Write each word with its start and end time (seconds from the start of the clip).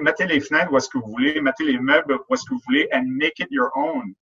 mettez 0.00 0.26
les 0.26 0.40
fenêtres 0.40 0.72
où 0.72 0.76
est-ce 0.76 0.88
que 0.88 0.98
vous 0.98 1.10
voulez, 1.10 1.40
mettez 1.40 1.64
les 1.64 1.78
meubles 1.78 2.18
où 2.28 2.34
est-ce 2.34 2.44
que 2.44 2.54
vous 2.54 2.60
voulez, 2.66 2.88
and 2.92 3.04
make 3.06 3.38
it 3.38 3.48
your 3.50 3.70
own. 3.76 4.14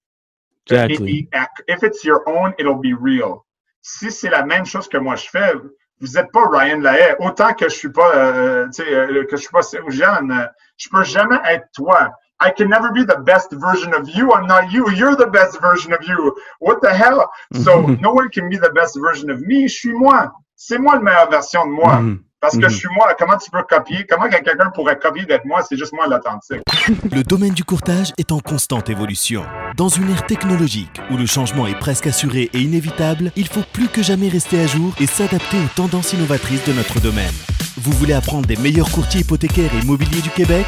Exactly. 0.67 1.29
If 1.67 1.83
it's 1.83 2.05
your 2.05 2.29
own, 2.29 2.55
it'll 2.59 2.81
be 2.81 2.95
real. 2.95 3.45
Si 3.81 4.11
c'est 4.11 4.31
la 4.31 4.45
même 4.45 4.67
chose 4.67 4.89
que 4.89 4.99
moi 4.99 5.17
je 5.17 5.29
fais, 5.31 5.55
vous 6.01 6.13
n'êtes 6.15 6.31
pas 6.33 6.47
Ryan 6.49 6.81
Lahaye. 6.81 7.17
Autant 7.21 7.55
que 7.55 7.69
je 7.69 7.75
suis 7.75 7.89
pas, 7.91 8.15
euh, 8.15 8.69
euh, 8.81 9.25
que 9.25 9.37
je 9.37 9.43
suis 9.43 9.51
pas 9.51 9.61
euh, 9.75 10.47
je 10.77 10.89
peux 10.91 11.05
jamais 11.05 11.39
être 11.47 11.67
toi. 11.75 12.13
I 12.41 12.53
can 12.57 12.69
never 12.69 12.93
be 12.93 13.05
the 13.05 13.19
best 13.25 13.53
version 13.53 13.93
of 13.93 14.09
you. 14.11 14.33
I'm 14.33 14.47
not 14.47 14.71
you. 14.71 14.89
You're 14.93 15.17
the 15.17 15.27
best 15.27 15.61
version 15.61 15.93
of 15.93 16.05
you. 16.07 16.37
What 16.61 16.81
the 16.83 16.95
hell? 16.95 17.29
So 17.53 17.81
no 18.01 18.13
one 18.13 18.29
can 18.31 18.49
be 18.49 18.59
the 18.59 18.71
best 18.73 18.97
version 19.01 19.31
of 19.31 19.41
me. 19.41 19.67
Je 19.67 19.75
suis 19.75 19.93
moi. 19.93 20.33
C'est 20.55 20.79
moi 20.79 20.95
la 20.95 21.01
meilleure 21.01 21.31
version 21.31 21.67
de 21.67 21.73
moi. 21.73 21.97
Mm-hmm. 21.97 22.28
Parce 22.41 22.57
que 22.57 22.63
je 22.63 22.67
mm-hmm. 22.67 22.79
suis 22.79 22.89
moi. 22.95 23.15
Comment 23.19 23.37
tu 23.37 23.51
peux 23.51 23.63
copier? 23.69 24.07
Comment 24.09 24.29
quelqu'un 24.29 24.71
pourrait 24.73 24.99
copier 24.99 25.25
d'être 25.25 25.45
moi? 25.45 25.63
C'est 25.69 25.77
juste 25.77 25.93
moi 25.93 26.07
l'authentique. 26.07 26.63
Le 27.13 27.23
domaine 27.25 27.53
du 27.53 27.65
courtage 27.65 28.13
est 28.17 28.31
en 28.31 28.39
constante 28.39 28.89
évolution. 28.89 29.45
Dans 29.77 29.89
une 29.89 30.11
ère 30.11 30.25
technologique 30.27 31.01
où 31.11 31.17
le 31.17 31.27
changement 31.27 31.67
est 31.67 31.79
presque 31.79 32.07
assuré 32.07 32.49
et 32.53 32.61
inévitable, 32.61 33.33
il 33.37 33.49
faut 33.49 33.65
plus 33.73 33.89
que 33.89 34.03
jamais 34.03 34.29
rester 34.29 34.61
à 34.61 34.67
jour 34.67 34.95
et 35.01 35.07
s'adapter 35.07 35.57
aux 35.59 35.75
tendances 35.75 36.13
innovatrices 36.13 36.65
de 36.65 36.73
notre 36.73 37.01
domaine. 37.01 37.35
Vous 37.77 37.93
voulez 37.93 38.15
apprendre 38.15 38.47
des 38.47 38.57
meilleurs 38.57 38.91
courtiers 38.91 39.21
hypothécaires 39.23 39.75
et 39.75 39.85
immobiliers 39.85 40.23
du 40.23 40.31
Québec? 40.31 40.67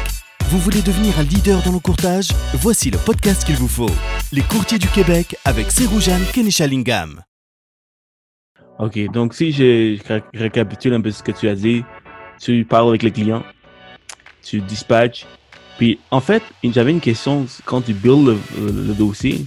Vous 0.49 0.59
voulez 0.59 0.81
devenir 0.81 1.17
un 1.19 1.23
leader 1.23 1.61
dans 1.63 1.71
le 1.71 1.79
courtage? 1.79 2.29
Voici 2.55 2.91
le 2.91 2.97
podcast 2.97 3.45
qu'il 3.45 3.55
vous 3.55 3.69
faut. 3.69 3.89
Les 4.33 4.41
courtiers 4.41 4.79
du 4.79 4.87
Québec 4.87 5.37
avec 5.45 5.71
Seroujane 5.71 6.25
Kenishalingam. 6.33 7.21
OK, 8.81 8.97
donc 9.11 9.35
si 9.35 9.51
je 9.51 9.99
récapitule 10.33 10.95
un 10.95 11.01
peu 11.01 11.11
ce 11.11 11.21
que 11.21 11.31
tu 11.31 11.47
as 11.47 11.53
dit, 11.53 11.83
tu 12.39 12.65
parles 12.65 12.89
avec 12.89 13.03
les 13.03 13.11
clients, 13.11 13.43
tu 14.41 14.59
dispatches. 14.59 15.27
Puis 15.77 15.99
en 16.09 16.19
fait, 16.19 16.41
j'avais 16.63 16.89
une 16.89 16.99
question 16.99 17.45
quand 17.65 17.81
tu 17.81 17.93
builds 17.93 18.39
le, 18.59 18.93
dossier. 18.95 19.45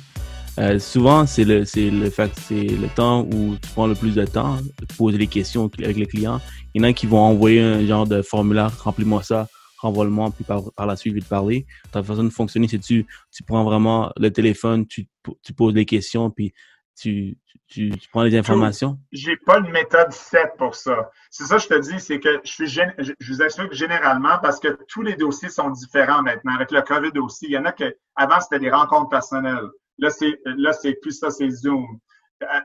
Euh, 0.58 0.78
souvent, 0.78 1.26
c'est 1.26 1.42
le, 1.42 1.64
c'est 1.64 1.90
le 1.90 2.10
fait 2.10 2.30
c'est 2.36 2.62
le 2.62 2.86
temps 2.86 3.22
où 3.22 3.56
tu 3.60 3.68
prends 3.72 3.88
le 3.88 3.96
plus 3.96 4.14
de 4.14 4.24
temps 4.24 4.58
de 4.58 4.86
poser 4.96 5.18
les 5.18 5.26
questions 5.26 5.68
avec 5.82 5.96
les 5.96 6.06
clients. 6.06 6.40
Il 6.72 6.80
y 6.80 6.84
en 6.84 6.88
a 6.88 6.92
qui 6.92 7.08
vont 7.08 7.18
envoyer 7.18 7.60
un 7.60 7.84
genre 7.84 8.06
de 8.06 8.22
formulaire, 8.22 8.70
remplis-moi 8.84 9.24
ça, 9.24 9.48
renvoie-le-moi, 9.78 10.30
puis 10.30 10.44
par, 10.44 10.62
la 10.86 10.94
suite, 10.94 11.12
je 11.12 11.18
vais 11.18 11.24
te 11.24 11.28
parler. 11.28 11.66
Ta 11.90 12.04
façon 12.04 12.22
de 12.22 12.30
fonctionner, 12.30 12.68
c'est 12.68 12.78
tu, 12.78 13.04
tu 13.32 13.42
prends 13.42 13.64
vraiment 13.64 14.12
le 14.16 14.30
téléphone, 14.30 14.86
tu, 14.86 15.08
tu 15.42 15.52
poses 15.52 15.74
des 15.74 15.86
questions, 15.86 16.30
puis 16.30 16.54
tu, 16.96 17.36
tu, 17.68 17.92
prends 18.10 18.22
les 18.22 18.36
informations? 18.36 18.98
J'ai 19.12 19.36
pas 19.36 19.58
une 19.58 19.70
méthode 19.70 20.12
7 20.12 20.52
pour 20.58 20.74
ça. 20.74 21.10
C'est 21.30 21.44
ça 21.44 21.56
que 21.56 21.62
je 21.62 21.68
te 21.68 21.80
dis, 21.80 22.00
c'est 22.00 22.20
que 22.20 22.40
je, 22.44 22.52
suis, 22.52 22.66
je, 22.68 23.12
vous 23.28 23.42
explique 23.42 23.72
généralement 23.72 24.38
parce 24.42 24.60
que 24.60 24.78
tous 24.88 25.02
les 25.02 25.16
dossiers 25.16 25.48
sont 25.48 25.70
différents 25.70 26.22
maintenant. 26.22 26.54
Avec 26.54 26.70
le 26.70 26.82
COVID 26.82 27.18
aussi, 27.18 27.46
il 27.46 27.52
y 27.52 27.58
en 27.58 27.64
a 27.64 27.72
que 27.72 27.96
avant 28.16 28.40
c'était 28.40 28.60
des 28.60 28.70
rencontres 28.70 29.08
personnelles. 29.08 29.68
Là, 29.98 30.10
c'est 30.10 30.38
là, 30.44 30.72
c'est 30.72 30.94
plus 31.00 31.12
ça, 31.12 31.30
c'est 31.30 31.50
Zoom. 31.50 31.86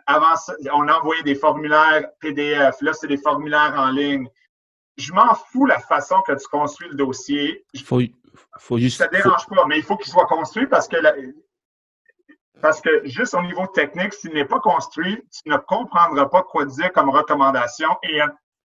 Avant, 0.07 0.33
on 0.73 0.87
envoyait 0.87 1.23
des 1.23 1.35
formulaires 1.35 2.09
PDF. 2.19 2.81
Là, 2.81 2.93
c'est 2.93 3.07
des 3.07 3.17
formulaires 3.17 3.75
en 3.77 3.91
ligne 3.91 4.27
je 4.99 5.13
m'en 5.13 5.33
fous 5.33 5.65
la 5.65 5.79
façon 5.79 6.21
que 6.27 6.33
tu 6.33 6.47
construis 6.47 6.89
le 6.89 6.95
dossier. 6.95 7.65
Faut, 7.83 8.01
faut 8.57 8.77
juste, 8.77 8.97
ça 8.97 9.05
ne 9.05 9.11
dérange 9.11 9.47
pas, 9.47 9.65
mais 9.67 9.77
il 9.77 9.83
faut 9.83 9.97
qu'il 9.97 10.11
soit 10.11 10.27
construit 10.27 10.67
parce 10.67 10.87
que 10.87 10.97
parce 12.61 12.81
que 12.81 13.05
juste 13.05 13.33
au 13.33 13.41
niveau 13.41 13.67
technique, 13.67 14.13
s'il 14.13 14.33
n'est 14.33 14.45
pas 14.45 14.59
construit, 14.59 15.23
tu 15.31 15.49
ne 15.49 15.57
comprendras 15.57 16.25
pas 16.27 16.43
quoi 16.43 16.65
dire 16.65 16.91
comme 16.93 17.09
recommandation. 17.09 17.89
Et 18.03 18.19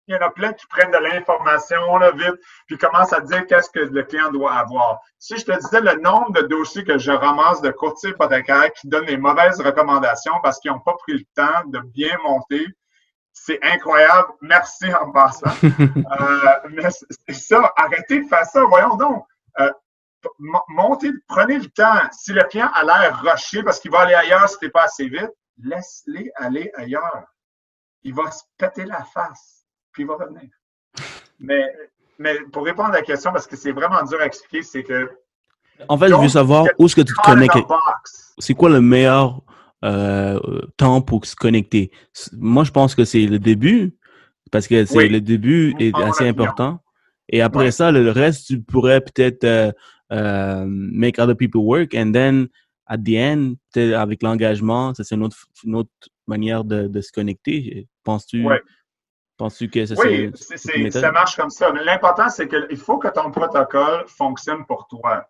il 0.07 0.15
y 0.15 0.17
en 0.17 0.21
a 0.21 0.31
plein 0.31 0.53
qui 0.53 0.67
prennent 0.67 0.91
de 0.91 0.99
l'information 0.99 1.97
là, 1.97 2.11
vite, 2.13 2.35
puis 2.67 2.77
commencent 2.77 3.13
à 3.13 3.21
dire 3.21 3.47
qu'est-ce 3.47 3.71
que 3.71 3.81
le 3.81 4.03
client 4.03 4.31
doit 4.31 4.53
avoir. 4.53 5.01
Si 5.19 5.37
je 5.37 5.45
te 5.45 5.59
disais 5.59 5.81
le 5.81 6.01
nombre 6.01 6.33
de 6.33 6.43
dossiers 6.43 6.85
que 6.85 6.99
je 6.99 7.11
ramasse 7.11 7.63
de 7.63 7.71
courtiers 7.71 8.11
hypothécaires 8.11 8.73
qui 8.73 8.89
donnent 8.89 9.07
des 9.07 9.17
mauvaises 9.17 9.61
recommandations 9.61 10.35
parce 10.43 10.59
qu'ils 10.61 10.73
n'ont 10.73 10.81
pas 10.81 10.95
pris 10.95 11.15
le 11.15 11.25
temps 11.35 11.67
de 11.67 11.79
bien 11.79 12.17
monter, 12.25 12.67
c'est 13.33 13.59
incroyable. 13.63 14.29
Merci 14.43 14.93
en 14.95 15.11
passant. 15.11 15.51
euh, 15.63 16.69
mais 16.71 16.89
c'est 16.91 17.33
ça. 17.33 17.73
Arrêtez 17.77 18.23
de 18.23 18.29
faire 18.29 18.47
ça. 18.47 18.63
Voyons 18.65 18.97
donc. 18.97 19.25
Euh, 19.61 19.71
montez, 20.69 21.11
prenez 21.29 21.59
le 21.59 21.67
temps. 21.67 22.01
Si 22.13 22.33
le 22.33 22.43
client 22.45 22.71
a 22.75 22.85
l'air 22.85 23.21
rushé 23.21 23.63
parce 23.63 23.81
qu'il 23.81 23.91
va 23.91 24.01
aller 24.01 24.15
ailleurs 24.15 24.49
si 24.49 24.59
t'es 24.59 24.69
pas 24.69 24.85
assez 24.85 25.09
vite, 25.09 25.31
laisse-les 25.63 26.31
aller 26.37 26.71
ailleurs. 26.75 27.25
Il 28.03 28.15
va 28.15 28.31
se 28.31 28.43
péter 28.59 28.85
la 28.85 29.03
face, 29.05 29.65
puis 29.93 30.03
il 30.03 30.07
va 30.07 30.17
revenir. 30.17 30.51
Mais, 31.39 31.73
mais 32.19 32.39
pour 32.53 32.65
répondre 32.65 32.91
à 32.91 32.93
la 32.93 33.03
question, 33.03 33.33
parce 33.33 33.47
que 33.47 33.57
c'est 33.57 33.73
vraiment 33.73 34.03
dur 34.05 34.21
à 34.21 34.27
expliquer, 34.27 34.63
c'est 34.63 34.83
que. 34.83 35.11
En 35.89 35.99
fait, 35.99 36.09
je 36.09 36.15
veux 36.15 36.29
savoir 36.29 36.67
où 36.79 36.87
est-ce 36.87 36.95
que 36.95 37.01
tu 37.01 37.15
te 37.15 37.23
connectes. 37.23 37.57
C'est 38.39 38.55
quoi 38.55 38.71
le 38.71 38.81
meilleur 38.81 39.43
euh, 39.85 40.39
temps 40.77 41.01
pour 41.01 41.25
se 41.27 41.35
connecter? 41.35 41.91
Moi, 42.33 42.65
je 42.65 42.71
pense 42.71 42.95
que 42.95 43.05
c'est 43.05 43.27
le 43.27 43.39
début, 43.39 43.97
parce 44.53 44.69
que 44.69 44.85
c'est 44.85 45.09
le 45.09 45.21
début 45.21 45.75
est 45.81 45.97
assez 45.99 46.29
important. 46.29 46.81
Et 47.29 47.41
après 47.41 47.71
ça, 47.71 47.91
le 47.91 48.11
reste, 48.11 48.47
tu 48.47 48.61
pourrais 48.61 49.01
peut-être 49.01 49.45
euh, 49.45 49.73
euh, 50.15 50.65
make 50.67 51.19
other 51.19 51.35
people 51.35 51.63
work, 51.63 51.95
and 51.95 52.13
then 52.13 52.49
at 52.87 52.99
the 52.99 53.17
end, 53.17 53.57
avec 53.77 54.23
l'engagement, 54.23 54.95
ça 54.95 55.05
c'est 55.05 55.15
une 55.15 55.25
autre, 55.25 55.47
une 55.65 55.75
autre 55.75 55.91
manière 56.27 56.65
de, 56.65 56.87
de 56.87 57.01
se 57.01 57.13
connecter. 57.13 57.89
Penses-tu? 58.05 58.47
Penses-tu 59.37 59.69
que 59.69 59.85
ça, 59.85 59.95
oui, 59.99 60.31
ça 60.93 61.11
marche 61.11 61.37
comme 61.37 61.51
ça. 61.51 61.73
Mais 61.73 61.83
l'important, 61.83 62.29
c'est 62.29 62.47
qu'il 62.47 62.77
faut 62.77 62.99
que 62.99 63.09
ton 63.09 63.33
protocole 63.33 64.05
fonctionne 64.07 64.65
pour 64.65 64.87
toi 64.87 65.27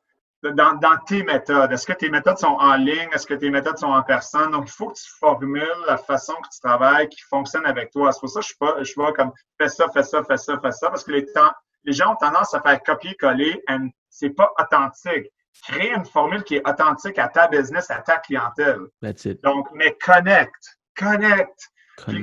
dans, 0.51 0.75
dans, 0.75 0.97
tes 1.07 1.23
méthodes. 1.23 1.73
Est-ce 1.73 1.87
que 1.87 1.93
tes 1.93 2.11
méthodes 2.11 2.39
sont 2.39 2.57
en 2.59 2.77
ligne? 2.77 3.09
Est-ce 3.13 3.27
que 3.27 3.35
tes 3.35 3.51
méthodes 3.51 3.79
sont 3.79 3.89
en 3.89 4.03
personne? 4.03 4.51
Donc, 4.51 4.65
il 4.69 4.73
faut 4.73 4.89
que 4.89 4.99
tu 4.99 5.11
formules 5.19 5.67
la 5.87 5.97
façon 5.97 6.35
que 6.35 6.49
tu 6.53 6.61
travailles 6.61 7.09
qui 7.09 7.21
fonctionne 7.23 7.65
avec 7.67 7.91
toi. 7.91 8.13
C'est 8.13 8.21
pour 8.21 8.29
ça 8.29 8.41
que 8.41 8.45
je 8.45 8.49
suis 8.49 8.59
pas, 8.59 8.77
je 8.81 8.85
suis 8.85 9.01
pas 9.01 9.13
comme 9.13 9.33
fais 9.59 9.69
ça, 9.69 9.87
fais 9.89 10.03
ça, 10.03 10.23
fais 10.23 10.37
ça, 10.37 10.59
fais 10.61 10.73
ça, 10.73 10.91
parce 10.91 11.05
que 11.05 11.13
les, 11.13 11.25
temps, 11.33 11.51
les 11.85 11.93
gens 11.93 12.13
ont 12.13 12.17
tendance 12.17 12.55
à 12.55 12.61
faire 12.61 12.83
copier-coller 12.83 13.63
et 13.69 13.77
c'est 14.11 14.31
pas 14.31 14.51
authentique. 14.59 15.31
Crée 15.69 15.93
une 15.93 16.05
formule 16.05 16.43
qui 16.43 16.57
est 16.57 16.69
authentique 16.69 17.19
à 17.19 17.29
ta 17.29 17.47
business, 17.47 17.91
à 17.91 18.01
ta 18.01 18.19
clientèle. 18.19 18.81
That's 19.01 19.25
it. 19.25 19.43
Donc, 19.45 19.69
mais 19.73 19.97
connecte, 20.05 20.79
connecte. 20.97 21.71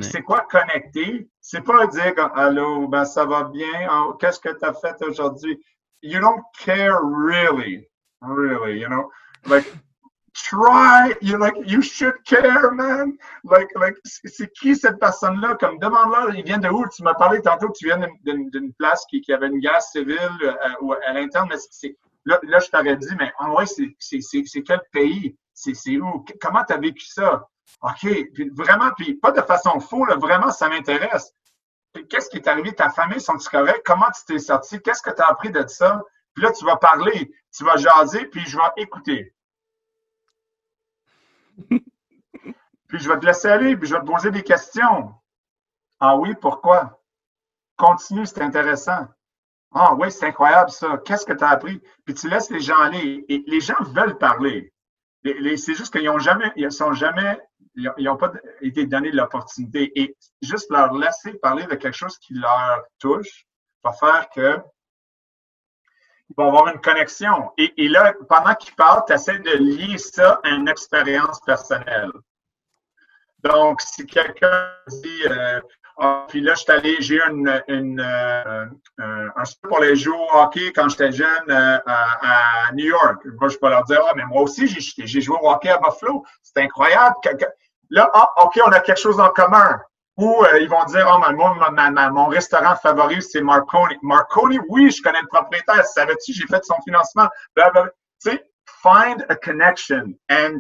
C'est 0.02 0.22
quoi 0.24 0.42
connecter? 0.50 1.30
C'est 1.40 1.62
pas 1.62 1.88
dire 1.88 2.14
Allô, 2.36 2.90
ben 2.90 3.06
ça 3.06 3.26
va 3.26 3.46
bien, 3.46 3.88
oh, 3.90 4.14
qu'est-ce 4.20 4.40
que 4.40 4.50
tu 4.50 4.66
as 4.66 4.74
fait 4.74 5.02
aujourd'hui? 5.02 5.64
You 6.02 6.20
don't 6.20 6.44
care 6.60 7.00
really 7.02 7.88
really, 8.22 8.80
you 8.80 8.88
know, 8.88 9.12
like 9.46 9.66
try, 10.44 11.14
you 11.22 11.38
like, 11.38 11.56
you 11.66 11.82
should 11.82 12.16
care, 12.26 12.72
man. 12.72 13.18
Like, 13.44 13.70
like, 13.76 13.96
c'est 14.04 14.52
qui 14.54 14.76
cette 14.76 15.00
personne-là? 15.00 15.56
Comme 15.56 15.80
demande-leur, 15.80 16.34
il 16.36 16.44
vient 16.44 16.58
de 16.58 16.70
où? 16.70 16.86
Tu 16.96 17.04
m'as 17.04 17.14
parlé 17.14 17.42
tantôt 17.42 17.68
que 17.68 17.78
tu 17.78 17.86
viens 17.86 18.00
d'une 18.24 18.74
place 18.74 19.06
qui, 19.10 19.24
avait 19.32 19.48
une 19.48 19.60
guerre 19.60 19.82
civile 19.82 20.18
euh, 20.44 20.54
ou 20.82 20.94
à 20.94 21.14
l'interne, 21.14 21.48
mais 21.50 21.58
c'est, 21.72 21.96
là, 22.26 22.40
là, 22.44 22.60
je 22.60 22.70
t'aurais 22.70 22.98
dit, 22.98 23.16
mais 23.20 23.32
en 23.40 23.54
vrai, 23.54 23.66
c'est 23.66 24.62
quel 24.66 24.82
pays? 24.92 25.36
C'est 25.54 25.98
où? 25.98 26.26
Comment 26.42 26.64
tu 26.64 26.74
as 26.74 26.78
vécu 26.78 27.06
ça? 27.06 27.48
OK. 27.82 28.08
Puis 28.34 28.50
vraiment, 28.56 28.92
puis 28.98 29.16
pas 29.16 29.32
de 29.32 29.42
façon 29.42 29.80
faux, 29.80 30.06
là, 30.06 30.16
vraiment, 30.16 30.52
ça 30.52 30.70
m'intéresse. 30.70 31.34
Qu'est-ce 32.10 32.30
qui 32.30 32.38
est 32.38 32.48
arrivé? 32.48 32.74
Ta 32.74 32.90
famille 32.90 33.20
sont-ils 33.20 33.50
corrects? 33.50 33.84
Comment 33.86 34.08
tu 34.16 34.26
t'es 34.26 34.40
sorti? 34.40 34.82
Qu'est-ce 34.82 35.02
que 35.02 35.12
tu 35.12 35.22
as 35.22 35.28
appris 35.28 35.52
de 35.52 35.66
ça? 35.68 36.02
Puis 36.34 36.44
là, 36.44 36.52
tu 36.52 36.64
vas 36.64 36.78
parler, 36.78 37.32
tu 37.56 37.64
vas 37.66 37.76
jaser, 37.76 38.26
puis 38.28 38.42
je 38.46 38.58
vais 38.58 38.64
écouter. 38.82 39.34
Puis 41.70 43.00
je 43.00 43.10
vais 43.10 43.20
te 43.20 43.26
laisser 43.26 43.48
aller, 43.48 43.76
puis 43.78 43.88
je 43.88 43.96
vais 43.96 44.02
te 44.02 44.06
poser 44.06 44.32
des 44.32 44.44
questions. 44.44 45.14
Ah 46.00 46.18
oui, 46.18 46.34
pourquoi? 46.42 47.02
Continue, 47.78 48.26
c'est 48.26 48.42
intéressant. 48.42 49.08
Ah 49.74 49.94
oui, 49.96 50.12
c'est 50.12 50.26
incroyable 50.26 50.70
ça. 50.70 50.98
Qu'est-ce 51.06 51.26
que 51.26 51.34
tu 51.34 51.44
as 51.44 51.50
appris? 51.50 51.82
Puis 52.06 52.14
tu 52.14 52.28
laisses 52.30 52.50
les 52.50 52.60
gens 52.60 52.78
aller. 52.78 53.26
Et 53.30 53.44
les 53.48 53.62
gens 53.62 53.82
veulent 53.82 54.18
parler. 54.18 54.74
C'est 55.24 55.76
juste 55.76 55.94
qu'ils 55.94 56.06
n'ont 56.06 56.20
jamais, 56.20 56.52
ils 56.56 56.72
sont 56.72 56.94
jamais, 56.94 57.40
ils 57.76 57.94
n'ont 58.00 58.18
pas 58.18 58.34
été 58.62 58.86
donnés 58.86 59.12
l'opportunité. 59.12 59.92
Et 60.00 60.18
juste 60.42 60.70
leur 60.72 60.94
laisser 60.94 61.34
parler 61.36 61.66
de 61.66 61.76
quelque 61.76 61.96
chose 61.96 62.18
qui 62.18 62.34
leur 62.34 62.84
touche 63.00 63.46
va 63.84 63.94
faire 63.94 64.30
que 64.30 64.60
il 66.32 66.34
va 66.38 66.48
avoir 66.48 66.68
une 66.68 66.80
connexion. 66.80 67.52
Et, 67.58 67.88
là, 67.90 68.14
pendant 68.30 68.56
qu'il 68.56 68.74
parle, 68.76 69.04
tu 69.06 69.14
essaies 69.14 69.40
de 69.40 69.58
lier 69.58 69.98
ça 69.98 70.40
à 70.44 70.50
une 70.50 70.70
expérience 70.70 71.40
personnelle. 71.42 72.12
Donc, 73.44 73.82
si 73.82 74.06
quelqu'un 74.06 74.70
dit, 74.88 75.24
euh, 75.26 75.60
ah, 75.98 76.26
puis 76.30 76.42
là, 76.42 76.54
je 76.54 76.60
suis 76.62 76.72
allé, 76.72 76.96
j'ai 77.00 77.16
eu 77.16 77.22
une, 77.30 77.64
une, 77.68 78.00
euh, 78.00 78.66
un 79.36 79.46
sport 79.46 79.70
pour 79.70 79.80
les 79.80 79.96
joueurs 79.96 80.20
au 80.20 80.40
hockey 80.40 80.72
quand 80.74 80.88
j'étais 80.90 81.12
jeune 81.12 81.50
euh, 81.50 81.80
à, 81.86 82.72
New 82.74 82.86
York. 82.86 83.26
Moi, 83.40 83.50
je 83.50 83.58
peux 83.58 83.70
leur 83.70 83.84
dire, 83.86 84.00
ah, 84.08 84.14
mais 84.16 84.24
moi 84.26 84.44
aussi, 84.44 84.68
j'ai 84.68 85.22
joué 85.22 85.38
au 85.42 85.50
hockey 85.50 85.70
à 85.70 85.80
Buffalo. 85.80 86.24
C'est 86.44 86.62
incroyable. 86.64 87.16
Là, 87.90 88.10
ah, 88.14 88.34
OK, 88.44 88.60
on 88.66 88.72
a 88.72 88.80
quelque 88.80 89.00
chose 89.00 89.20
en 89.20 89.30
commun. 89.30 89.82
Ou 90.18 90.44
euh, 90.44 90.60
ils 90.60 90.70
vont 90.70 90.84
dire, 90.86 91.08
oh, 91.10 91.20
mon, 91.34 92.14
mon 92.14 92.26
restaurant 92.28 92.76
favori, 92.76 93.22
c'est 93.22 93.42
Marconi. 93.42 93.96
Marconi, 94.04 94.60
oui, 94.70 94.92
je 94.92 95.02
connais 95.02 95.22
le 95.22 95.28
propriétaire. 95.28 95.86
Savais-tu, 95.86 96.34
j'ai 96.34 96.46
fait 96.48 96.64
son 96.64 96.76
financement. 96.84 97.28
Tu 97.56 97.62
sais, 98.20 98.44
find 98.66 99.26
a 99.30 99.36
connection 99.36 100.14
and 100.30 100.60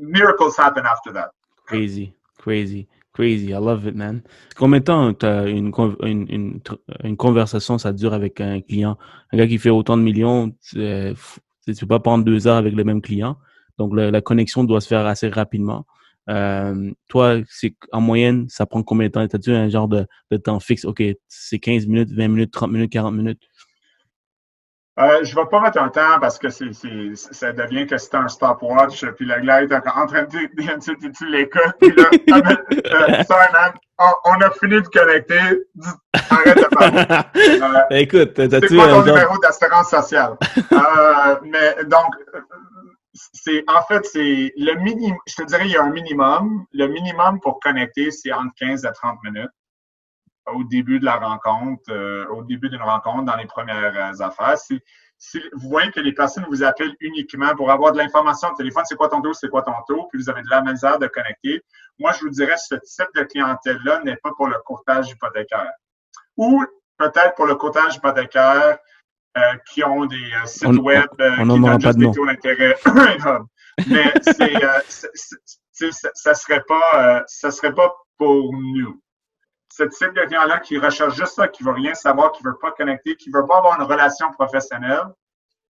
miracles 0.00 0.58
happen 0.58 0.84
after 0.84 1.12
that. 1.12 1.30
Crazy, 1.66 2.14
crazy, 2.38 2.88
crazy. 3.12 3.52
I 3.52 3.58
love 3.58 3.86
it, 3.86 3.94
man. 3.94 4.22
Combien 4.56 4.80
de 4.80 4.84
temps 4.84 5.12
as 5.22 5.46
une, 5.46 5.72
une, 6.02 6.60
une, 7.04 7.16
conversation, 7.16 7.78
ça 7.78 7.92
dure 7.92 8.12
avec 8.12 8.40
un 8.40 8.60
client? 8.60 8.98
Un 9.32 9.38
gars 9.38 9.46
qui 9.46 9.58
fait 9.58 9.70
autant 9.70 9.96
de 9.96 10.02
millions, 10.02 10.50
tu 10.68 10.78
ne 10.78 11.14
peux 11.80 11.86
pas 11.86 12.00
prendre 12.00 12.24
deux 12.24 12.48
heures 12.48 12.56
avec 12.56 12.74
le 12.74 12.82
même 12.82 13.00
client. 13.00 13.36
Donc, 13.78 13.92
la 13.94 14.20
connexion 14.20 14.64
doit 14.64 14.80
se 14.80 14.88
faire 14.88 15.06
assez 15.06 15.28
rapidement. 15.28 15.86
Euh, 16.30 16.90
toi, 17.08 17.38
c'est 17.48 17.74
en 17.92 18.00
moyenne, 18.00 18.46
ça 18.48 18.64
prend 18.64 18.82
combien 18.82 19.08
de 19.08 19.12
temps? 19.12 19.20
As-tu 19.20 19.52
un 19.52 19.68
genre 19.68 19.88
de, 19.88 20.06
de, 20.30 20.36
temps 20.36 20.60
fixe? 20.60 20.84
OK, 20.84 21.02
c'est 21.28 21.58
15 21.58 21.86
minutes, 21.86 22.12
20 22.12 22.28
minutes, 22.28 22.52
30 22.52 22.70
minutes, 22.70 22.92
40 22.92 23.14
minutes? 23.14 23.42
Euh, 24.98 25.24
je 25.24 25.34
ne 25.34 25.40
vais 25.40 25.48
pas 25.48 25.60
mettre 25.60 25.80
un 25.80 25.88
temps 25.88 26.20
parce 26.20 26.38
que 26.38 26.50
c'est, 26.50 26.72
ça 27.14 27.52
devient 27.52 27.86
que 27.86 27.96
c'est 27.96 28.14
un 28.14 28.28
stopwatch, 28.28 29.04
puis 29.16 29.24
la 29.24 29.40
glace 29.40 29.70
est 29.70 29.74
en 29.74 30.06
train 30.06 30.24
de 30.24 30.28
tu, 30.28 31.12
tu 31.12 31.26
l'écoutes, 31.30 31.74
puis 31.80 31.94
là, 31.96 32.10
ah, 32.32 32.40
euh, 32.40 33.24
sorry 33.24 33.46
man, 33.52 33.72
on, 34.26 34.40
a 34.42 34.50
fini 34.50 34.82
de 34.82 34.88
connecter, 34.88 35.64
arrête 36.30 36.56
de 36.56 36.74
parler. 36.74 37.04
Euh, 37.62 37.96
Écoute, 37.96 38.34
t'as-tu 38.34 38.74
numéro 38.74 39.38
d'assurance 39.38 39.88
sociale? 39.90 40.36
euh, 40.72 41.36
mais 41.44 41.84
donc, 41.84 42.14
c'est 43.12 43.64
en 43.68 43.82
fait, 43.82 44.04
c'est 44.06 44.52
le 44.56 44.74
minimum, 44.74 45.18
je 45.26 45.34
te 45.34 45.42
dirais, 45.42 45.66
il 45.66 45.72
y 45.72 45.76
a 45.76 45.82
un 45.82 45.90
minimum. 45.90 46.64
Le 46.72 46.86
minimum 46.86 47.40
pour 47.40 47.60
connecter, 47.60 48.10
c'est 48.10 48.32
entre 48.32 48.54
15 48.56 48.84
et 48.84 48.92
30 48.92 49.18
minutes 49.24 49.50
au 50.46 50.64
début 50.64 51.00
de 51.00 51.04
la 51.04 51.16
rencontre, 51.16 51.82
euh, 51.90 52.26
au 52.28 52.42
début 52.42 52.68
d'une 52.70 52.82
rencontre 52.82 53.24
dans 53.24 53.36
les 53.36 53.46
premières 53.46 54.14
euh, 54.14 54.24
affaires. 54.24 54.56
Si, 54.58 54.80
vous 55.52 55.68
voyez 55.68 55.90
que 55.90 56.00
les 56.00 56.14
personnes 56.14 56.46
vous 56.48 56.62
appellent 56.62 56.96
uniquement 57.00 57.54
pour 57.54 57.70
avoir 57.70 57.92
de 57.92 57.98
l'information 57.98 58.48
au 58.48 58.54
téléphone, 58.54 58.84
c'est 58.86 58.96
quoi 58.96 59.08
ton 59.08 59.20
taux, 59.20 59.34
c'est 59.34 59.50
quoi 59.50 59.62
ton 59.62 59.74
taux, 59.86 60.08
puis 60.10 60.18
vous 60.20 60.30
avez 60.30 60.42
de 60.42 60.48
la 60.48 60.62
misère 60.62 60.98
de 60.98 61.06
connecter, 61.08 61.62
moi, 61.98 62.12
je 62.12 62.20
vous 62.20 62.30
dirais, 62.30 62.56
ce 62.56 62.74
type 62.76 63.08
de 63.14 63.24
clientèle-là 63.24 64.00
n'est 64.02 64.16
pas 64.16 64.30
pour 64.34 64.46
le 64.46 64.58
courtage 64.64 65.10
hypothécaire. 65.10 65.72
Ou 66.38 66.64
peut-être 66.96 67.34
pour 67.34 67.46
le 67.46 67.54
courtage 67.56 67.96
hypothécaire, 67.96 68.78
qui 69.72 69.84
ont 69.84 70.06
des 70.06 70.16
euh, 70.16 70.46
sites 70.46 70.66
web 70.66 71.06
euh, 71.20 71.36
qui 71.36 71.46
donnent 71.46 71.80
juste 71.80 71.98
des 71.98 72.10
taux 72.10 72.26
d'intérêt 72.26 72.76
Mais 73.86 74.12
c'est, 74.22 75.90
ça 76.14 76.34
serait 76.34 76.62
pas, 76.66 77.24
ça 77.26 77.50
serait 77.50 77.74
pas 77.74 77.94
pour 78.18 78.52
nous. 78.52 79.00
Ce 79.72 79.84
type 79.84 80.12
de 80.14 80.26
client-là 80.26 80.58
qui 80.58 80.78
recherche 80.78 81.14
juste 81.14 81.34
ça, 81.34 81.48
qui 81.48 81.62
veut 81.62 81.72
rien 81.72 81.94
savoir, 81.94 82.32
qui 82.32 82.42
veut 82.42 82.58
pas 82.60 82.72
connecter, 82.72 83.16
qui 83.16 83.30
veut 83.30 83.46
pas 83.46 83.58
avoir 83.58 83.80
une 83.80 83.86
relation 83.86 84.30
professionnelle, 84.32 85.04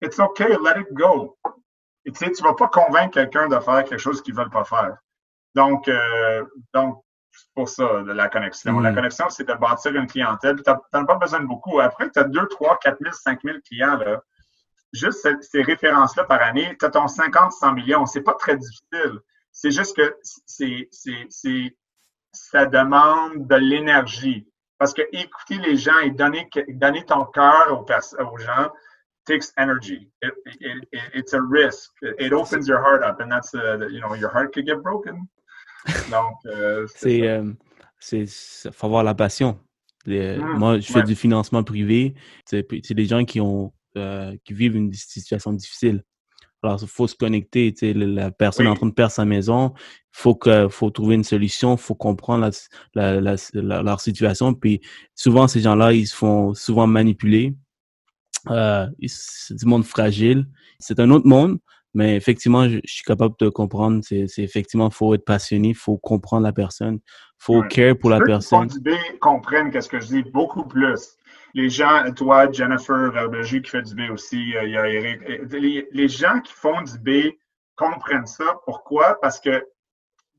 it's 0.01 0.19
okay, 0.19 0.49
let 0.49 0.81
it 0.81 0.91
go. 0.91 1.37
Et 2.05 2.11
tu 2.11 2.25
sais, 2.25 2.31
tu 2.31 2.43
vas 2.43 2.55
pas 2.55 2.67
convaincre 2.67 3.13
quelqu'un 3.13 3.47
de 3.47 3.57
faire 3.59 3.83
quelque 3.85 3.99
chose 3.99 4.21
qu'il 4.21 4.35
veut 4.35 4.49
pas 4.49 4.65
faire. 4.65 4.97
Donc, 5.55 5.89
donc 6.73 7.03
pour 7.55 7.69
ça, 7.69 8.01
la 8.05 8.29
connexion. 8.29 8.79
La 8.79 8.91
mm. 8.91 8.95
connexion, 8.95 9.29
c'est 9.29 9.47
de 9.47 9.53
bâtir 9.53 9.95
une 9.95 10.07
clientèle. 10.07 10.57
Tu 10.57 10.71
n'as 10.71 11.05
pas 11.05 11.15
besoin 11.15 11.41
de 11.41 11.45
beaucoup. 11.45 11.79
Après, 11.79 12.09
tu 12.09 12.19
as 12.19 12.23
2, 12.23 12.47
3, 12.47 12.79
4 12.79 12.97
000, 12.99 13.11
5 13.13 13.39
000 13.43 13.57
clients. 13.65 13.97
Là. 13.97 14.21
Juste 14.93 15.27
ces, 15.41 15.61
références-là 15.61 16.23
par 16.25 16.41
année, 16.41 16.75
tu 16.79 16.85
as 16.85 16.89
ton 16.89 17.07
50, 17.07 17.51
100 17.51 17.73
millions. 17.73 18.05
C'est 18.05 18.21
pas 18.21 18.35
très 18.35 18.57
difficile. 18.57 19.19
C'est 19.51 19.71
juste 19.71 19.95
que 19.95 20.15
c'est, 20.45 20.89
ça 22.31 22.65
demande 22.65 23.47
de 23.47 23.55
l'énergie. 23.55 24.47
Parce 24.77 24.93
que 24.93 25.03
écouter 25.11 25.57
les 25.57 25.77
gens 25.77 25.97
et 25.99 26.09
donner, 26.09 26.49
donner 26.69 27.05
ton 27.05 27.25
cœur 27.25 27.71
aux, 27.71 27.85
aux 28.23 28.37
gens 28.37 28.71
takes 29.25 29.53
energy. 29.57 30.09
It, 30.21 30.33
it, 30.45 30.87
it's 31.13 31.33
a 31.33 31.41
risk. 31.41 31.91
It 32.01 32.33
opens 32.33 32.67
your 32.67 32.81
heart 32.81 33.03
up, 33.03 33.19
and 33.21 33.31
that's, 33.31 33.53
uh, 33.55 33.87
you 33.87 34.01
know, 34.01 34.13
your 34.13 34.29
heart 34.29 34.53
could 34.53 34.65
get 34.65 34.83
broken. 34.83 35.29
Donc, 36.11 36.35
euh, 36.45 36.87
c'est. 36.95 37.17
Il 37.17 37.25
euh, 37.25 38.25
faut 38.71 38.87
avoir 38.87 39.03
la 39.03 39.15
passion. 39.15 39.59
Mmh, 40.05 40.57
moi, 40.57 40.79
je 40.79 40.91
fais 40.91 41.03
du 41.03 41.15
financement 41.15 41.63
privé. 41.63 42.13
C'est 42.45 42.93
des 42.93 43.05
gens 43.05 43.23
qui 43.25 43.39
ont 43.39 43.73
euh, 43.95 44.35
qui 44.43 44.53
vivent 44.53 44.75
une 44.75 44.91
situation 44.91 45.53
difficile. 45.53 46.03
Alors, 46.63 46.79
il 46.81 46.87
faut 46.87 47.07
se 47.07 47.13
connecter. 47.13 47.73
La 47.93 48.31
personne 48.31 48.65
est 48.65 48.69
en 48.69 48.75
train 48.75 48.87
de 48.87 48.93
perdre 48.93 49.11
sa 49.11 49.25
maison. 49.25 49.73
Il 49.75 49.81
faut, 50.13 50.33
que, 50.33 50.67
faut 50.67 50.89
trouver 50.89 51.13
une 51.15 51.23
solution. 51.23 51.75
Il 51.75 51.79
faut 51.79 51.93
comprendre 51.93 52.49
la, 52.95 53.21
la, 53.21 53.35
leur 53.53 53.99
situation. 53.99 54.53
Puis, 54.53 54.81
souvent, 55.13 55.47
ces 55.47 55.59
gens-là, 55.59 55.93
ils 55.93 56.07
se 56.07 56.15
font 56.15 56.53
souvent 56.55 56.87
manipuler. 56.87 57.53
Euh, 58.49 58.87
c'est 59.05 59.55
du 59.55 59.65
monde 59.65 59.85
fragile. 59.85 60.47
C'est 60.79 60.99
un 60.99 61.11
autre 61.11 61.27
monde. 61.27 61.59
Mais 61.93 62.15
effectivement, 62.15 62.67
je, 62.67 62.79
suis 62.85 63.03
capable 63.03 63.35
de 63.39 63.49
comprendre. 63.49 64.01
C'est 64.03 64.27
effectivement, 64.39 64.89
il 64.89 64.93
faut 64.93 65.13
être 65.13 65.25
passionné, 65.25 65.69
il 65.69 65.75
faut 65.75 65.97
comprendre 65.97 66.43
la 66.43 66.53
personne, 66.53 66.95
il 66.95 67.43
faut 67.43 67.61
care 67.63 67.95
pour 67.97 68.09
la 68.09 68.19
personne. 68.19 68.63
Les 68.63 68.69
gens 68.69 68.75
qui 68.75 68.81
font 68.81 68.91
du 68.91 69.13
B 69.13 69.19
comprennent 69.19 69.71
qu'est-ce 69.71 69.89
que 69.89 69.99
je 69.99 70.07
dis 70.07 70.23
beaucoup 70.23 70.65
plus. 70.65 71.17
Les 71.53 71.69
gens, 71.69 72.11
toi, 72.15 72.51
Jennifer 72.51 73.11
Verbeju 73.11 73.61
qui 73.61 73.69
fait 73.69 73.83
du 73.83 73.93
B 73.93 74.11
aussi, 74.11 74.55
euh, 74.57 74.63
il 74.63 74.71
y 74.71 74.77
a 74.77 74.89
Eric. 74.89 75.21
Les, 75.51 75.87
les, 75.91 76.07
gens 76.07 76.39
qui 76.39 76.51
font 76.51 76.81
du 76.81 76.97
B 76.97 77.35
comprennent 77.75 78.25
ça. 78.25 78.59
Pourquoi? 78.65 79.19
Parce 79.21 79.39
que 79.39 79.63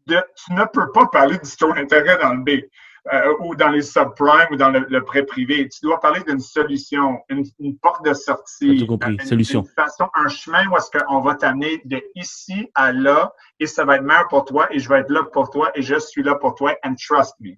de, 0.07 0.17
tu 0.37 0.53
ne 0.53 0.65
peux 0.73 0.91
pas 0.93 1.07
parler 1.07 1.39
du 1.39 1.57
taux 1.57 1.73
d'intérêt 1.73 2.19
dans 2.21 2.35
le 2.35 2.43
B. 2.43 2.65
Euh, 3.13 3.35
ou 3.41 3.55
dans 3.55 3.69
les 3.69 3.83
subprimes 3.83 4.47
ou 4.51 4.57
dans 4.57 4.71
le, 4.71 5.05
prêt 5.05 5.25
privé. 5.25 5.69
Tu 5.69 5.81
dois 5.83 6.01
parler 6.01 6.23
d'une 6.27 6.41
solution, 6.41 7.21
une, 7.29 7.45
porte 7.79 8.03
de 8.03 8.15
sortie. 8.15 8.79
Tout 8.79 8.87
compris. 8.87 9.19
solution. 9.27 9.63
façon, 9.77 10.09
un 10.15 10.29
chemin 10.29 10.67
où 10.69 10.77
est-ce 10.79 10.91
qu'on 10.91 11.21
va 11.21 11.35
t'amener 11.35 11.83
de 11.85 12.03
ici 12.15 12.71
à 12.75 12.93
là 12.93 13.35
et 13.61 13.67
ça 13.67 13.85
va 13.85 13.97
être 13.97 14.05
meilleur 14.05 14.27
pour 14.29 14.47
toi 14.47 14.69
et 14.71 14.79
je 14.79 14.89
vais 14.89 15.01
être 15.01 15.11
là 15.11 15.23
pour 15.23 15.51
toi 15.51 15.71
et 15.75 15.83
je 15.83 15.99
suis 15.99 16.23
là 16.23 16.37
pour 16.37 16.55
toi 16.55 16.75
and 16.83 16.95
trust 16.95 17.35
me. 17.41 17.57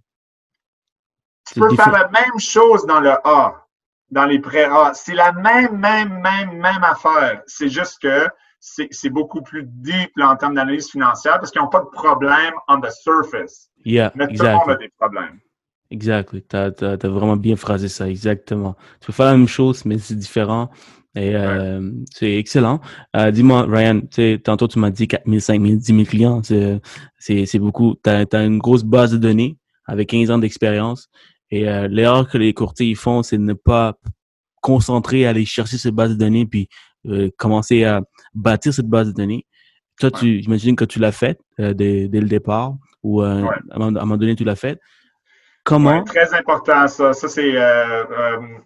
Tu 1.53 1.61
peux 1.61 1.77
faire 1.77 1.93
la 1.93 2.09
même 2.09 2.41
chose 2.41 2.85
dans 2.87 2.99
le 2.99 3.13
A, 3.23 3.69
dans 4.11 4.25
les 4.25 4.41
prêts 4.41 4.65
A. 4.65 4.95
C'est 4.95 5.15
la 5.15 5.31
même, 5.31 5.79
même, 5.79 6.23
même, 6.23 6.55
même 6.59 6.83
affaire. 6.83 7.43
C'est 7.47 7.69
juste 7.69 8.03
que 8.03 8.27
c'est 8.91 9.11
beaucoup 9.11 9.43
plus 9.43 9.65
deep 9.65 10.11
en 10.21 10.37
termes 10.37 10.55
d'analyse 10.55 10.91
financière 10.91 11.39
parce 11.39 11.51
qu'ils 11.51 11.63
n'ont 11.63 11.69
pas 11.69 11.81
de 11.81 11.91
problème 11.93 12.53
on 12.69 12.81
the 12.81 12.91
surface. 12.91 13.71
Yeah, 13.85 14.13
Mais 14.17 14.27
tout 14.27 14.43
le 14.43 14.53
monde 14.53 14.71
a 14.71 14.77
des 14.77 14.91
problèmes. 14.99 15.39
Exactement. 15.91 16.43
Tu 16.49 16.57
as, 16.57 17.09
vraiment 17.09 17.37
bien 17.37 17.57
phrasé 17.57 17.89
ça, 17.89 18.09
exactement. 18.09 18.75
Tu 19.01 19.07
peux 19.07 19.13
faire 19.13 19.27
la 19.27 19.37
même 19.37 19.49
chose, 19.49 19.85
mais 19.85 19.99
c'est 19.99 20.17
différent. 20.17 20.71
Et 21.15 21.35
euh, 21.35 21.91
c'est 22.11 22.35
excellent. 22.35 22.81
Euh, 23.15 23.31
dis-moi, 23.31 23.67
Ryan, 23.69 24.03
tantôt 24.43 24.69
tu 24.69 24.79
m'as 24.79 24.91
dit 24.91 25.09
4 25.09 25.23
000, 25.27 25.39
5 25.39 25.63
000, 25.63 25.77
10 25.77 25.85
000 25.85 26.05
clients. 26.05 26.43
C'est 27.19 27.59
beaucoup. 27.59 27.95
Tu 28.05 28.11
as, 28.11 28.45
une 28.45 28.59
grosse 28.59 28.83
base 28.83 29.13
de 29.13 29.17
données 29.17 29.57
avec 29.87 30.09
15 30.09 30.31
ans 30.33 30.39
d'expérience. 30.39 31.09
Et 31.51 31.69
euh, 31.69 31.87
l'erreur 31.89 32.29
que 32.29 32.37
les 32.37 32.53
courtiers 32.53 32.95
font, 32.97 33.23
c'est 33.23 33.39
de 33.39 33.43
ne 33.43 33.55
pas 33.55 33.95
concentrer 34.61 35.27
à 35.27 35.31
aller 35.31 35.45
chercher 35.45 35.79
cette 35.79 35.95
base 35.95 36.11
de 36.11 36.17
données 36.17 36.45
puis 36.45 36.69
commencer 37.37 37.85
à 37.85 38.03
bâtir 38.37 38.73
cette 38.73 38.87
base 38.87 39.09
de 39.09 39.13
données. 39.13 39.47
Toi, 39.99 40.11
tu, 40.11 40.43
j'imagine 40.43 40.77
que 40.77 40.85
tu 40.85 40.99
l'as 40.99 41.13
fait 41.13 41.39
euh, 41.59 41.73
dès, 41.73 42.09
dès, 42.09 42.21
le 42.21 42.29
départ 42.29 42.75
ou 43.03 43.23
euh, 43.23 43.45
à, 43.71 43.77
un 43.77 43.91
moment 43.91 44.17
donné, 44.17 44.37
tu 44.37 44.45
l'as 44.45 44.57
fait. 44.57 44.79
Comment? 45.65 46.05
très 46.05 46.33
important, 46.35 46.87
ça. 46.87 47.13
Ça, 47.13 47.29
c'est 47.29 47.55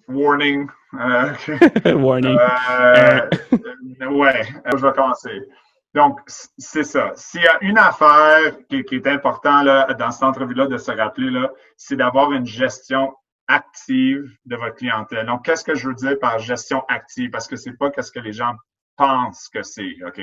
warning. 0.08 0.66
warning. 1.86 2.36
ouais, 4.10 4.42
je 4.76 4.86
vais 4.86 4.92
commencer. 4.92 5.40
Donc, 5.94 6.20
c'est 6.26 6.84
ça. 6.84 7.12
S'il 7.14 7.42
y 7.42 7.46
a 7.46 7.58
une 7.62 7.78
affaire 7.78 8.56
qui, 8.68 8.84
qui 8.84 8.96
est 8.96 9.06
importante 9.06 9.66
dans 9.98 10.10
cette 10.10 10.22
entrevue-là 10.22 10.66
de 10.66 10.76
se 10.76 10.92
rappeler, 10.92 11.30
là, 11.30 11.50
c'est 11.76 11.96
d'avoir 11.96 12.32
une 12.32 12.46
gestion 12.46 13.12
active 13.48 14.30
de 14.46 14.56
votre 14.56 14.76
clientèle. 14.76 15.26
Donc, 15.26 15.44
qu'est-ce 15.44 15.64
que 15.64 15.74
je 15.74 15.88
veux 15.88 15.94
dire 15.94 16.18
par 16.20 16.38
gestion 16.38 16.84
active? 16.88 17.30
Parce 17.30 17.48
que 17.48 17.56
c'est 17.56 17.72
pas 17.72 17.90
qu'est-ce 17.90 18.12
que 18.12 18.20
les 18.20 18.32
gens 18.32 18.54
pensent 19.00 19.48
que 19.48 19.62
c'est, 19.62 19.96
OK? 20.06 20.20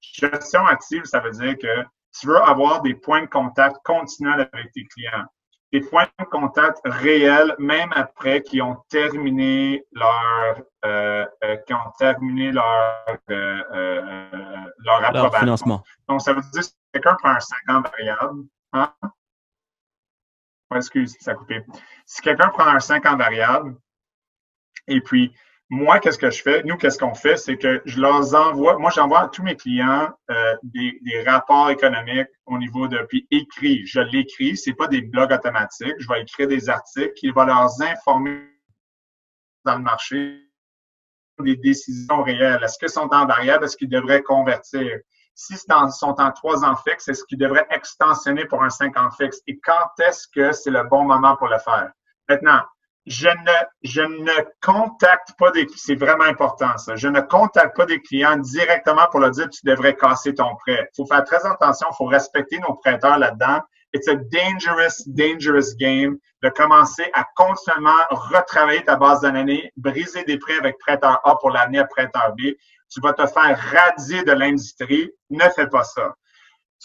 Gestion 0.00 0.66
active, 0.66 1.04
ça 1.04 1.20
veut 1.20 1.30
dire 1.30 1.56
que 1.58 1.84
tu 2.18 2.26
veux 2.26 2.40
avoir 2.42 2.82
des 2.82 2.94
points 2.94 3.22
de 3.22 3.28
contact 3.28 3.76
continuels 3.84 4.48
avec 4.52 4.72
tes 4.72 4.86
clients. 4.86 5.24
Des 5.72 5.80
points 5.80 6.08
de 6.18 6.24
contact 6.24 6.80
réels, 6.84 7.54
même 7.58 7.90
après 7.94 8.42
qu'ils 8.42 8.62
ont 8.62 8.76
terminé 8.88 9.84
leur, 9.92 10.60
euh, 10.84 11.24
euh 11.44 11.56
qui 11.66 11.72
ont 11.72 11.90
terminé 11.96 12.50
leur, 12.50 13.06
euh, 13.30 13.62
euh, 13.72 14.70
leur 14.84 15.04
approbation. 15.04 15.38
financement. 15.38 15.82
Donc, 16.08 16.22
ça 16.22 16.32
veut 16.32 16.40
dire 16.40 16.60
que 16.60 16.62
si 16.62 16.74
quelqu'un 16.92 17.14
prend 17.14 17.30
un 17.30 17.40
50 17.40 17.88
variable, 17.88 18.42
hein? 18.72 18.92
excuse, 20.74 21.16
ça 21.20 21.32
a 21.32 21.34
coupé. 21.34 21.64
Si 22.04 22.20
quelqu'un 22.20 22.48
prend 22.48 22.66
un 22.66 22.80
5 22.80 23.06
en 23.06 23.16
variable, 23.16 23.76
et 24.88 25.00
puis 25.00 25.32
moi, 25.72 26.00
qu'est-ce 26.00 26.18
que 26.18 26.30
je 26.30 26.42
fais? 26.42 26.64
Nous, 26.64 26.76
qu'est-ce 26.76 26.98
qu'on 26.98 27.14
fait? 27.14 27.36
C'est 27.36 27.56
que 27.56 27.80
je 27.84 28.00
leur 28.00 28.34
envoie, 28.34 28.76
moi, 28.78 28.90
j'envoie 28.90 29.20
à 29.20 29.28
tous 29.28 29.44
mes 29.44 29.54
clients 29.54 30.10
euh, 30.28 30.56
des, 30.64 30.98
des, 31.02 31.22
rapports 31.22 31.70
économiques 31.70 32.28
au 32.46 32.58
niveau 32.58 32.88
de, 32.88 32.98
puis 33.08 33.28
écrit. 33.30 33.86
Je 33.86 34.00
l'écris, 34.00 34.56
c'est 34.56 34.74
pas 34.74 34.88
des 34.88 35.00
blogs 35.00 35.32
automatiques. 35.32 35.94
Je 35.98 36.08
vais 36.08 36.22
écrire 36.22 36.48
des 36.48 36.68
articles 36.68 37.12
qui 37.14 37.30
vont 37.30 37.44
leur 37.44 37.68
informer 37.80 38.50
dans 39.64 39.76
le 39.76 39.82
marché 39.82 40.44
des 41.38 41.56
décisions 41.56 42.24
réelles. 42.24 42.62
Est-ce 42.64 42.76
qu'ils 42.76 42.88
sont 42.88 43.08
en 43.12 43.26
variable? 43.26 43.64
Est-ce 43.64 43.76
qu'ils 43.76 43.88
devraient 43.88 44.22
convertir? 44.22 44.98
Si 45.36 45.54
ils 45.54 45.92
sont 45.92 46.14
en 46.18 46.32
trois 46.32 46.64
ans 46.64 46.76
fixes, 46.76 47.06
est-ce 47.06 47.24
qu'ils 47.24 47.38
devraient 47.38 47.66
extensionner 47.70 48.44
pour 48.44 48.62
un 48.62 48.70
cinq 48.70 48.98
ans 48.98 49.10
fixe? 49.12 49.40
Et 49.46 49.58
quand 49.60 49.88
est-ce 50.00 50.26
que 50.34 50.50
c'est 50.50 50.70
le 50.70 50.82
bon 50.82 51.04
moment 51.04 51.36
pour 51.36 51.46
le 51.46 51.58
faire? 51.58 51.92
Maintenant, 52.28 52.62
je 53.10 53.26
ne, 53.26 53.66
je 53.82 54.02
ne 54.02 54.32
contacte 54.62 55.32
pas 55.36 55.50
des 55.50 55.66
c'est 55.74 55.96
vraiment 55.96 56.24
important 56.24 56.78
ça. 56.78 56.94
Je 56.94 57.08
ne 57.08 57.20
contacte 57.20 57.76
pas 57.76 57.84
des 57.84 58.00
clients 58.00 58.36
directement 58.36 59.08
pour 59.10 59.18
leur 59.18 59.32
dire 59.32 59.50
tu 59.50 59.66
devrais 59.66 59.96
casser 59.96 60.32
ton 60.32 60.54
prêt. 60.54 60.88
Il 60.92 60.96
faut 60.96 61.06
faire 61.06 61.24
très 61.24 61.44
attention, 61.44 61.88
il 61.90 61.96
faut 61.96 62.04
respecter 62.04 62.60
nos 62.60 62.74
prêteurs 62.74 63.18
là-dedans. 63.18 63.62
It's 63.92 64.06
a 64.06 64.14
dangerous, 64.14 65.02
dangerous 65.08 65.74
game 65.76 66.18
de 66.44 66.48
commencer 66.50 67.10
à 67.12 67.26
continuellement 67.34 67.98
retravailler 68.10 68.84
ta 68.84 68.94
base 68.94 69.22
d'année, 69.22 69.72
briser 69.76 70.22
des 70.22 70.38
prêts 70.38 70.58
avec 70.58 70.78
prêteur 70.78 71.20
A 71.24 71.36
pour 71.36 71.50
l'année 71.50 71.80
à 71.80 71.86
prêteur 71.86 72.32
B. 72.38 72.52
Tu 72.92 73.00
vas 73.00 73.12
te 73.12 73.26
faire 73.26 73.58
radier 73.58 74.22
de 74.22 74.32
l'industrie. 74.32 75.10
Ne 75.30 75.48
fais 75.56 75.66
pas 75.66 75.82
ça. 75.82 76.14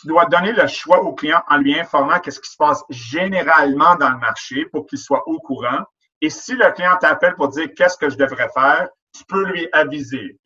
Tu 0.02 0.08
dois 0.08 0.26
donner 0.26 0.54
le 0.54 0.66
choix 0.66 1.02
au 1.02 1.14
client 1.14 1.44
en 1.48 1.58
lui 1.58 1.80
informant 1.80 2.20
qu'est-ce 2.20 2.40
qui 2.40 2.50
se 2.50 2.58
passe 2.58 2.84
généralement 2.90 3.96
dans 3.98 4.10
le 4.10 4.18
marché 4.18 4.66
pour 4.72 4.88
qu'il 4.88 4.98
soit 4.98 5.22
au 5.28 5.38
courant 5.40 5.86
et 6.22 6.30
si 6.30 6.54
le 6.54 6.72
client 6.72 6.98
t'appelle 6.98 7.36
pour 7.36 7.50
dire 7.50 7.70
qu'est-ce 7.76 7.98
que 7.98 8.10
je 8.10 8.18
devrais 8.18 8.50
faire, 8.50 8.90
tu 9.14 9.24
peux 9.26 9.46
lui 9.46 9.68
aviser. 9.72 10.40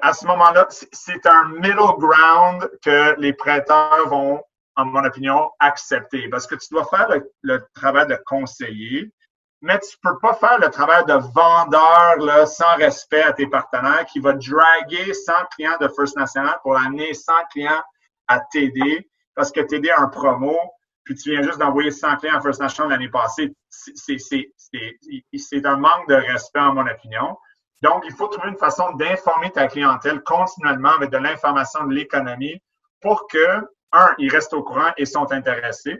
À 0.00 0.12
ce 0.12 0.26
moment-là, 0.26 0.66
c'est 0.70 1.26
un 1.26 1.48
middle 1.48 1.98
ground 1.98 2.70
que 2.82 3.14
les 3.20 3.32
prêteurs 3.32 4.08
vont, 4.08 4.42
en 4.76 4.84
mon 4.86 5.04
opinion, 5.04 5.50
accepter 5.58 6.28
parce 6.28 6.46
que 6.46 6.54
tu 6.54 6.68
dois 6.70 6.86
faire 6.86 7.08
le, 7.42 7.66
travail 7.74 8.06
de 8.06 8.18
conseiller, 8.26 9.12
mais 9.60 9.78
tu 9.80 9.96
peux 10.02 10.18
pas 10.18 10.34
faire 10.34 10.58
le 10.58 10.70
travail 10.70 11.04
de 11.04 11.14
vendeur 11.14 12.16
là, 12.18 12.46
sans 12.46 12.74
respect 12.76 13.22
à 13.22 13.32
tes 13.32 13.46
partenaires 13.46 14.06
qui 14.06 14.18
va 14.18 14.32
draguer 14.32 15.12
100 15.12 15.32
clients 15.54 15.76
de 15.80 15.88
First 15.88 16.16
National 16.16 16.58
pour 16.62 16.76
amener 16.76 17.12
100 17.12 17.32
clients 17.52 17.82
à 18.28 18.40
TD 18.40 19.08
parce 19.34 19.52
que 19.52 19.60
a 19.60 20.00
un 20.00 20.08
promo 20.08 20.56
puis 21.04 21.14
tu 21.14 21.30
viens 21.30 21.42
juste 21.42 21.58
d'envoyer 21.58 21.90
100 21.90 22.16
clients 22.16 22.36
à 22.36 22.40
First 22.40 22.60
National 22.60 22.90
l'année 22.90 23.08
passée, 23.08 23.54
c'est 23.70 25.66
un 25.66 25.76
manque 25.76 26.08
de 26.08 26.14
respect, 26.14 26.60
en 26.60 26.74
mon 26.74 26.86
opinion. 26.86 27.36
Donc, 27.82 28.04
il 28.06 28.12
faut 28.12 28.28
trouver 28.28 28.48
une 28.48 28.58
façon 28.58 28.92
d'informer 28.92 29.50
ta 29.50 29.66
clientèle 29.66 30.22
continuellement 30.22 30.90
avec 30.90 31.10
de 31.10 31.18
l'information 31.18 31.84
de 31.84 31.94
l'économie 31.94 32.62
pour 33.00 33.26
que, 33.26 33.68
un, 33.92 34.14
ils 34.18 34.30
restent 34.30 34.54
au 34.54 34.62
courant 34.62 34.92
et 34.96 35.04
sont 35.04 35.30
intéressés, 35.32 35.98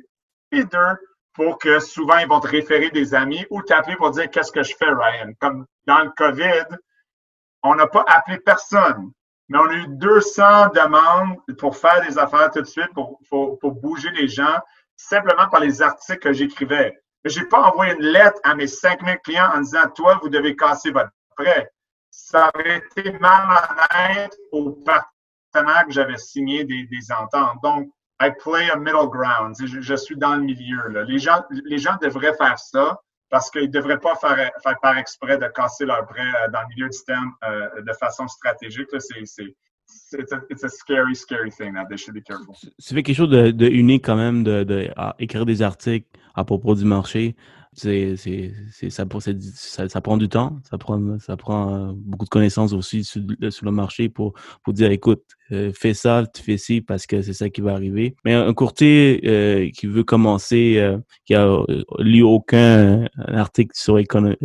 et 0.53 0.65
deux, 0.65 0.97
pour 1.35 1.59
que 1.59 1.81
souvent 1.81 2.19
ils 2.19 2.29
vont 2.29 2.41
te 2.41 2.49
référer 2.49 2.91
des 2.91 3.15
amis 3.15 3.45
ou 3.51 3.63
t'appeler 3.63 3.97
pour 3.97 4.11
dire 4.11 4.31
qu'est-ce 4.31 4.53
que 4.53 4.63
je 4.63 4.75
fais, 4.77 4.89
Ryan? 4.89 5.33
Comme 5.41 5.67
dans 5.87 6.01
le 6.01 6.11
COVID, 6.11 6.77
on 7.63 7.75
n'a 7.75 7.87
pas 7.87 8.05
appelé 8.07 8.39
personne, 8.39 9.11
mais 9.49 9.59
on 9.59 9.69
a 9.69 9.75
eu 9.75 9.87
200 9.89 10.69
demandes 10.69 11.39
pour 11.59 11.77
faire 11.77 12.07
des 12.07 12.19
affaires 12.19 12.51
tout 12.51 12.61
de 12.61 12.67
suite, 12.67 12.93
pour, 12.95 13.19
pour, 13.29 13.59
pour 13.59 13.73
bouger 13.73 14.11
les 14.11 14.29
gens 14.29 14.59
simplement 14.97 15.49
par 15.49 15.61
les 15.61 15.83
articles 15.83 16.21
que 16.21 16.33
j'écrivais. 16.33 16.99
Je 17.25 17.41
n'ai 17.41 17.47
pas 17.47 17.63
envoyé 17.63 17.95
une 17.95 18.07
lettre 18.07 18.39
à 18.43 18.55
mes 18.55 18.67
5000 18.67 19.19
clients 19.25 19.51
en 19.55 19.61
disant, 19.61 19.89
toi, 19.95 20.19
vous 20.23 20.29
devez 20.29 20.57
casser 20.57 20.91
votre 20.91 21.11
prêt. 21.37 21.71
Ça 22.11 22.51
aurait 22.55 22.79
été 22.79 23.13
malhonnête 23.19 24.37
aux 24.51 24.73
partenaires 24.73 25.87
que 25.87 25.93
j'avais 25.93 26.17
signé 26.17 26.65
des, 26.65 27.13
ententes. 27.13 27.59
Donc, 27.63 27.91
I 28.21 28.31
play 28.43 28.71
a 28.71 28.77
middle 28.77 29.09
ground. 29.09 29.55
Je, 29.59 29.95
suis 29.95 30.17
dans 30.17 30.35
le 30.35 30.43
milieu. 30.43 30.89
Les, 31.07 31.19
gens, 31.19 31.97
devraient 32.01 32.35
faire 32.35 32.59
ça 32.59 33.01
parce 33.31 33.51
qu'ils 33.51 33.63
ne 33.63 33.67
devraient 33.69 34.01
pas 34.01 34.15
faire, 34.17 34.51
faire 34.63 34.81
par 34.81 34.99
exprès 34.99 35.39
de 35.39 35.47
casser 35.49 35.87
leur 35.87 36.07
prêt 36.07 36.21
euh, 36.21 36.49
dans 36.49 36.61
le 36.61 36.69
milieu 36.69 36.87
du 36.89 36.93
système 36.93 37.33
euh, 37.45 37.81
de 37.81 37.93
façon 37.95 38.29
stratégique. 38.29 38.89
C'est 38.99 39.57
it's 40.13 40.33
a, 40.33 40.41
it's 40.51 40.65
a 40.65 40.69
scary, 40.69 41.15
scary 41.15 41.51
thing 41.51 41.75
that 41.75 41.89
they 41.89 41.97
should 41.97 42.15
be 42.15 42.23
careful. 42.23 42.55
C'est 42.79 42.95
quelque 43.03 43.15
chose 43.15 43.31
de, 43.31 43.51
de, 43.51 43.67
unique 43.67 44.05
quand 44.05 44.17
même 44.17 44.43
de, 44.45 44.65
des 44.65 45.63
articles 45.63 46.09
à 46.35 46.45
propos 46.45 46.75
du 46.75 46.85
marché. 46.85 47.37
C'est, 47.75 48.17
ça, 48.91 49.07
prend 49.07 50.17
du 50.19 50.29
temps, 50.29 50.59
ça 50.69 50.77
prend, 50.77 51.01
euh, 51.01 51.93
beaucoup 51.95 52.27
de 52.27 52.31
connaissances 52.31 52.75
aussi 52.75 53.03
sur, 53.03 53.23
le 53.23 53.71
marché 53.71 54.11
pour, 54.11 54.35
dire, 54.69 54.91
écoute, 54.91 55.23
euh, 55.53 55.73
fais 55.75 55.95
ça, 55.95 56.25
tu 56.35 56.43
fais 56.43 56.59
ci 56.59 56.83
parce 56.83 57.07
que 57.07 57.23
c'est 57.23 57.33
ça 57.33 57.49
qui 57.49 57.63
va 57.63 57.73
arriver. 57.73 58.15
Mais 58.27 58.35
un 58.35 58.53
courtier 58.53 59.23
euh, 59.25 59.71
qui 59.71 59.87
veut 59.87 60.05
commencer, 60.05 60.87
qui 61.25 61.35
a 61.35 61.65
lu 61.99 62.23
aucun 62.23 63.09
article 63.17 63.73
sur, 63.75 63.99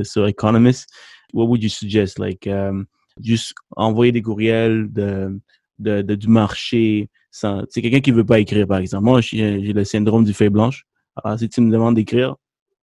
sur 0.03 0.25
Economist, 0.25 0.89
what 1.33 1.47
would 1.47 1.61
you 1.61 1.69
suggest? 1.69 2.19
Like, 2.19 2.47
um, 2.47 2.85
juste 3.21 3.53
envoyer 3.75 4.11
des 4.11 4.21
courriels 4.21 4.91
de, 4.91 5.39
du 5.79 6.27
marché. 6.27 7.09
C'est 7.31 7.81
quelqu'un 7.81 7.99
qui 7.99 8.11
veut 8.11 8.25
pas 8.25 8.39
écrire, 8.39 8.67
par 8.67 8.79
exemple. 8.79 9.05
Moi, 9.05 9.21
j'ai 9.21 9.73
le 9.73 9.83
syndrome 9.83 10.23
du 10.23 10.33
feuille 10.33 10.49
blanche. 10.49 10.85
Alors, 11.23 11.39
si 11.39 11.49
tu 11.49 11.61
me 11.61 11.71
demandes 11.71 11.95
d'écrire, 11.95 12.35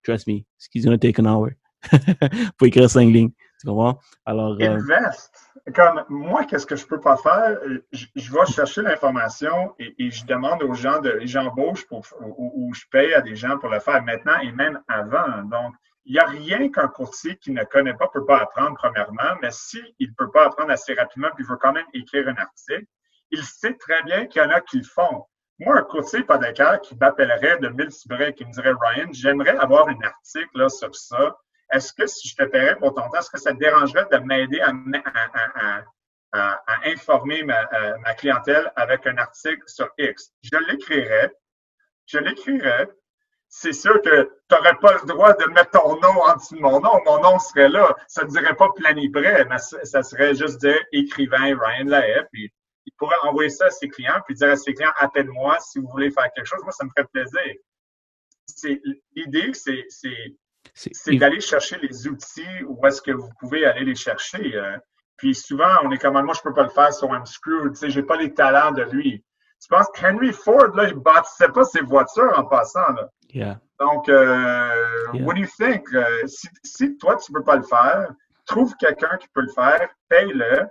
trust 0.02 0.26
me, 0.26 0.42
it's 0.74 0.84
gonna 0.84 0.98
take 0.98 1.20
an 1.20 1.26
hour. 1.26 1.50
Faut 2.58 2.66
écrire 2.66 2.90
cinq 2.90 3.06
lignes. 3.12 3.30
Tu 3.60 3.66
comprends? 3.66 3.98
Alors. 4.24 4.56
Euh, 4.60 4.76
Invest. 4.76 5.30
Comme 5.74 6.04
moi, 6.10 6.44
qu'est-ce 6.44 6.66
que 6.66 6.76
je 6.76 6.84
peux 6.86 7.00
pas 7.00 7.16
faire? 7.16 7.58
Je, 7.92 8.32
vais 8.32 8.46
chercher 8.46 8.82
l'information 8.82 9.74
et, 9.78 9.94
et, 9.98 10.10
je 10.10 10.26
demande 10.26 10.62
aux 10.62 10.74
gens 10.74 11.00
de, 11.00 11.20
j'embauche 11.22 11.86
pour, 11.86 12.04
ou, 12.20 12.52
ou, 12.54 12.74
je 12.74 12.82
paye 12.90 13.14
à 13.14 13.22
des 13.22 13.34
gens 13.34 13.56
pour 13.58 13.70
le 13.70 13.80
faire 13.80 14.02
maintenant 14.02 14.38
et 14.42 14.52
même 14.52 14.80
avant. 14.88 15.42
Donc, 15.44 15.74
il 16.04 16.12
n'y 16.12 16.18
a 16.18 16.26
rien 16.26 16.70
qu'un 16.70 16.88
courtier 16.88 17.36
qui 17.36 17.50
ne 17.50 17.64
connaît 17.64 17.94
pas 17.94 18.08
peut 18.08 18.26
pas 18.26 18.38
apprendre, 18.38 18.76
premièrement, 18.76 19.36
mais 19.40 19.50
s'il 19.50 19.94
ne 19.98 20.06
peut 20.16 20.30
pas 20.30 20.46
apprendre 20.46 20.70
assez 20.70 20.94
rapidement, 20.94 21.30
puis 21.34 21.44
veut 21.44 21.56
quand 21.56 21.72
même 21.72 21.86
écrire 21.94 22.28
un 22.28 22.36
article, 22.36 22.86
il 23.30 23.42
sait 23.42 23.74
très 23.74 24.02
bien 24.02 24.26
qu'il 24.26 24.42
y 24.42 24.44
en 24.44 24.50
a 24.50 24.60
qui 24.60 24.78
le 24.78 24.84
font. 24.84 25.24
Moi, 25.60 25.78
un 25.78 25.82
courtier 25.82 26.20
hypothécaire 26.20 26.80
qui 26.80 26.96
m'appellerait 26.96 27.58
de 27.58 27.68
Miltibré, 27.68 28.34
qui 28.34 28.44
me 28.44 28.52
dirait 28.52 28.74
Ryan, 28.78 29.08
j'aimerais 29.12 29.56
avoir 29.56 29.88
un 29.88 30.00
article 30.02 30.50
là, 30.54 30.68
sur 30.68 30.94
ça. 30.94 31.38
Est-ce 31.72 31.92
que 31.92 32.06
si 32.06 32.28
je 32.28 32.36
te 32.36 32.44
paierais 32.44 32.76
pour 32.76 32.92
ton 32.94 33.08
temps, 33.08 33.18
est-ce 33.18 33.30
que 33.30 33.38
ça 33.38 33.52
te 33.52 33.58
dérangerait 33.58 34.06
de 34.12 34.18
m'aider 34.18 34.60
à, 34.60 34.72
informer 36.84 37.44
ma, 37.44 37.60
euh, 37.72 37.96
ma 37.98 38.14
clientèle 38.14 38.70
avec 38.76 39.06
un 39.06 39.16
article 39.16 39.62
sur 39.66 39.88
X? 39.96 40.32
Je 40.42 40.56
l'écrirais. 40.68 41.32
Je 42.06 42.18
l'écrirais 42.18 42.90
c'est 43.56 43.72
sûr 43.72 44.02
que 44.02 44.24
tu 44.48 44.54
n'aurais 44.56 44.74
pas 44.80 44.94
le 44.94 45.06
droit 45.06 45.32
de 45.32 45.44
mettre 45.52 45.70
ton 45.70 45.94
nom 46.00 46.22
en 46.22 46.34
dessous 46.34 46.56
de 46.56 46.60
mon 46.60 46.80
nom. 46.80 47.00
Mon 47.06 47.22
nom 47.22 47.38
serait 47.38 47.68
là. 47.68 47.94
Ça 48.08 48.24
ne 48.24 48.28
dirait 48.28 48.56
pas 48.56 48.68
prêt, 48.74 48.94
mais 48.94 49.58
ça 49.58 50.02
serait 50.02 50.34
juste 50.34 50.60
dire 50.60 50.80
écrivain 50.90 51.56
Ryan 51.56 51.84
Laef. 51.84 52.26
Puis 52.32 52.52
il 52.84 52.92
pourrait 52.98 53.14
envoyer 53.22 53.50
ça 53.50 53.66
à 53.66 53.70
ses 53.70 53.88
clients, 53.88 54.20
puis 54.26 54.34
dire 54.34 54.50
à 54.50 54.56
ses 54.56 54.74
clients 54.74 54.92
appelle-moi 54.98 55.56
si 55.60 55.78
vous 55.78 55.86
voulez 55.88 56.10
faire 56.10 56.26
quelque 56.34 56.46
chose. 56.46 56.64
Moi, 56.64 56.72
ça 56.72 56.84
me 56.84 56.90
ferait 56.90 57.06
plaisir. 57.12 57.54
L'idée, 59.14 59.52
c'est 59.54 61.16
d'aller 61.16 61.40
chercher 61.40 61.78
les 61.78 62.08
outils 62.08 62.64
où 62.66 62.84
est-ce 62.88 63.00
que 63.02 63.12
vous 63.12 63.30
pouvez 63.38 63.66
aller 63.66 63.84
les 63.84 63.94
chercher. 63.94 64.56
Euh. 64.56 64.76
puis 65.16 65.32
souvent, 65.32 65.76
on 65.84 65.92
est 65.92 65.98
comme 65.98 66.20
moi, 66.20 66.34
je 66.34 66.42
peux 66.42 66.54
pas 66.54 66.64
le 66.64 66.70
faire 66.70 66.92
sur 66.92 67.12
un 67.12 67.24
screw. 67.24 67.70
Tu 67.70 67.76
sais, 67.76 67.90
j'ai 67.90 68.02
pas 68.02 68.16
les 68.16 68.34
talents 68.34 68.72
de 68.72 68.82
lui. 68.82 69.24
Tu 69.62 69.68
penses 69.68 69.86
qu'Henry 69.94 70.32
Ford, 70.32 70.74
là, 70.74 70.88
il 70.88 70.94
bâtissait 70.94 71.48
pas 71.50 71.64
ses 71.64 71.82
voitures 71.82 72.36
en 72.36 72.44
passant, 72.46 72.92
là? 72.94 73.08
Donc, 73.80 74.08
euh, 74.08 75.12
what 75.20 75.34
do 75.34 75.40
you 75.40 75.48
think? 75.58 75.92
Euh, 75.92 76.26
si, 76.26 76.48
si, 76.62 76.96
toi, 76.96 77.16
tu 77.16 77.32
ne 77.32 77.38
peux 77.38 77.44
pas 77.44 77.56
le 77.56 77.62
faire, 77.62 78.08
trouve 78.46 78.74
quelqu'un 78.76 79.16
qui 79.20 79.26
peut 79.34 79.42
le 79.42 79.52
faire, 79.52 79.88
paye-le, 80.08 80.68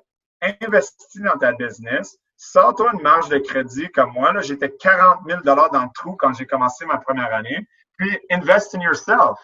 investis 0.61 1.21
dans 1.21 1.37
ta 1.37 1.53
business, 1.53 2.17
sors-toi 2.37 2.91
une 2.93 3.01
marge 3.01 3.29
de 3.29 3.37
crédit 3.37 3.89
comme 3.89 4.11
moi. 4.13 4.33
J'étais 4.41 4.69
40 4.69 5.19
000 5.27 5.41
dans 5.43 5.55
le 5.55 5.93
trou 5.93 6.15
quand 6.17 6.33
j'ai 6.33 6.45
commencé 6.45 6.85
ma 6.85 6.97
première 6.97 7.33
année. 7.33 7.67
Puis, 7.97 8.17
invest 8.31 8.75
in 8.75 8.81
yourself. 8.81 9.39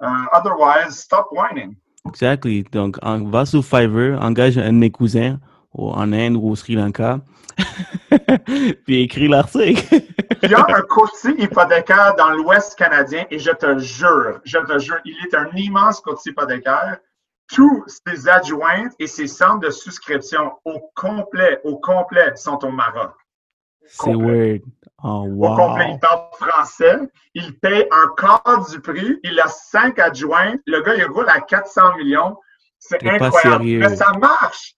Uh, 0.00 0.26
otherwise, 0.32 0.98
stop 0.98 1.28
whining. 1.30 1.76
Exactly. 2.06 2.64
Donc, 2.64 2.98
on 3.02 3.30
va 3.30 3.46
sur 3.46 3.64
Fiverr, 3.64 4.20
engage 4.22 4.58
un 4.58 4.72
de 4.72 4.78
mes 4.78 4.90
cousins 4.90 5.38
en 5.78 6.12
Inde 6.12 6.36
ou 6.36 6.50
au 6.50 6.56
Sri 6.56 6.74
Lanka, 6.74 7.20
puis 8.86 9.02
écrit 9.02 9.28
l'article. 9.28 10.02
Il 10.42 10.50
y 10.50 10.54
a 10.54 10.66
un 10.68 10.82
courtier 10.82 11.40
hypothécaire 11.42 12.14
dans 12.16 12.30
l'Ouest 12.30 12.76
canadien 12.76 13.24
et 13.30 13.38
je 13.38 13.50
te 13.50 13.78
jure, 13.78 14.40
je 14.44 14.58
te 14.58 14.78
jure, 14.78 14.98
il 15.04 15.16
est 15.24 15.34
un 15.34 15.48
immense 15.54 16.00
courtier 16.00 16.32
hypothécaire. 16.32 16.98
Tous 17.48 17.84
ses 17.86 18.28
adjointes 18.28 18.92
et 18.98 19.06
ses 19.06 19.28
centres 19.28 19.60
de 19.60 19.70
souscription 19.70 20.52
au 20.64 20.90
complet, 20.94 21.60
au 21.64 21.78
complet 21.78 22.32
sont 22.34 22.64
au 22.64 22.70
Maroc. 22.70 23.12
C'est 23.86 24.14
weird. 24.14 24.62
Oh, 25.04 25.24
wow. 25.28 25.52
Au 25.52 25.56
complet, 25.56 25.92
il 25.92 26.00
parle 26.00 26.22
français. 26.32 26.98
Il 27.34 27.58
paye 27.58 27.86
un 27.92 28.08
quart 28.16 28.66
du 28.68 28.80
prix. 28.80 29.20
Il 29.22 29.38
a 29.38 29.46
cinq 29.46 29.98
adjoints. 29.98 30.56
Le 30.66 30.80
gars, 30.82 30.96
il 30.96 31.04
roule 31.04 31.28
à 31.28 31.40
400 31.40 31.96
millions. 31.96 32.36
C'est 32.78 33.06
incroyable. 33.06 33.64
Mais 33.64 33.94
ça 33.94 34.12
marche. 34.18 34.75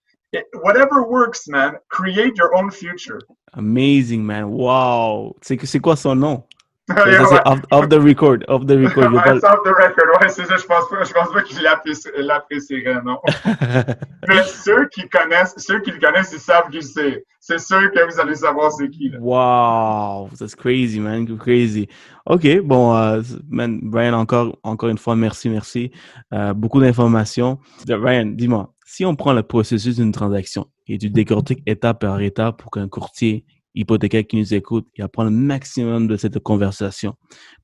Whatever 0.54 1.06
works, 1.08 1.48
man. 1.48 1.76
Create 1.88 2.36
your 2.36 2.54
own 2.56 2.70
future. 2.70 3.20
Amazing, 3.54 4.24
man. 4.26 4.50
Wow. 4.50 5.36
C'est 5.42 5.80
quoi 5.80 5.96
son 5.96 6.16
nom? 6.16 6.44
Off, 6.90 7.88
the 7.88 8.00
record, 8.00 8.44
off 8.48 8.66
the 8.66 8.78
record. 8.78 9.14
off 9.14 9.62
the 9.64 9.74
record, 9.74 10.20
ouais, 10.20 10.28
c'est 10.28 10.46
ça. 10.46 10.56
Je 10.56 10.64
pense 10.64 10.88
pas, 10.88 11.04
je 11.04 11.12
pense 11.12 11.32
pas 11.32 11.42
qu'il 11.42 11.62
l'apprécierait, 11.62 13.02
non. 13.04 13.18
Mais 14.28 14.42
ceux 14.42 14.88
qui 14.88 15.08
connaissent, 15.08 15.54
ceux 15.58 15.80
qui 15.80 15.90
le 15.90 15.98
connaissent, 15.98 16.32
ils 16.32 16.40
savent 16.40 16.70
qui 16.70 16.82
c'est. 16.82 17.24
C'est 17.40 17.60
sûr 17.60 17.90
que 17.92 18.12
vous 18.12 18.20
allez 18.20 18.34
savoir 18.34 18.72
c'est 18.72 18.90
qui. 18.90 19.08
Là. 19.08 19.18
Wow, 19.20 20.28
that's 20.38 20.54
crazy, 20.54 21.00
man, 21.00 21.26
crazy. 21.38 21.88
Ok, 22.26 22.60
bon, 22.62 22.94
uh, 22.94 23.22
man, 23.48 23.80
Brian, 23.82 24.12
encore, 24.12 24.58
encore 24.62 24.90
une 24.90 24.98
fois, 24.98 25.16
merci, 25.16 25.48
merci. 25.48 25.90
Uh, 26.30 26.52
beaucoup 26.54 26.80
d'informations. 26.80 27.58
Brian, 27.86 28.26
dis-moi, 28.26 28.74
si 28.84 29.06
on 29.06 29.16
prend 29.16 29.32
le 29.32 29.42
processus 29.42 29.96
d'une 29.96 30.12
transaction 30.12 30.66
et 30.88 30.98
tu 30.98 31.10
décortiques 31.10 31.62
étape 31.66 32.00
par 32.00 32.20
étape 32.20 32.60
pour 32.60 32.70
qu'un 32.70 32.88
courtier 32.88 33.46
hypothécaire 33.74 34.26
qui 34.26 34.36
nous 34.36 34.54
écoute 34.54 34.86
et 34.96 35.02
apprendre 35.02 35.30
le 35.30 35.36
maximum 35.36 36.06
de 36.08 36.16
cette 36.16 36.38
conversation. 36.40 37.14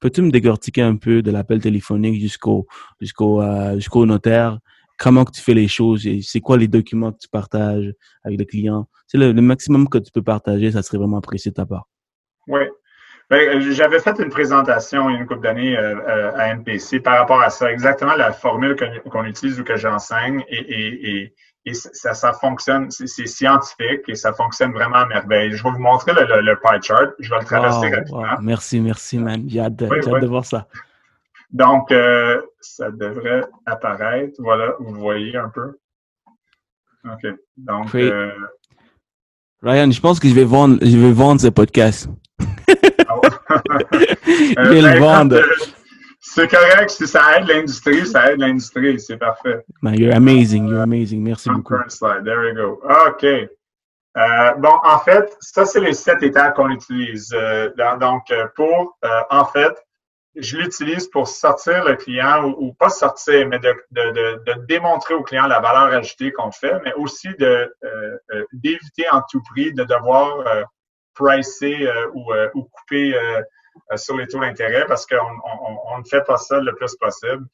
Peux-tu 0.01 0.23
me 0.23 0.31
décortiquer 0.31 0.83
un 0.83 0.97
peu 0.97 1.23
de 1.23 1.31
l'appel 1.31 1.61
téléphonique 1.61 2.21
jusqu'au 2.21 2.67
jusqu'au 3.01 3.43
euh, 3.43 4.07
notaire? 4.07 4.59
Comment 4.99 5.25
tu 5.25 5.41
fais 5.41 5.55
les 5.55 5.67
choses 5.67 6.07
c'est 6.23 6.41
quoi 6.41 6.57
les 6.57 6.69
documents 6.69 7.13
que 7.13 7.19
tu 7.19 7.29
partages 7.29 7.93
avec 8.23 8.39
le 8.39 8.45
client? 8.45 8.89
C'est 9.07 9.19
le, 9.19 9.33
maximum 9.33 9.89
que 9.89 9.99
tu 9.99 10.13
peux 10.13 10.23
partager, 10.23 10.71
ça 10.71 10.83
serait 10.83 10.99
vraiment 10.99 11.19
apprécié 11.19 11.51
de 11.51 11.57
ta 11.57 11.67
part. 11.67 11.89
Oui. 12.47 12.61
Ben, 13.31 13.61
j'avais 13.73 14.01
fait 14.01 14.19
une 14.21 14.29
présentation 14.29 15.09
il 15.09 15.15
y 15.15 15.17
a 15.17 15.21
une 15.21 15.27
couple 15.27 15.41
d'années 15.41 15.77
euh, 15.77 15.97
euh, 15.97 16.33
à 16.37 16.55
MPC 16.55 17.01
par 17.01 17.19
rapport 17.19 17.41
à 17.41 17.49
ça, 17.49 17.73
exactement 17.73 18.15
la 18.15 18.33
formule 18.33 18.77
qu'on 19.11 19.25
utilise 19.25 19.59
ou 19.59 19.65
que 19.65 19.77
j'enseigne 19.77 20.45
et 20.49 21.35
ça, 21.73 22.13
ça 22.13 22.33
fonctionne, 22.35 22.91
c'est 22.91 23.27
scientifique 23.27 24.03
et 24.09 24.15
ça 24.15 24.33
fonctionne 24.35 24.73
vraiment 24.73 24.97
à 24.97 25.07
merveille. 25.07 25.53
Je 25.53 25.63
vais 25.63 25.71
vous 25.71 25.79
montrer 25.79 26.13
le, 26.13 26.43
le, 26.43 26.57
pie 26.57 26.83
chart. 26.83 27.11
Je 27.19 27.31
vais 27.31 27.39
le 27.39 27.45
traverser 27.45 27.89
rapidement. 27.89 28.23
Merci, 28.43 28.81
merci, 28.81 29.19
man. 29.19 29.45
J'ai 29.49 29.61
hâte, 29.61 29.77
de, 29.77 30.27
voir 30.27 30.45
ça. 30.45 30.67
Donc, 31.51 31.91
euh, 31.91 32.43
ça 32.61 32.91
devrait 32.91 33.47
apparaître. 33.65 34.35
Voilà, 34.39 34.75
vous 34.79 34.95
voyez 34.95 35.37
un 35.37 35.49
peu. 35.49 35.79
OK. 37.07 37.33
Donc, 37.57 37.95
euh, 37.95 38.31
Ryan, 39.63 39.91
je 39.91 40.01
pense 40.01 40.21
que 40.21 40.29
je 40.29 40.35
vais 40.35 40.45
vendre, 40.45 40.79
je 40.83 40.99
vais 40.99 41.13
vendre 41.13 41.41
ce 41.41 41.49
podcast. 41.49 42.09
Ah 43.09 43.15
je 44.27 44.69
vais 44.69 44.83
le 44.83 44.89
ben, 44.89 45.01
vendre. 45.01 45.41
C'est 46.35 46.49
correct, 46.49 46.91
si 46.91 47.07
ça 47.07 47.39
aide 47.39 47.47
l'industrie, 47.47 48.05
ça 48.05 48.33
aide 48.33 48.41
l'industrie, 48.41 48.99
c'est 48.99 49.17
parfait. 49.17 49.65
Man, 49.83 49.95
you're 49.95 50.17
amazing, 50.17 50.67
you're 50.67 50.83
amazing. 50.83 51.23
Merci 51.23 51.49
beaucoup. 51.49 51.77
slide, 51.89 52.25
there 52.25 52.41
we 52.41 52.53
go. 52.53 52.83
OK. 53.07 53.23
Euh, 53.23 54.53
bon, 54.59 54.73
en 54.83 54.99
fait, 54.99 55.37
ça, 55.39 55.65
c'est 55.65 55.79
les 55.79 55.93
sept 55.93 56.25
étapes 56.25 56.57
qu'on 56.57 56.71
utilise. 56.71 57.33
Euh, 57.33 57.71
donc, 58.01 58.33
euh, 58.33 58.49
pour, 58.57 58.99
en 59.31 59.45
fait, 59.45 59.81
je 60.35 60.57
l'utilise 60.57 61.07
pour 61.07 61.29
sortir 61.29 61.85
le 61.85 61.95
client 61.95 62.53
ou, 62.59 62.73
pas 62.73 62.89
sortir, 62.89 63.47
mais 63.47 63.61
de, 63.61 63.73
de, 63.93 64.11
de, 64.11 64.43
de, 64.45 64.67
démontrer 64.67 65.15
au 65.15 65.23
client 65.23 65.47
la 65.47 65.61
valeur 65.61 65.95
ajoutée 65.97 66.33
qu'on 66.33 66.51
fait, 66.51 66.81
mais 66.85 66.95
aussi 66.95 67.29
d'éviter 68.53 69.09
en 69.13 69.23
tout 69.31 69.41
prix 69.43 69.73
de 69.73 69.85
devoir 69.85 70.45
pricer 71.15 71.89
ou, 72.13 72.33
ou 72.55 72.65
couper 72.65 73.17
sur 73.97 74.17
les 74.17 74.27
taux 74.27 74.41
d'intérêt 74.41 74.87
parce 74.87 75.07
qu'on 75.07 75.17
on, 75.17 75.99
ne 75.99 76.05
fait 76.05 76.23
pas 76.23 76.37
ça 76.37 76.61
le 76.61 76.75
plus 76.75 76.95
possible 76.97 77.47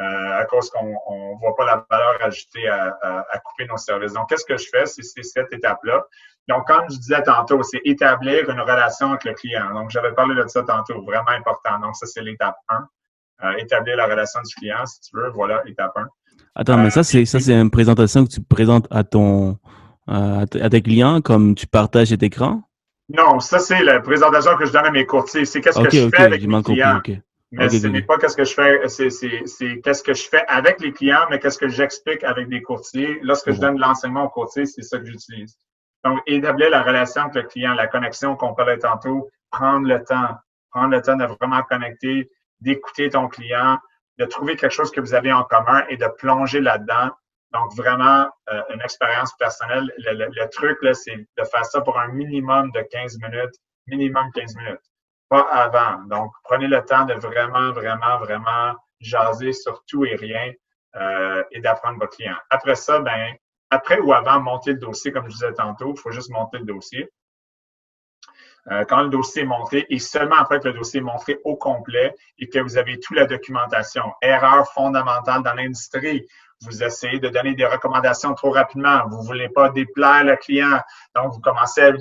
euh, 0.00 0.40
à 0.40 0.44
cause 0.46 0.70
qu'on 0.70 0.84
ne 0.84 1.38
voit 1.38 1.54
pas 1.56 1.64
la 1.66 1.86
valeur 1.88 2.18
ajoutée 2.22 2.66
à, 2.68 2.96
à, 3.02 3.38
couper 3.38 3.66
nos 3.66 3.76
services. 3.76 4.12
Donc, 4.12 4.28
qu'est-ce 4.28 4.44
que 4.44 4.56
je 4.56 4.68
fais? 4.68 4.86
C'est 4.86 5.02
cette 5.22 5.52
étape-là. 5.52 6.04
Donc, 6.48 6.66
comme 6.66 6.84
je 6.90 6.96
disais 6.96 7.22
tantôt, 7.22 7.62
c'est 7.62 7.80
établir 7.84 8.50
une 8.50 8.60
relation 8.60 9.10
avec 9.10 9.24
le 9.24 9.34
client. 9.34 9.72
Donc, 9.72 9.90
j'avais 9.90 10.12
parlé 10.12 10.34
de 10.34 10.46
ça 10.48 10.62
tantôt, 10.62 11.02
vraiment 11.02 11.28
important. 11.28 11.78
Donc, 11.80 11.96
ça, 11.96 12.06
c'est 12.06 12.22
l'étape 12.22 12.56
1. 12.68 12.88
Euh, 13.44 13.52
établir 13.58 13.96
la 13.96 14.06
relation 14.06 14.40
du 14.42 14.54
client, 14.54 14.84
si 14.86 15.00
tu 15.00 15.16
veux. 15.16 15.30
Voilà, 15.30 15.62
étape 15.66 15.92
1. 15.96 16.08
Attends, 16.56 16.78
mais 16.78 16.90
ça, 16.90 17.02
c'est 17.04 17.24
ça, 17.24 17.40
c'est 17.40 17.54
une 17.54 17.70
présentation 17.70 18.24
que 18.24 18.30
tu 18.30 18.40
présentes 18.42 18.86
à 18.90 19.04
ton 19.04 19.58
à 20.06 20.46
tes 20.46 20.82
clients 20.82 21.20
comme 21.20 21.54
tu 21.54 21.66
partages 21.66 22.08
cet 22.08 22.22
écran? 22.22 22.62
Non, 23.08 23.38
ça, 23.40 23.58
c'est 23.58 23.82
la 23.82 24.00
présentation 24.00 24.56
que 24.56 24.64
je 24.64 24.72
donne 24.72 24.86
à 24.86 24.90
mes 24.90 25.06
courtiers. 25.06 25.44
C'est 25.44 25.60
qu'est-ce 25.60 25.80
que 25.80 25.90
je 25.90 26.08
fais 26.08 26.22
avec 26.22 26.46
mes 26.46 26.62
clients. 26.62 27.00
Mais 27.52 27.68
ce 27.68 27.86
n'est 27.86 28.02
pas 28.02 28.18
qu'est-ce 28.18 28.36
que 28.36 28.44
je 28.44 28.54
fais, 28.54 28.88
c'est 28.88 29.80
qu'est-ce 29.80 30.02
que 30.02 30.14
je 30.14 30.24
fais 30.24 30.44
avec 30.48 30.80
les 30.80 30.92
clients, 30.92 31.26
mais 31.30 31.38
qu'est-ce 31.38 31.58
que 31.58 31.68
j'explique 31.68 32.24
avec 32.24 32.48
des 32.48 32.62
courtiers. 32.62 33.20
Lorsque 33.22 33.52
je 33.52 33.60
donne 33.60 33.78
l'enseignement 33.78 34.24
aux 34.24 34.30
courtiers, 34.30 34.66
c'est 34.66 34.82
ça 34.82 34.98
que 34.98 35.06
j'utilise. 35.06 35.56
Donc, 36.04 36.20
établir 36.26 36.70
la 36.70 36.82
relation 36.82 37.22
avec 37.22 37.34
le 37.34 37.42
client, 37.44 37.74
la 37.74 37.86
connexion 37.86 38.36
qu'on 38.36 38.54
parlait 38.54 38.78
tantôt, 38.78 39.30
prendre 39.50 39.86
le 39.86 40.02
temps, 40.02 40.36
prendre 40.70 40.90
le 40.90 41.00
temps 41.00 41.16
de 41.16 41.24
vraiment 41.24 41.62
connecter, 41.62 42.28
d'écouter 42.60 43.10
ton 43.10 43.28
client, 43.28 43.78
de 44.18 44.24
trouver 44.24 44.56
quelque 44.56 44.72
chose 44.72 44.90
que 44.90 45.00
vous 45.00 45.14
avez 45.14 45.32
en 45.32 45.44
commun 45.44 45.84
et 45.88 45.96
de 45.96 46.06
plonger 46.18 46.60
là-dedans 46.60 47.10
donc, 47.54 47.72
vraiment, 47.76 48.28
euh, 48.50 48.62
une 48.74 48.82
expérience 48.82 49.32
personnelle. 49.38 49.90
Le, 49.96 50.46
truc, 50.48 50.76
là, 50.82 50.92
c'est 50.92 51.16
de 51.16 51.44
faire 51.44 51.64
ça 51.64 51.80
pour 51.80 51.98
un 51.98 52.08
minimum 52.08 52.72
de 52.72 52.80
15 52.80 53.18
minutes, 53.20 53.54
minimum 53.86 54.30
15 54.34 54.56
minutes, 54.56 54.82
pas 55.28 55.46
avant. 55.52 56.02
Donc, 56.08 56.32
prenez 56.42 56.66
le 56.66 56.84
temps 56.84 57.04
de 57.04 57.14
vraiment, 57.14 57.70
vraiment, 57.70 58.18
vraiment 58.18 58.74
jaser 59.00 59.52
sur 59.52 59.84
tout 59.86 60.04
et 60.04 60.16
rien 60.16 60.52
euh, 60.96 61.44
et 61.52 61.60
d'apprendre 61.60 62.00
votre 62.00 62.16
client. 62.16 62.36
Après 62.50 62.74
ça, 62.74 62.98
ben, 62.98 63.34
après 63.70 64.00
ou 64.00 64.12
avant, 64.12 64.40
monter 64.40 64.72
le 64.72 64.78
dossier, 64.78 65.12
comme 65.12 65.26
je 65.26 65.34
disais 65.34 65.52
tantôt, 65.52 65.94
il 65.96 66.00
faut 66.00 66.10
juste 66.10 66.30
monter 66.30 66.58
le 66.58 66.64
dossier. 66.64 67.08
Euh, 68.70 68.84
quand 68.88 69.02
le 69.02 69.10
dossier 69.10 69.42
est 69.42 69.46
monté 69.46 69.86
et 69.90 69.98
seulement 69.98 70.36
après 70.36 70.58
que 70.58 70.68
le 70.68 70.74
dossier 70.74 71.00
est 71.00 71.02
montré 71.02 71.38
au 71.44 71.54
complet 71.56 72.14
et 72.38 72.48
que 72.48 72.58
vous 72.58 72.78
avez 72.78 72.98
toute 72.98 73.16
la 73.16 73.26
documentation, 73.26 74.04
erreur 74.22 74.66
fondamentale 74.72 75.42
dans 75.42 75.52
l'industrie, 75.52 76.26
vous 76.62 76.82
essayez 76.82 77.18
de 77.18 77.28
donner 77.28 77.54
des 77.54 77.66
recommandations 77.66 78.32
trop 78.34 78.50
rapidement. 78.50 79.06
Vous 79.10 79.22
voulez 79.22 79.48
pas 79.48 79.68
déplaire 79.70 80.24
le 80.24 80.36
client. 80.36 80.80
Donc, 81.14 81.34
vous 81.34 81.40
commencez 81.40 81.82
à 81.82 81.90
lui, 81.90 82.00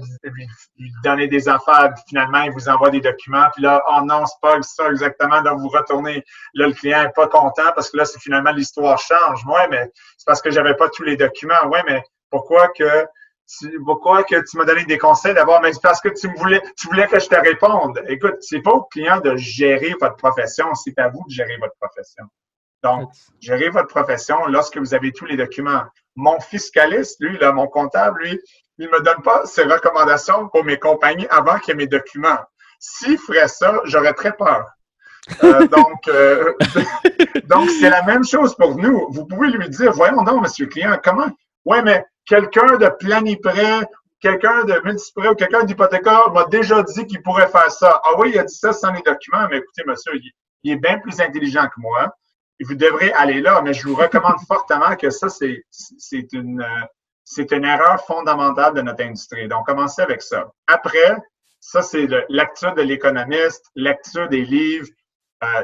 donner 1.04 1.28
des 1.28 1.50
affaires. 1.50 1.94
finalement, 2.08 2.42
il 2.44 2.52
vous 2.52 2.70
envoie 2.70 2.90
des 2.90 3.02
documents. 3.02 3.48
Puis 3.54 3.64
là, 3.64 3.84
oh 3.92 4.02
non, 4.06 4.26
c'est 4.26 4.40
pas 4.42 4.62
ça 4.62 4.90
exactement. 4.90 5.42
Donc, 5.42 5.60
vous 5.60 5.70
retournez. 5.70 6.24
Là, 6.54 6.68
le 6.68 6.74
client 6.74 7.04
est 7.04 7.14
pas 7.14 7.28
content 7.28 7.72
parce 7.76 7.90
que 7.90 7.98
là, 7.98 8.06
c'est 8.06 8.20
finalement 8.20 8.52
l'histoire 8.52 8.98
change. 9.00 9.46
Ouais, 9.46 9.68
mais 9.70 9.92
c'est 10.18 10.26
parce 10.26 10.42
que 10.42 10.52
j'avais 10.52 10.76
pas 10.76 10.90
tous 10.90 11.04
les 11.04 11.18
documents. 11.18 11.68
Ouais, 11.68 11.84
mais 11.86 12.02
pourquoi 12.30 12.70
que 12.70 13.06
tu, 13.60 13.80
pourquoi 13.84 14.24
que 14.24 14.36
tu 14.50 14.58
m'as 14.58 14.66
donné 14.66 14.86
des 14.86 14.98
conseils 14.98 15.34
d'abord, 15.34 15.62
mais 15.62 15.74
c'est 15.74 15.82
parce 15.82 16.02
que 16.02 16.10
tu 16.10 16.28
me 16.28 16.38
voulais, 16.38 16.62
tu 16.78 16.88
voulais 16.88 17.08
que 17.08 17.20
je 17.20 17.28
te 17.28 17.36
réponde. 17.36 18.02
Écoute, 18.08 18.38
c'est 18.42 18.62
pas 18.62 18.72
au 18.72 18.84
client 18.84 19.20
de 19.20 19.36
gérer 19.36 19.96
votre 20.00 20.16
profession, 20.16 20.74
c'est 20.76 20.98
à 21.00 21.10
vous 21.10 21.24
de 21.28 21.34
gérer 21.34 21.58
votre 21.58 21.76
profession. 21.80 22.26
Donc, 22.84 23.10
gérez 23.40 23.70
votre 23.70 23.88
profession 23.88 24.46
lorsque 24.48 24.78
vous 24.78 24.94
avez 24.94 25.12
tous 25.12 25.26
les 25.26 25.38
documents. 25.38 25.84
Mon 26.16 26.40
fiscaliste, 26.42 27.18
lui, 27.22 27.38
là, 27.38 27.52
mon 27.52 27.68
comptable, 27.68 28.24
lui, 28.24 28.40
il 28.78 28.90
me 28.90 29.02
donne 29.02 29.22
pas 29.22 29.46
ses 29.46 29.64
recommandations 29.64 30.50
pour 30.50 30.64
mes 30.66 30.78
compagnies 30.78 31.28
avant 31.30 31.58
qu'il 31.60 31.70
y 31.70 31.72
ait 31.72 31.78
mes 31.78 31.88
documents. 31.88 32.40
S'il 32.80 33.18
ferait 33.18 33.48
ça, 33.48 33.82
j'aurais 33.86 34.14
très 34.14 34.34
peur. 34.34 34.68
Euh, 35.44 35.68
donc, 35.68 36.08
euh, 36.10 36.54
donc 37.46 37.70
c'est 37.70 37.90
la 37.90 38.04
même 38.04 38.26
chose 38.26 38.56
pour 38.56 38.76
nous. 38.76 39.08
Vous 39.12 39.26
pouvez 39.26 39.50
lui 39.50 39.70
dire, 39.70 39.92
voyons 39.94 40.24
donc, 40.24 40.42
monsieur 40.42 40.66
le 40.66 40.72
client, 40.72 41.00
comment? 41.02 41.32
Ouais, 41.66 41.82
mais 41.82 42.06
quelqu'un 42.26 42.78
de 42.78 42.88
planiprêt, 43.00 43.82
quelqu'un 44.20 44.64
de 44.66 44.80
multiprêt 44.84 45.30
ou 45.30 45.36
quelqu'un 45.36 45.64
d'hypothécaire 45.64 46.32
m'a 46.32 46.46
déjà 46.46 46.82
dit 46.84 47.06
qu'il 47.08 47.22
pourrait 47.22 47.48
faire 47.48 47.72
ça. 47.72 48.02
Ah 48.04 48.12
oui, 48.18 48.32
il 48.34 48.40
a 48.40 48.44
dit 48.44 48.56
ça 48.56 48.74
sans 48.74 48.92
les 48.92 49.02
documents, 49.02 49.48
mais 49.50 49.58
écoutez, 49.58 49.84
monsieur, 49.86 50.14
il 50.64 50.72
est 50.72 50.78
bien 50.78 51.00
plus 51.00 51.20
intelligent 51.20 51.66
que 51.66 51.80
moi 51.80 52.14
vous 52.64 52.76
devrez 52.76 53.12
aller 53.14 53.42
là, 53.42 53.62
mais 53.62 53.74
je 53.74 53.88
vous 53.88 53.96
recommande 53.96 54.40
fortement 54.48 54.96
que 54.96 55.10
ça, 55.10 55.28
c'est 55.30 56.34
une, 56.34 56.62
euh, 56.62 56.86
c'est 57.24 57.52
une 57.52 57.66
erreur 57.66 58.04
fondamentale 58.06 58.74
de 58.74 58.82
notre 58.82 59.04
industrie. 59.04 59.48
Donc, 59.48 59.66
commencez 59.66 60.02
avec 60.02 60.22
ça. 60.22 60.52
Après, 60.68 61.18
ça, 61.60 61.82
c'est 61.82 62.08
lecture 62.30 62.74
de 62.74 62.82
l'économiste, 62.82 63.66
lecture 63.76 64.28
des 64.28 64.44
livres, 64.44 64.88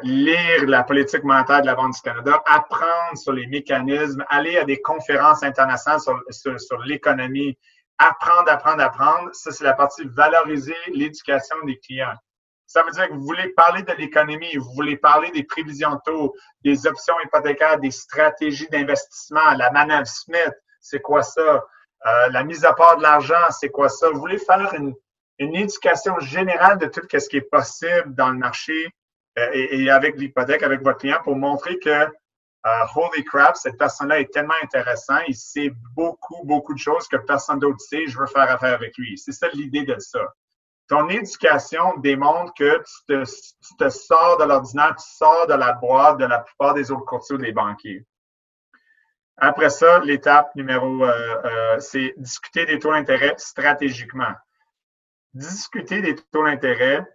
lire 0.03 0.65
la 0.67 0.83
politique 0.83 1.23
monétaire 1.23 1.61
de 1.61 1.67
la 1.67 1.75
Banque 1.75 1.93
du 1.93 2.01
Canada, 2.01 2.41
apprendre 2.45 3.17
sur 3.17 3.33
les 3.33 3.47
mécanismes, 3.47 4.23
aller 4.29 4.57
à 4.57 4.65
des 4.65 4.81
conférences 4.81 5.43
internationales 5.43 6.01
sur, 6.01 6.19
sur, 6.29 6.59
sur 6.59 6.79
l'économie, 6.79 7.57
apprendre, 7.97 8.49
apprendre, 8.49 8.81
apprendre. 8.81 9.29
Ça, 9.33 9.51
c'est 9.51 9.63
la 9.63 9.73
partie 9.73 10.03
valoriser 10.05 10.75
l'éducation 10.93 11.55
des 11.65 11.77
clients. 11.77 12.15
Ça 12.65 12.83
veut 12.83 12.91
dire 12.91 13.07
que 13.07 13.13
vous 13.13 13.25
voulez 13.25 13.49
parler 13.49 13.81
de 13.81 13.91
l'économie, 13.93 14.55
vous 14.55 14.71
voulez 14.75 14.95
parler 14.95 15.31
des 15.31 15.43
prévisions 15.43 15.95
de 15.95 15.99
taux, 16.05 16.35
des 16.63 16.85
options 16.85 17.15
hypothécaires, 17.25 17.79
des 17.79 17.89
stratégies 17.89 18.67
d'investissement, 18.69 19.55
la 19.57 19.71
manœuvre 19.71 20.05
Smith, 20.05 20.53
c'est 20.79 21.01
quoi 21.01 21.23
ça? 21.23 21.65
Euh, 22.05 22.29
la 22.29 22.43
mise 22.43 22.63
à 22.65 22.73
part 22.73 22.97
de 22.97 23.01
l'argent, 23.01 23.49
c'est 23.49 23.69
quoi 23.69 23.89
ça? 23.89 24.09
Vous 24.11 24.19
voulez 24.19 24.37
faire 24.37 24.73
une, 24.75 24.93
éducation 25.39 26.19
générale 26.19 26.77
de 26.77 26.85
tout 26.85 27.01
ce 27.11 27.27
qui 27.27 27.37
est 27.37 27.49
possible 27.49 28.13
dans 28.13 28.29
le 28.29 28.37
marché 28.37 28.93
euh, 29.39 29.67
et, 29.71 29.89
avec 29.89 30.17
l'hypothèque, 30.17 30.63
avec 30.63 30.81
votre 30.81 30.99
client 30.99 31.19
pour 31.23 31.35
montrer 31.35 31.77
que 31.79 31.89
euh, 31.89 32.69
holy 32.95 33.23
crap, 33.23 33.55
cette 33.55 33.77
personne-là 33.77 34.19
est 34.19 34.33
tellement 34.33 34.55
intéressante, 34.61 35.23
il 35.27 35.35
sait 35.35 35.71
beaucoup, 35.95 36.43
beaucoup 36.43 36.73
de 36.73 36.79
choses 36.79 37.07
que 37.07 37.17
personne 37.17 37.59
d'autre 37.59 37.79
sait, 37.79 38.05
je 38.07 38.17
veux 38.17 38.27
faire 38.27 38.51
affaire 38.51 38.73
avec 38.73 38.97
lui. 38.97 39.17
C'est 39.17 39.31
ça 39.31 39.47
l'idée 39.53 39.83
de 39.83 39.97
ça. 39.99 40.19
Ton 40.87 41.07
éducation 41.07 41.95
démontre 41.97 42.53
que 42.55 42.83
tu 43.07 43.75
te, 43.77 43.89
sors 43.89 44.37
de 44.37 44.43
l'ordinaire, 44.43 44.95
tu 44.97 45.05
sors 45.07 45.47
de 45.47 45.53
la 45.53 45.73
boîte 45.73 46.17
de 46.17 46.25
la 46.25 46.39
plupart 46.39 46.73
des 46.73 46.91
autres 46.91 47.05
courtiers 47.05 47.35
ou 47.35 47.39
des 47.39 47.51
banquiers. 47.51 48.05
Après 49.37 49.69
ça, 49.69 49.99
l'étape 49.99 50.53
numéro, 50.55 51.05
euh, 51.05 51.79
c'est 51.79 52.13
discuter 52.17 52.65
des 52.65 52.79
taux 52.79 52.91
d'intérêt 52.91 53.35
stratégiquement. 53.37 54.33
Discuter 55.33 56.01
des 56.01 56.15
taux 56.15 56.43
d'intérêt, 56.43 57.05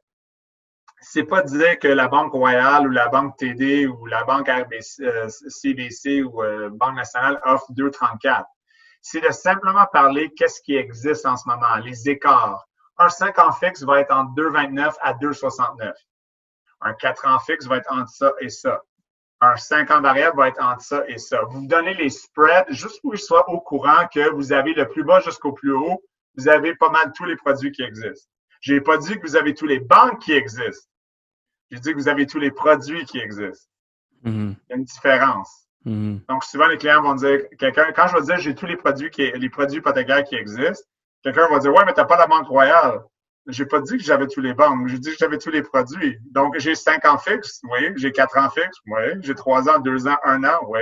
c'est 1.05 1.25
pas 1.25 1.43
dire 1.43 1.79
que 1.79 1.89
la 1.89 2.09
Banque 2.09 2.33
Royale 2.33 2.87
ou 2.87 2.91
la 2.91 3.09
Banque 3.09 3.37
TD 3.37 3.87
ou 3.87 4.07
la 4.07 4.25
Banque 4.25 4.49
RBC, 4.49 5.29
CBC 5.49 6.21
euh, 6.21 6.69
ou 6.71 6.77
Banque 6.77 6.97
nationale 6.97 7.41
offre 7.45 7.71
2,34. 7.73 8.45
C'est 9.01 9.21
de 9.21 9.31
simplement 9.31 9.87
parler 9.93 10.33
qu'est-ce 10.37 10.61
qui 10.63 10.75
existe 10.77 11.27
en 11.27 11.37
ce 11.37 11.47
moment, 11.49 11.77
les 11.85 12.09
écarts. 12.09 12.67
Un 12.99 13.09
5 13.09 13.39
ans 13.39 13.53
fixe 13.53 13.83
va 13.83 14.01
être 14.01 14.15
entre 14.15 14.33
2,29 14.35 14.95
à 15.01 15.15
2,69. 15.15 15.93
Un 16.81 16.95
4 16.95 17.27
ans 17.27 17.39
fixe 17.41 17.67
va 17.67 17.77
être 17.77 17.93
entre 17.93 18.11
ça 18.11 18.33
et 18.41 18.49
ça 18.49 18.81
un 19.45 19.57
5 19.57 19.91
ans 19.91 20.01
variable 20.01 20.37
va 20.37 20.49
être 20.49 20.63
entre 20.63 20.83
ça 20.83 21.05
et 21.09 21.19
ça. 21.19 21.43
Vous 21.51 21.67
donnez 21.67 21.95
les 21.95 22.11
spreads 22.11 22.67
juste 22.71 23.01
pour 23.03 23.15
je 23.15 23.23
sois 23.23 23.49
au 23.51 23.61
courant 23.61 24.07
que 24.13 24.31
vous 24.31 24.53
avez 24.53 24.73
le 24.75 24.89
plus 24.89 25.05
bas 25.05 25.21
jusqu'au 25.21 25.53
plus 25.53 25.73
haut, 25.73 26.03
vous 26.37 26.49
avez 26.49 26.75
pas 26.75 26.91
mal 26.91 27.13
tous 27.15 27.25
les 27.25 27.37
produits 27.37 27.73
qui 27.73 27.83
existent. 27.83 28.31
Je 28.61 28.75
n'ai 28.75 28.81
pas 28.81 28.97
dit 28.97 29.15
que 29.17 29.27
vous 29.27 29.37
avez 29.37 29.55
tous 29.55 29.67
les 29.67 29.81
banques 29.81 30.21
qui 30.21 30.33
existent. 30.33 30.89
J'ai 31.71 31.81
dit 31.81 31.93
que 31.93 31.97
vous 31.97 32.09
avez 32.09 32.27
tous 32.27 32.39
les 32.39 32.51
produits 32.51 33.05
qui 33.05 33.19
existent. 33.19 33.71
Mm-hmm. 34.25 34.55
Il 34.55 34.71
y 34.71 34.73
a 34.73 34.77
une 34.77 34.85
différence. 34.85 35.69
Mm-hmm. 35.87 36.27
Donc, 36.29 36.45
souvent, 36.45 36.67
les 36.67 36.79
clients 36.79 37.03
vont 37.03 37.15
dire, 37.15 37.41
quelqu'un, 37.59 37.93
quand 37.95 38.07
je 38.09 38.17
vais 38.17 38.23
dire 38.23 38.37
j'ai 38.39 38.55
tous 38.55 38.67
les 38.67 38.77
produits 38.77 39.11
qui, 39.11 39.31
les 39.33 39.51
produits 39.51 39.79
hypothécaires 39.79 40.25
qui 40.25 40.37
existent, 40.37 40.87
quelqu'un 41.23 41.49
va 41.49 41.59
dire, 41.59 41.73
ouais, 41.73 41.85
mais 41.85 41.95
tu 41.95 42.01
n'as 42.01 42.07
pas 42.07 42.17
la 42.17 42.27
banque 42.27 42.49
royale. 42.49 43.01
J'ai 43.47 43.67
pas 43.67 43.81
dit 43.81 43.99
que 43.99 44.03
j'avais 44.03 44.27
tous 44.27 44.41
les 44.41 44.55
banques, 44.55 44.89
j'ai 44.89 44.99
dit 44.99 45.11
que 45.11 45.17
j'avais 45.19 45.37
tous 45.37 45.51
les 45.51 45.63
produits. 45.63 46.19
Donc, 46.31 46.59
j'ai 46.59 46.75
5 46.75 47.05
ans 47.05 47.19
fixe, 47.19 47.61
oui. 47.65 47.93
J'ai 47.97 48.11
4 48.11 48.39
ans 48.39 48.49
fixe, 48.49 48.79
oui. 48.87 49.03
J'ai 49.21 49.35
3 49.35 49.69
ans, 49.69 49.79
2 49.81 50.09
ans, 50.09 50.17
1 50.25 50.45
an, 50.45 50.61
oui. 50.69 50.81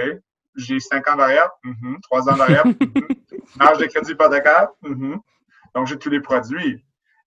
J'ai 0.54 0.78
5 0.78 1.08
ans 1.08 1.16
variable, 1.16 1.50
mm 1.64 1.96
3 2.02 2.28
ans 2.28 2.36
variable, 2.36 2.74
Marge 3.56 3.78
de 3.78 3.86
crédit 3.86 4.12
hypothécaire, 4.12 4.68
Donc, 5.74 5.86
j'ai 5.86 5.98
tous 5.98 6.10
les 6.10 6.20
produits. 6.20 6.84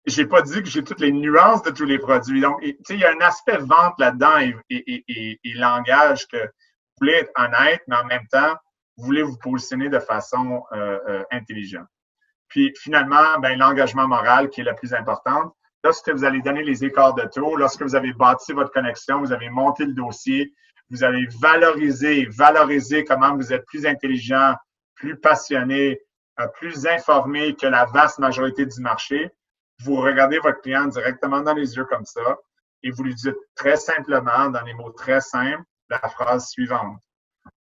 J'ai 0.07 0.27
pas 0.27 0.43
dit 0.43 0.63
que 0.63 0.69
j'ai 0.69 0.83
toutes 0.83 1.01
les 1.01 1.13
nuances 1.13 1.63
de 1.63 1.71
tous 1.71 1.85
les 1.85 1.99
produits. 1.99 2.41
Donc, 2.41 2.61
tu 2.61 2.77
sais, 2.85 2.95
il 2.95 3.01
y 3.01 3.05
a 3.05 3.13
un 3.13 3.21
aspect 3.21 3.59
vente 3.59 3.95
là-dedans 3.99 4.39
et, 4.39 4.57
et, 4.71 5.05
et, 5.09 5.41
et, 5.45 5.55
langage 5.55 6.27
que 6.27 6.39
vous 6.39 7.01
voulez 7.03 7.15
être 7.15 7.33
honnête, 7.37 7.83
mais 7.87 7.97
en 7.97 8.07
même 8.07 8.27
temps, 8.31 8.57
vous 8.97 9.05
voulez 9.05 9.23
vous 9.23 9.37
positionner 9.39 9.89
de 9.89 9.99
façon 9.99 10.63
euh, 10.73 10.99
euh, 11.09 11.25
intelligente. 11.31 11.87
Puis 12.49 12.73
finalement, 12.79 13.39
ben, 13.41 13.59
l'engagement 13.59 14.09
moral 14.09 14.51
qui 14.51 14.61
est 14.61 14.65
la 14.65 14.75
plus 14.75 14.93
importante. 14.93 15.53
Lorsque 15.83 16.11
vous 16.11 16.25
allez 16.25 16.43
donner 16.43 16.63
les 16.63 16.85
écarts 16.85 17.15
de 17.15 17.23
taux, 17.23 17.57
lorsque 17.57 17.83
vous 17.83 17.95
avez 17.95 18.13
bâti 18.13 18.53
votre 18.53 18.73
connexion, 18.73 19.21
vous 19.21 19.33
avez 19.33 19.49
monté 19.49 19.87
le 19.87 19.95
dossier, 19.95 20.53
vous 20.91 21.05
avez 21.05 21.27
valorisé, 21.41 22.27
valorisé 22.27 23.05
comment 23.05 23.35
vous 23.37 23.53
êtes 23.53 23.65
plus 23.67 23.87
intelligent, 23.87 24.55
plus 24.95 25.19
passionné, 25.19 26.01
euh, 26.41 26.47
plus 26.49 26.87
informé 26.87 27.55
que 27.55 27.67
la 27.67 27.87
vaste 27.87 28.19
majorité 28.19 28.67
du 28.67 28.81
marché. 28.81 29.31
Vous 29.85 29.97
regardez 29.97 30.39
votre 30.39 30.61
client 30.61 30.87
directement 30.87 31.41
dans 31.41 31.55
les 31.55 31.77
yeux 31.77 31.85
comme 31.85 32.05
ça 32.05 32.39
et 32.83 32.91
vous 32.91 33.03
lui 33.03 33.15
dites 33.15 33.37
très 33.55 33.77
simplement, 33.77 34.49
dans 34.51 34.63
les 34.63 34.75
mots 34.75 34.91
très 34.91 35.21
simples, 35.21 35.65
la 35.89 35.99
phrase 35.99 36.49
suivante. 36.49 36.99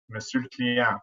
Monsieur 0.09 0.41
le 0.41 0.47
client, 0.47 0.99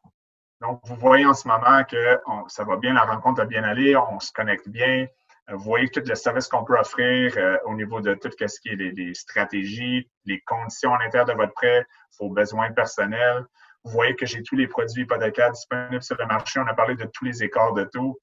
donc, 0.61 0.81
vous 0.85 0.97
voyez 0.97 1.25
en 1.25 1.33
ce 1.33 1.49
moment 1.49 1.83
que 1.85 2.19
ça 2.49 2.65
va 2.65 2.77
bien, 2.77 2.93
la 2.93 3.05
rencontre 3.05 3.41
a 3.41 3.45
bien 3.47 3.65
allé, 3.65 3.97
on 3.97 4.21
se 4.21 4.31
connecte 4.33 4.69
bien. 4.69 5.07
Vous 5.49 5.59
voyez 5.59 5.89
tout 5.89 6.03
le 6.05 6.15
service 6.15 6.49
qu'on 6.49 6.65
peut 6.65 6.79
offrir 6.79 7.33
euh, 7.37 7.57
au 7.65 7.75
niveau 7.75 8.01
de 8.01 8.15
tout 8.15 8.31
ce 8.31 8.61
qui 8.61 8.69
est 8.69 8.77
les, 8.77 9.15
stratégies, 9.15 10.09
les 10.27 10.41
conditions 10.43 10.95
à 10.95 10.99
l'intérieur 11.03 11.27
de 11.27 11.33
votre 11.33 11.55
prêt, 11.55 11.85
vos 12.21 12.29
besoins 12.29 12.71
personnels. 12.73 13.45
Vous 13.83 13.91
voyez 13.91 14.15
que 14.15 14.27
j'ai 14.27 14.43
tous 14.43 14.55
les 14.55 14.69
produits 14.69 15.03
hypothécaires 15.03 15.51
disponibles 15.51 16.03
sur 16.03 16.17
le 16.19 16.27
marché. 16.27 16.61
On 16.61 16.67
a 16.67 16.75
parlé 16.75 16.95
de 16.95 17.05
tous 17.13 17.25
les 17.25 17.43
écarts 17.43 17.73
de 17.73 17.85
taux. 17.85 18.21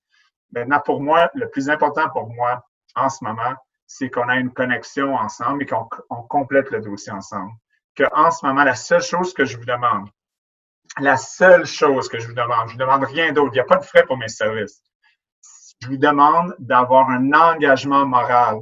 Maintenant, 0.51 0.79
pour 0.79 1.01
moi, 1.01 1.29
le 1.33 1.49
plus 1.49 1.69
important 1.69 2.07
pour 2.11 2.29
moi 2.29 2.63
en 2.95 3.09
ce 3.09 3.23
moment, 3.23 3.55
c'est 3.85 4.09
qu'on 4.09 4.27
a 4.27 4.35
une 4.35 4.51
connexion 4.51 5.15
ensemble 5.15 5.63
et 5.63 5.65
qu'on 5.65 5.87
complète 6.29 6.69
le 6.71 6.81
dossier 6.81 7.11
ensemble. 7.11 7.51
Que 7.95 8.03
en 8.13 8.31
ce 8.31 8.45
moment, 8.45 8.63
la 8.63 8.75
seule 8.75 9.01
chose 9.01 9.33
que 9.33 9.45
je 9.45 9.57
vous 9.57 9.65
demande, 9.65 10.09
la 10.99 11.17
seule 11.17 11.65
chose 11.65 12.09
que 12.09 12.19
je 12.19 12.27
vous 12.27 12.33
demande, 12.33 12.69
je 12.69 12.73
ne 12.75 12.83
vous 12.83 12.85
demande 12.85 13.03
rien 13.03 13.31
d'autre, 13.31 13.51
il 13.53 13.57
n'y 13.57 13.59
a 13.59 13.65
pas 13.65 13.77
de 13.77 13.85
frais 13.85 14.05
pour 14.05 14.17
mes 14.17 14.27
services. 14.27 14.81
Je 15.81 15.87
vous 15.87 15.97
demande 15.97 16.55
d'avoir 16.59 17.09
un 17.09 17.31
engagement 17.33 18.05
moral 18.05 18.59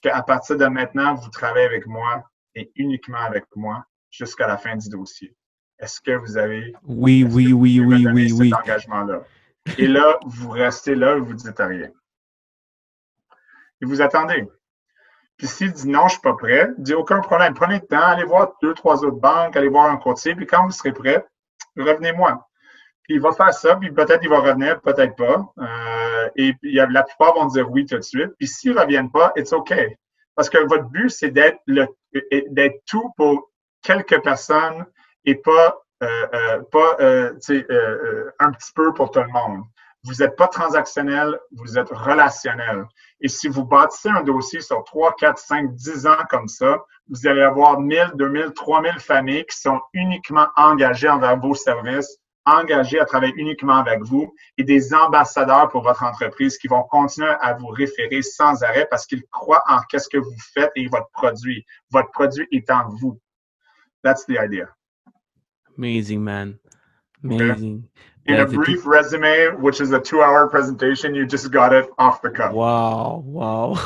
qu'à 0.00 0.22
partir 0.22 0.56
de 0.56 0.66
maintenant, 0.66 1.14
vous 1.14 1.30
travaillez 1.30 1.66
avec 1.66 1.86
moi 1.86 2.24
et 2.54 2.70
uniquement 2.76 3.20
avec 3.20 3.44
moi 3.54 3.84
jusqu'à 4.10 4.46
la 4.46 4.56
fin 4.56 4.76
du 4.76 4.88
dossier. 4.88 5.34
Est-ce 5.78 6.00
que 6.00 6.12
vous 6.12 6.36
avez 6.36 6.72
oui, 6.84 7.24
oui, 7.24 7.52
oui, 7.52 7.80
oui, 7.80 8.06
oui, 8.06 8.32
oui, 8.32 8.50
cet 8.50 8.60
engagement-là? 8.60 9.22
Et 9.78 9.86
là, 9.86 10.18
vous 10.26 10.50
restez 10.50 10.94
là, 10.94 11.16
vous 11.16 11.32
ne 11.32 11.38
dites 11.38 11.58
rien. 11.58 11.90
Vous 13.84 14.02
attendez. 14.02 14.48
Puis 15.36 15.46
s'il 15.46 15.72
dit 15.72 15.88
non, 15.88 16.00
je 16.00 16.04
ne 16.04 16.08
suis 16.10 16.20
pas 16.20 16.34
prêt, 16.34 16.68
dit 16.78 16.94
aucun 16.94 17.20
problème. 17.20 17.54
Prenez 17.54 17.80
le 17.80 17.86
temps, 17.86 18.00
allez 18.00 18.24
voir 18.24 18.52
deux, 18.62 18.74
trois 18.74 19.04
autres 19.04 19.18
banques, 19.18 19.56
allez 19.56 19.68
voir 19.68 19.90
un 19.90 19.96
courtier, 19.96 20.34
puis 20.34 20.46
quand 20.46 20.64
vous 20.64 20.70
serez 20.70 20.92
prêt, 20.92 21.24
revenez-moi. 21.76 22.46
Puis 23.02 23.14
il 23.16 23.20
va 23.20 23.32
faire 23.32 23.52
ça, 23.52 23.76
puis 23.76 23.92
peut-être 23.92 24.22
il 24.22 24.30
va 24.30 24.38
revenir, 24.40 24.80
peut-être 24.80 25.14
pas. 25.16 25.46
Euh, 25.58 26.30
et 26.36 26.54
la 26.62 27.02
plupart 27.02 27.34
vont 27.34 27.46
dire 27.46 27.70
oui 27.70 27.84
tout 27.84 27.96
de 27.96 28.02
suite. 28.02 28.30
Puis 28.38 28.48
s'ils 28.48 28.74
ne 28.74 28.80
reviennent 28.80 29.10
pas, 29.10 29.32
it's 29.36 29.52
OK. 29.52 29.74
Parce 30.34 30.48
que 30.48 30.58
votre 30.58 30.84
but, 30.84 31.10
c'est 31.10 31.30
d'être 31.30 31.58
le 31.66 31.86
d'être 32.50 32.80
tout 32.86 33.12
pour 33.16 33.50
quelques 33.82 34.22
personnes 34.22 34.86
et 35.24 35.34
pas, 35.34 35.76
euh, 36.02 36.26
euh, 36.32 36.62
pas 36.70 36.96
un 38.38 38.52
petit 38.52 38.72
peu 38.74 38.94
pour 38.94 39.10
tout 39.10 39.20
le 39.20 39.28
monde. 39.28 39.64
Vous 40.04 40.14
n'êtes 40.20 40.36
pas 40.36 40.48
transactionnel, 40.48 41.38
vous 41.52 41.78
êtes 41.78 41.88
relationnel. 41.88 42.86
Et 43.20 43.28
si 43.28 43.48
vous 43.48 43.64
bâtissez 43.64 44.10
un 44.10 44.22
dossier 44.22 44.60
sur 44.60 44.84
3, 44.84 45.14
4, 45.16 45.38
5, 45.38 45.74
10 45.74 46.06
ans 46.06 46.24
comme 46.28 46.46
ça, 46.46 46.84
vous 47.08 47.26
allez 47.26 47.42
avoir 47.42 47.80
1000, 47.80 48.12
2000, 48.14 48.52
3000 48.54 48.92
familles 48.98 49.46
qui 49.46 49.58
sont 49.58 49.80
uniquement 49.94 50.46
engagées 50.56 51.08
envers 51.08 51.38
vos 51.38 51.54
services, 51.54 52.18
engagées 52.44 53.00
à 53.00 53.06
travailler 53.06 53.32
uniquement 53.36 53.76
avec 53.76 54.02
vous 54.02 54.34
et 54.58 54.64
des 54.64 54.92
ambassadeurs 54.92 55.68
pour 55.70 55.82
votre 55.82 56.02
entreprise 56.02 56.58
qui 56.58 56.68
vont 56.68 56.82
continuer 56.82 57.32
à 57.40 57.54
vous 57.54 57.68
référer 57.68 58.20
sans 58.20 58.62
arrêt 58.62 58.86
parce 58.90 59.06
qu'ils 59.06 59.24
croient 59.30 59.62
en 59.68 59.80
qu'est-ce 59.88 60.08
que 60.08 60.18
vous 60.18 60.36
faites 60.52 60.72
et 60.76 60.86
votre 60.88 61.08
produit. 61.12 61.64
Votre 61.90 62.10
produit 62.10 62.46
est 62.52 62.70
en 62.70 62.88
vous. 62.90 63.18
That's 64.02 64.26
the 64.26 64.36
idea. 64.38 64.68
Amazing, 65.78 66.20
man. 66.20 66.58
Amazing. 67.22 67.88
In 68.26 68.40
a 68.40 68.46
brief 68.46 68.86
resume, 68.86 69.60
which 69.60 69.80
is 69.80 69.92
a 69.92 70.00
two-hour 70.00 70.48
presentation, 70.48 71.14
you 71.14 71.26
just 71.26 71.50
got 71.50 71.72
it 71.72 71.86
off 71.98 72.22
the 72.22 72.30
cuff. 72.30 72.52
Wow, 72.52 73.22
wow. 73.26 73.76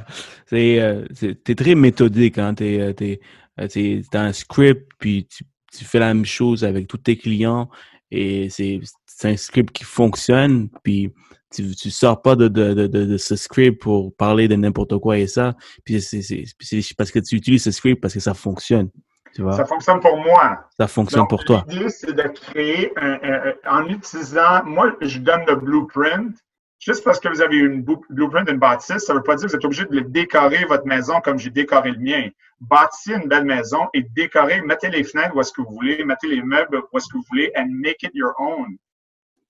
c'est, 0.46 0.80
euh, 0.80 1.06
t'es 1.44 1.54
très 1.54 1.74
méthodique, 1.74 2.38
hein. 2.38 2.54
T'es, 2.54 2.80
euh, 2.80 2.92
t'es, 2.92 3.20
euh, 3.60 3.68
t'es 3.68 4.02
dans 4.12 4.20
un 4.20 4.32
script, 4.32 4.90
puis 4.98 5.26
tu, 5.26 5.44
tu, 5.72 5.84
fais 5.84 5.98
la 5.98 6.12
même 6.12 6.24
chose 6.24 6.64
avec 6.64 6.88
tous 6.88 6.98
tes 6.98 7.16
clients, 7.16 7.70
et 8.10 8.50
c'est, 8.50 8.80
c'est 9.06 9.30
un 9.30 9.36
script 9.36 9.72
qui 9.72 9.84
fonctionne, 9.84 10.68
puis 10.82 11.12
tu, 11.54 11.74
tu 11.74 11.90
sors 11.90 12.20
pas 12.20 12.36
de, 12.36 12.48
de, 12.48 12.74
de, 12.74 12.86
de, 12.86 13.16
ce 13.16 13.34
script 13.36 13.80
pour 13.80 14.14
parler 14.14 14.46
de 14.46 14.56
n'importe 14.56 14.98
quoi 14.98 15.18
et 15.18 15.26
ça, 15.26 15.54
puis 15.84 16.02
c'est, 16.02 16.22
c'est, 16.22 16.44
c'est 16.60 16.96
parce 16.96 17.10
que 17.10 17.18
tu 17.18 17.36
utilises 17.36 17.64
ce 17.64 17.70
script 17.70 18.00
parce 18.00 18.14
que 18.14 18.20
ça 18.20 18.34
fonctionne. 18.34 18.90
Ça 19.36 19.64
fonctionne 19.64 20.00
pour 20.00 20.16
moi. 20.16 20.68
Ça 20.76 20.86
fonctionne 20.88 21.26
pour 21.28 21.44
toi. 21.44 21.64
L'idée, 21.68 21.88
c'est 21.88 22.12
de 22.12 22.22
créer, 22.22 22.92
un, 22.96 23.52
en 23.68 23.86
utilisant, 23.86 24.64
moi, 24.64 24.94
je 25.00 25.18
donne 25.18 25.44
le 25.46 25.56
blueprint. 25.56 26.36
Juste 26.78 27.04
parce 27.04 27.18
que 27.18 27.28
vous 27.28 27.40
avez 27.40 27.56
une 27.56 27.82
blueprint 27.82 28.46
d'une 28.46 28.58
bâtisse, 28.58 28.98
ça 28.98 29.14
ne 29.14 29.18
veut 29.18 29.24
pas 29.24 29.34
dire 29.36 29.46
que 29.46 29.52
vous 29.52 29.56
êtes 29.56 29.64
obligé 29.64 29.86
de 29.86 30.00
décorer 30.00 30.66
votre 30.66 30.86
maison 30.86 31.20
comme 31.22 31.38
j'ai 31.38 31.48
décoré 31.48 31.90
le 31.90 31.98
mien. 31.98 32.28
Bâtissez 32.60 33.14
une 33.14 33.28
belle 33.28 33.46
maison 33.46 33.88
et 33.94 34.02
décorez, 34.14 34.60
mettez 34.60 34.90
les 34.90 35.02
fenêtres 35.02 35.34
où 35.34 35.40
est-ce 35.40 35.52
que 35.52 35.62
vous 35.62 35.72
voulez, 35.72 36.04
mettez 36.04 36.28
les 36.28 36.42
meubles 36.42 36.82
où 36.92 36.98
est-ce 36.98 37.06
que 37.08 37.16
vous 37.16 37.24
voulez, 37.30 37.50
and 37.56 37.68
make 37.70 38.02
it 38.02 38.10
your 38.12 38.34
own. 38.38 38.76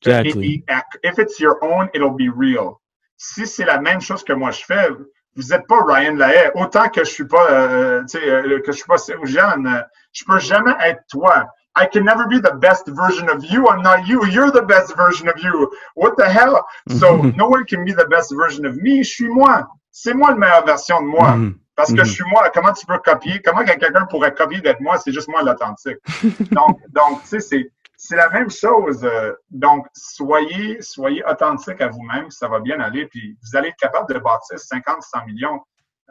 Exactly. 0.02 0.64
If 1.02 1.18
it's 1.18 1.40
your 1.40 1.58
own, 1.62 1.88
it'll 1.94 2.14
be 2.14 2.30
real. 2.32 2.76
Si 3.16 3.46
c'est 3.46 3.64
la 3.64 3.80
même 3.80 4.00
chose 4.00 4.22
que 4.22 4.32
moi 4.32 4.52
je 4.52 4.64
fais, 4.64 4.88
vous 5.36 5.48
n'êtes 5.48 5.66
pas 5.66 5.82
Ryan 5.84 6.14
Lahaye. 6.14 6.50
Autant 6.54 6.88
que 6.88 7.04
je 7.04 7.10
suis 7.10 7.26
pas, 7.26 7.50
euh, 7.50 8.02
euh, 8.14 8.60
que 8.60 8.72
je 8.72 8.76
suis 8.76 8.86
pas 8.86 8.96
jeune, 9.24 9.66
euh, 9.66 9.82
je 10.12 10.24
peux 10.24 10.38
jamais 10.38 10.74
être 10.80 11.02
toi. 11.08 11.46
I 11.78 11.86
can 11.92 12.04
never 12.04 12.24
be 12.26 12.40
the 12.40 12.54
best 12.54 12.88
version 12.88 13.28
of 13.28 13.44
you. 13.44 13.68
I'm 13.68 13.82
not 13.82 14.06
you. 14.06 14.24
You're 14.26 14.50
the 14.50 14.64
best 14.66 14.96
version 14.96 15.28
of 15.28 15.38
you. 15.42 15.70
What 15.94 16.16
the 16.16 16.24
hell? 16.24 16.64
So 16.88 17.16
no 17.36 17.48
one 17.48 17.66
can 17.66 17.84
be 17.84 17.92
the 17.92 18.06
best 18.08 18.34
version 18.34 18.64
of 18.64 18.76
me. 18.76 19.02
Je 19.02 19.10
suis 19.10 19.28
moi. 19.28 19.68
C'est 19.90 20.14
moi 20.14 20.30
la 20.30 20.36
meilleure 20.36 20.64
version 20.64 21.02
de 21.02 21.06
moi. 21.06 21.32
Mm-hmm. 21.32 21.54
Parce 21.76 21.92
que 21.92 22.02
je 22.02 22.10
suis 22.10 22.24
moi. 22.30 22.48
Comment 22.54 22.72
tu 22.72 22.86
peux 22.86 22.98
copier? 22.98 23.42
Comment 23.44 23.62
que 23.62 23.76
quelqu'un 23.76 24.06
pourrait 24.06 24.32
copier 24.32 24.62
d'être 24.62 24.80
moi? 24.80 24.96
C'est 24.96 25.12
juste 25.12 25.28
moi 25.28 25.42
l'authentique. 25.42 25.98
donc, 26.50 26.78
donc, 26.88 27.22
tu 27.22 27.28
sais, 27.28 27.40
c'est, 27.40 27.70
c'est 27.96 28.16
la 28.16 28.28
même 28.30 28.50
chose. 28.50 29.04
Euh, 29.04 29.32
Donc, 29.50 29.86
soyez, 29.94 30.80
soyez 30.82 31.24
authentique 31.24 31.80
à 31.80 31.88
vous-même, 31.88 32.30
ça 32.30 32.48
va 32.48 32.60
bien 32.60 32.78
aller, 32.80 33.06
puis 33.06 33.36
vous 33.42 33.56
allez 33.56 33.68
être 33.68 33.76
capable 33.76 34.12
de 34.12 34.18
bâtir 34.18 34.58
50, 34.58 35.02
100 35.02 35.26
millions. 35.26 35.60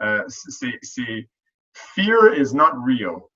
Euh, 0.00 0.22
c'est, 0.28 1.28
fear 1.72 2.34
is 2.34 2.54
not 2.54 2.72
real. 2.84 3.30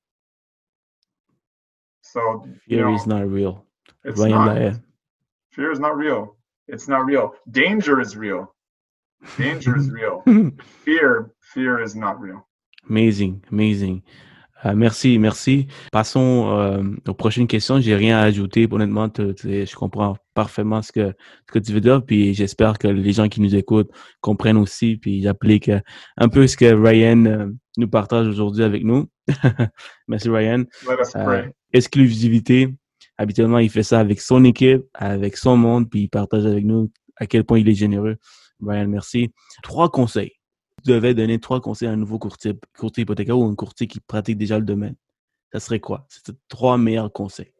So, 2.02 2.44
Fear 2.68 2.86
know, 2.86 2.94
is 2.94 3.06
not 3.06 3.24
real. 3.28 3.64
it's 4.04 4.18
not. 4.20 4.56
Fear 5.52 5.70
is 5.72 5.78
not 5.78 5.96
real. 5.96 6.36
It's 6.66 6.88
not 6.88 7.04
real. 7.04 7.34
Danger 7.50 8.00
is 8.00 8.16
real. 8.16 8.52
Danger 9.36 9.76
is 9.76 9.90
real. 9.98 10.22
Fear, 10.84 11.30
fear 11.40 11.80
is 11.80 11.94
not 11.94 12.20
real. 12.20 12.46
Amazing, 12.88 13.44
amazing. 13.52 14.02
Euh, 14.66 14.74
merci, 14.74 15.18
merci. 15.18 15.66
Passons 15.90 16.50
euh, 16.58 16.82
aux 17.08 17.14
prochaines 17.14 17.46
questions. 17.46 17.80
J'ai 17.80 17.94
rien 17.96 18.18
à 18.18 18.22
ajouter. 18.22 18.68
Honnêtement, 18.70 19.08
te- 19.08 19.32
te- 19.32 19.64
je 19.64 19.74
comprends 19.74 20.16
parfaitement 20.34 20.82
ce 20.82 20.92
que, 20.92 21.12
ce 21.48 21.52
que 21.52 21.58
tu 21.58 21.72
veux 21.72 21.80
dire. 21.80 22.04
Puis 22.04 22.34
j'espère 22.34 22.76
que 22.78 22.86
les 22.88 23.12
gens 23.12 23.28
qui 23.28 23.40
nous 23.40 23.54
écoutent 23.56 23.90
comprennent 24.20 24.58
aussi. 24.58 24.96
Puis 24.98 25.22
j'applique 25.22 25.68
euh, 25.70 25.80
un 26.18 26.28
peu 26.28 26.46
ce 26.46 26.56
que 26.56 26.66
Ryan 26.66 27.24
euh, 27.26 27.46
nous 27.78 27.88
partage 27.88 28.26
aujourd'hui 28.26 28.62
avec 28.62 28.84
nous. 28.84 29.06
merci 30.08 30.28
Ryan. 30.28 30.64
Pray. 31.24 31.50
exclusivité. 31.72 32.68
Habituellement, 33.18 33.58
il 33.58 33.70
fait 33.70 33.82
ça 33.82 34.00
avec 34.00 34.20
son 34.20 34.44
équipe, 34.44 34.82
avec 34.94 35.36
son 35.36 35.56
monde, 35.56 35.90
puis 35.90 36.02
il 36.02 36.08
partage 36.08 36.46
avec 36.46 36.64
nous 36.64 36.90
à 37.16 37.26
quel 37.26 37.44
point 37.44 37.58
il 37.58 37.68
est 37.68 37.74
généreux. 37.74 38.16
Brian, 38.60 38.88
merci. 38.88 39.30
Trois 39.62 39.90
conseils. 39.90 40.32
Devais 40.84 41.14
donner 41.14 41.38
trois 41.40 41.60
conseils 41.60 41.88
à 41.88 41.92
un 41.92 41.96
nouveau 41.96 42.18
courtier, 42.18 42.58
hypothécaire 42.96 43.38
ou 43.38 43.44
un 43.44 43.54
courtier 43.54 43.86
qui 43.86 44.00
pratique 44.00 44.38
déjà 44.38 44.58
le 44.58 44.64
domaine. 44.64 44.96
Ça 45.52 45.60
serait 45.60 45.80
quoi? 45.80 46.06
C'est 46.08 46.34
trois 46.48 46.78
meilleurs 46.78 47.12
conseils. 47.12 47.52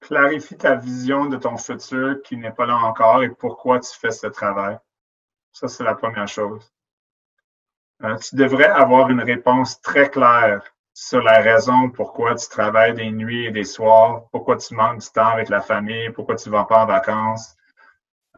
Clarifie 0.00 0.56
ta 0.56 0.76
vision 0.76 1.26
de 1.26 1.36
ton 1.36 1.56
futur 1.56 2.22
qui 2.22 2.36
n'est 2.36 2.52
pas 2.52 2.66
là 2.66 2.76
encore 2.76 3.22
et 3.22 3.30
pourquoi 3.30 3.80
tu 3.80 3.90
fais 3.98 4.10
ce 4.10 4.26
travail. 4.26 4.78
Ça, 5.52 5.68
c'est 5.68 5.84
la 5.84 5.94
première 5.94 6.28
chose. 6.28 6.70
Euh, 8.04 8.16
tu 8.18 8.36
devrais 8.36 8.66
avoir 8.66 9.08
une 9.08 9.22
réponse 9.22 9.80
très 9.80 10.10
claire 10.10 10.62
sur 10.92 11.22
la 11.22 11.40
raison 11.40 11.90
pourquoi 11.90 12.34
tu 12.34 12.46
travailles 12.48 12.94
des 12.94 13.10
nuits 13.10 13.46
et 13.46 13.50
des 13.50 13.64
soirs, 13.64 14.28
pourquoi 14.32 14.58
tu 14.58 14.74
manques 14.74 15.00
du 15.00 15.08
temps 15.08 15.28
avec 15.28 15.48
la 15.48 15.62
famille, 15.62 16.10
pourquoi 16.10 16.36
tu 16.36 16.50
ne 16.50 16.54
vas 16.54 16.64
pas 16.64 16.84
en 16.84 16.86
vacances. 16.86 17.55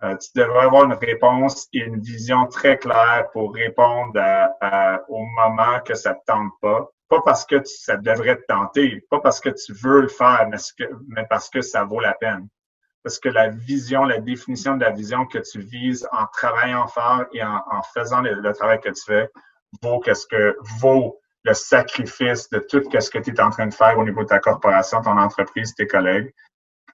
Euh, 0.05 0.17
tu 0.17 0.29
devrais 0.37 0.65
avoir 0.65 0.85
une 0.85 0.93
réponse 0.95 1.67
et 1.73 1.81
une 1.81 2.01
vision 2.01 2.47
très 2.47 2.79
claire 2.79 3.29
pour 3.33 3.53
répondre 3.55 4.13
à- 4.61 5.01
au 5.09 5.25
moment 5.25 5.81
que 5.85 5.95
ça 5.95 6.11
ne 6.11 6.15
te 6.17 6.21
tente 6.27 6.53
pas. 6.61 6.89
Pas 7.09 7.21
parce 7.25 7.45
que 7.47 7.57
tu- 7.57 7.75
ça 7.75 7.97
devrait 7.97 8.37
te 8.37 8.45
tenter, 8.49 9.05
pas 9.11 9.21
parce 9.21 9.41
que 9.41 9.49
tu 9.49 9.73
veux 9.73 10.03
le 10.03 10.09
faire, 10.09 10.47
mais, 10.51 10.59
que- 10.79 10.93
mais 11.09 11.25
parce 11.29 11.49
que 11.49 11.63
ça 11.63 11.85
vaut 11.85 12.01
la 12.01 12.15
peine. 12.15 12.49
Parce 13.03 13.19
que 13.19 13.29
la 13.29 13.49
vision, 13.49 14.05
la 14.05 14.19
définition 14.19 14.77
de 14.77 14.85
la 14.85 14.91
vision 14.91 15.25
que 15.27 15.39
tu 15.39 15.61
vises 15.61 16.07
en 16.13 16.27
travaillant 16.27 16.87
fort 16.89 17.25
et 17.33 17.43
en, 17.43 17.63
en 17.71 17.83
faisant 17.95 18.21
le, 18.21 18.35
le 18.35 18.53
travail 18.53 18.81
que 18.81 18.91
tu 18.91 19.03
fais 19.07 19.31
vaut 19.83 20.01
qu'est-ce 20.01 20.27
que 20.27 20.57
vaut 20.81 21.19
le 21.45 21.55
sacrifice 21.55 22.51
de 22.51 22.59
tout 22.59 22.83
ce 23.01 23.11
que 23.11 23.19
tu 23.19 23.31
es 23.31 23.41
en 23.41 23.51
train 23.51 23.67
de 23.67 23.75
faire 23.75 23.99
au 23.99 24.05
niveau 24.05 24.23
de 24.23 24.29
ta 24.29 24.39
corporation, 24.41 25.01
ton 25.01 25.17
entreprise, 25.17 25.75
tes 25.75 25.87
collègues 25.87 26.33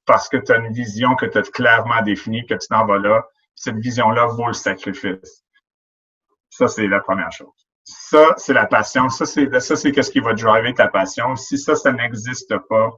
parce 0.07 0.29
que 0.29 0.37
tu 0.37 0.53
as 0.53 0.57
une 0.57 0.73
vision 0.73 1.14
que 1.17 1.27
tu 1.27 1.38
as 1.38 1.43
clairement 1.43 2.03
définie, 2.03 2.47
que 2.47 2.55
tu 2.55 2.69
t'en 2.69 2.87
vas 2.87 2.99
là. 2.99 3.27
Cette 3.55 3.77
vision-là 3.77 4.27
vaut 4.27 4.49
le 4.49 4.53
sacrifice. 4.53 5.45
Ça, 6.51 6.69
c'est 6.69 6.87
la 6.87 7.01
première 7.01 7.33
chose. 7.33 7.69
Ça, 7.85 8.35
c'est 8.37 8.53
la 8.53 8.67
passion. 8.67 9.09
Ça, 9.09 9.27
c'est 9.27 9.61
ça, 9.61 9.77
c'est 9.77 9.93
qu'est-ce 9.93 10.11
qui 10.11 10.21
va 10.21 10.35
driver 10.35 10.73
ta 10.75 10.88
passion. 10.88 11.37
Si 11.37 11.59
ça, 11.59 11.75
ça 11.75 11.93
n'existe 11.93 12.57
pas, 12.69 12.90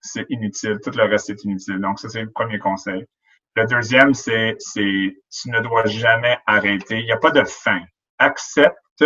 c'est 0.00 0.26
inutile. 0.30 0.78
Tout 0.82 0.90
le 0.90 1.04
reste 1.04 1.30
est 1.30 1.44
inutile. 1.44 1.80
Donc, 1.80 1.98
ça, 1.98 2.08
c'est 2.08 2.22
le 2.22 2.30
premier 2.30 2.58
conseil. 2.58 3.04
Le 3.56 3.66
deuxième, 3.66 4.14
c'est, 4.14 4.54
c'est, 4.58 5.16
tu 5.30 5.50
ne 5.50 5.60
dois 5.60 5.86
jamais 5.86 6.38
arrêter. 6.46 6.98
Il 6.98 7.06
n'y 7.06 7.12
a 7.12 7.16
pas 7.16 7.30
de 7.30 7.42
fin. 7.44 7.80
Accepte 8.18 9.04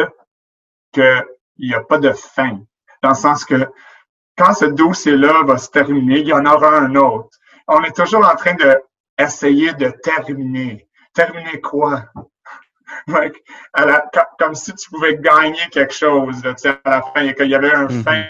qu'il 0.93 1.25
n'y 1.59 1.75
a 1.75 1.83
pas 1.83 1.99
de 1.99 2.13
fin. 2.13 2.61
Dans 3.03 3.11
le 3.11 3.15
sens 3.15 3.45
que 3.45 3.71
quand 4.41 4.55
ce 4.55 4.65
dossier-là 4.65 5.43
va 5.45 5.59
se 5.59 5.69
terminer, 5.69 6.21
il 6.21 6.29
y 6.29 6.33
en 6.33 6.47
aura 6.47 6.79
un 6.79 6.95
autre. 6.95 7.29
On 7.69 7.83
est 7.85 7.95
toujours 7.95 8.27
en 8.27 8.35
train 8.37 8.55
de 8.55 8.75
essayer 9.19 9.73
de 9.75 9.91
terminer. 10.03 10.89
Terminer 11.15 11.61
quoi? 11.61 12.05
Like, 13.07 13.37
à 13.75 13.85
la- 13.87 14.05
co- 14.13 14.21
comme 14.39 14.55
si 14.55 14.75
tu 14.75 14.91
pouvais 14.91 15.17
gagner 15.19 15.65
quelque 15.71 15.93
chose 15.95 16.43
là, 16.45 16.55
à 16.85 16.91
la 16.91 17.03
fin, 17.03 17.33
qu'il 17.33 17.51
y 17.51 17.55
avait 17.55 17.73
un 17.73 17.85
Mhm. 17.85 18.03
fin 18.03 18.25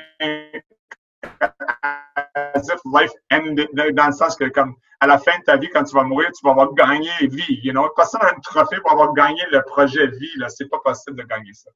as 2.54 2.68
if 2.68 2.80
life 2.84 3.12
ended, 3.32 3.68
dans 3.94 4.06
le 4.06 4.12
sens 4.12 4.36
que 4.36 4.48
comme 4.48 4.74
à 5.00 5.06
la 5.06 5.18
fin 5.18 5.38
de 5.38 5.44
ta 5.44 5.56
vie, 5.56 5.68
quand 5.72 5.84
tu 5.84 5.94
vas 5.94 6.02
mourir, 6.02 6.28
tu 6.32 6.44
vas 6.44 6.50
avoir 6.50 6.74
gagné 6.74 7.10
vie. 7.22 7.60
You 7.62 7.72
know? 7.72 7.88
Personne 7.96 8.20
n'a 8.22 8.28
un 8.36 8.40
trophée 8.40 8.76
pour 8.82 8.92
avoir 8.92 9.12
gagné 9.14 9.42
le 9.50 9.62
projet 9.62 10.06
vie. 10.08 10.30
Là, 10.36 10.48
c'est 10.50 10.68
pas 10.68 10.78
possible 10.84 11.16
de 11.16 11.22
gagner 11.22 11.54
ça. 11.54 11.70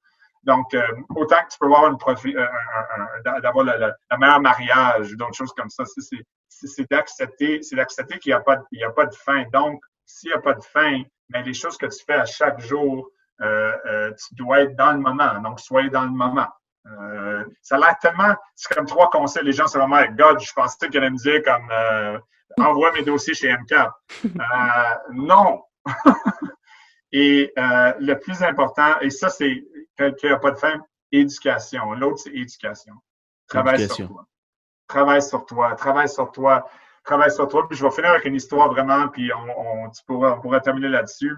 Donc, 0.44 0.74
euh, 0.74 0.83
autant 1.16 1.37
que 1.44 1.48
tu 1.52 1.59
peux 1.59 1.66
avoir 1.66 1.87
une 1.90 1.98
profit, 1.98 2.35
euh, 2.37 2.44
un- 2.46 3.02
un- 3.02 3.37
un- 3.37 3.40
d'avoir 3.40 3.64
le, 3.64 3.72
le, 3.78 3.92
le 4.11 4.18
meilleur 4.18 4.40
mariage, 4.40 5.12
d'autres 5.16 5.35
choses 5.35 5.52
comme 5.57 5.70
ça, 5.70 5.85
c'est- 5.87 6.00
c'est 6.00 6.22
c'est- 6.48 6.68
c'est 6.68 6.88
d'accepter, 6.90 7.62
c'est 7.62 7.74
d'accepter 7.74 8.18
qu'il 8.20 8.30
n'y 8.30 8.35
a 8.35 8.40
pas, 8.40 8.57
de- 8.57 8.62
il 8.70 8.78
y 8.80 8.85
a 8.85 8.90
pas 8.90 9.07
de 9.07 9.14
fin. 9.14 9.42
Donc, 9.52 9.83
s'il 10.07 10.28
n'y 10.30 10.35
a 10.35 10.40
pas 10.40 10.54
de 10.54 10.62
fin, 10.62 11.02
mais 11.30 11.42
les 11.42 11.52
choses 11.54 11.76
que 11.76 11.87
tu 11.87 12.04
fais 12.07 12.14
à 12.14 12.24
chaque 12.26 12.61
jour, 12.61 13.09
euh, 13.40 13.72
euh, 13.87 14.12
tu 14.12 14.35
dois 14.37 14.61
être 14.61 14.76
dans 14.76 14.92
le 14.92 14.98
moment. 15.00 15.40
Donc, 15.40 15.59
soyez 15.59 15.90
dans 15.90 16.04
le 16.04 16.11
moment. 16.11 16.46
Euh, 16.87 17.44
ça 17.61 17.74
a 17.76 17.78
l'air 17.80 17.98
tellement, 17.98 18.35
c'est 18.54 18.72
comme 18.72 18.87
trois 18.87 19.11
conseils. 19.11 19.42
Les 19.44 19.52
gens 19.52 19.66
sont 19.66 19.78
vraiment, 19.80 20.00
God, 20.12 20.38
je 20.40 20.52
pensais 20.52 20.88
qu'il 20.88 20.98
allait 20.98 21.11
me 21.11 21.16
dire 21.16 21.42
comme, 21.42 21.68
euh, 21.72 22.18
envoie 22.59 22.92
mes 22.92 23.02
dossiers 23.02 23.35
chez 23.35 23.48
MK. 23.50 23.74
Euh, 24.24 24.94
non. 25.12 25.62
et 27.12 27.52
euh, 27.59 27.92
le 28.00 28.14
plus 28.18 28.42
important, 28.42 28.98
et 29.00 29.11
ça, 29.11 29.28
c'est 29.28 29.64
qu'il 29.96 30.28
n'y 30.28 30.35
a 30.35 30.38
pas 30.38 30.50
de 30.50 30.59
fin, 30.59 30.80
éducation. 31.12 31.92
L'autre, 31.94 32.18
c'est 32.18 32.30
éducation. 32.30 32.94
Travaille 33.46 33.74
Éducation. 33.83 34.07
sur 34.07 34.14
toi. 34.14 34.26
Travaille 34.87 35.22
sur 35.22 35.46
toi. 35.46 35.74
Travaille 35.74 36.09
sur 36.09 36.33
toi. 36.33 36.68
Travaille 37.04 37.30
sur 37.30 37.48
toi. 37.48 37.68
Puis 37.68 37.76
je 37.76 37.85
vais 37.85 37.90
finir 37.90 38.11
avec 38.11 38.24
une 38.24 38.35
histoire 38.35 38.68
vraiment, 38.70 39.09
puis 39.09 39.33
on, 39.33 39.85
on, 39.85 39.90
tu 39.90 40.02
pourras, 40.04 40.33
on 40.37 40.40
pourra 40.40 40.61
terminer 40.61 40.88
là-dessus. 40.88 41.35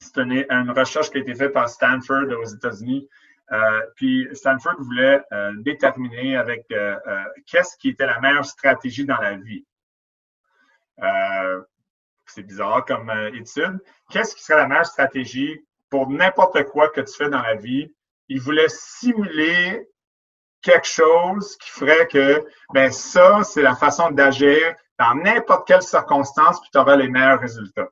C'est 0.00 0.18
une, 0.18 0.44
une 0.50 0.70
recherche 0.70 1.10
qui 1.10 1.18
a 1.18 1.20
été 1.20 1.34
faite 1.34 1.52
par 1.52 1.68
Stanford 1.68 2.26
aux 2.38 2.44
États-Unis. 2.44 3.08
Euh, 3.52 3.80
puis 3.94 4.28
Stanford 4.32 4.74
voulait 4.80 5.22
euh, 5.32 5.52
déterminer 5.58 6.36
avec 6.36 6.66
euh, 6.72 6.98
euh, 7.06 7.24
qu'est-ce 7.46 7.76
qui 7.78 7.90
était 7.90 8.06
la 8.06 8.20
meilleure 8.20 8.44
stratégie 8.44 9.04
dans 9.06 9.18
la 9.18 9.36
vie. 9.36 9.64
Euh, 11.02 11.62
c'est 12.26 12.42
bizarre 12.42 12.84
comme 12.84 13.08
euh, 13.08 13.30
étude. 13.32 13.78
Qu'est-ce 14.10 14.34
qui 14.34 14.42
serait 14.42 14.58
la 14.58 14.66
meilleure 14.66 14.86
stratégie 14.86 15.65
pour 15.90 16.08
n'importe 16.08 16.64
quoi 16.64 16.88
que 16.88 17.00
tu 17.00 17.14
fais 17.14 17.28
dans 17.28 17.42
la 17.42 17.54
vie? 17.54 17.92
Il 18.28 18.40
voulait 18.40 18.68
simuler 18.68 19.88
quelque 20.62 20.86
chose 20.86 21.56
qui 21.58 21.70
ferait 21.70 22.06
que, 22.08 22.44
ben 22.74 22.90
ça, 22.90 23.42
c'est 23.44 23.62
la 23.62 23.76
façon 23.76 24.10
d'agir 24.10 24.74
dans 24.98 25.14
n'importe 25.14 25.66
quelle 25.66 25.82
circonstance, 25.82 26.60
puis 26.60 26.70
tu 26.72 26.78
auras 26.78 26.96
les 26.96 27.08
meilleurs 27.08 27.40
résultats. 27.40 27.88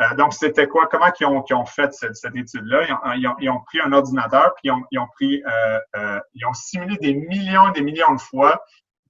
Euh, 0.00 0.14
donc, 0.16 0.34
c'était 0.34 0.66
quoi? 0.66 0.88
Comment 0.90 1.10
ils 1.18 1.26
ont, 1.26 1.44
ils 1.48 1.54
ont 1.54 1.64
fait 1.64 1.92
cette, 1.94 2.16
cette 2.16 2.36
étude-là? 2.36 2.86
Ils 3.16 3.26
ont, 3.26 3.36
ils, 3.38 3.50
ont, 3.50 3.60
pris 3.60 3.80
un 3.80 3.92
ordinateur, 3.92 4.52
puis 4.54 4.68
ils 4.68 4.98
ont, 4.98 5.06
ils 5.20 5.42
euh, 5.46 5.78
euh, 5.96 6.20
ils 6.34 6.46
ont 6.46 6.52
simulé 6.52 6.96
des 6.98 7.14
millions 7.14 7.68
et 7.70 7.72
des 7.72 7.82
millions 7.82 8.14
de 8.14 8.20
fois 8.20 8.62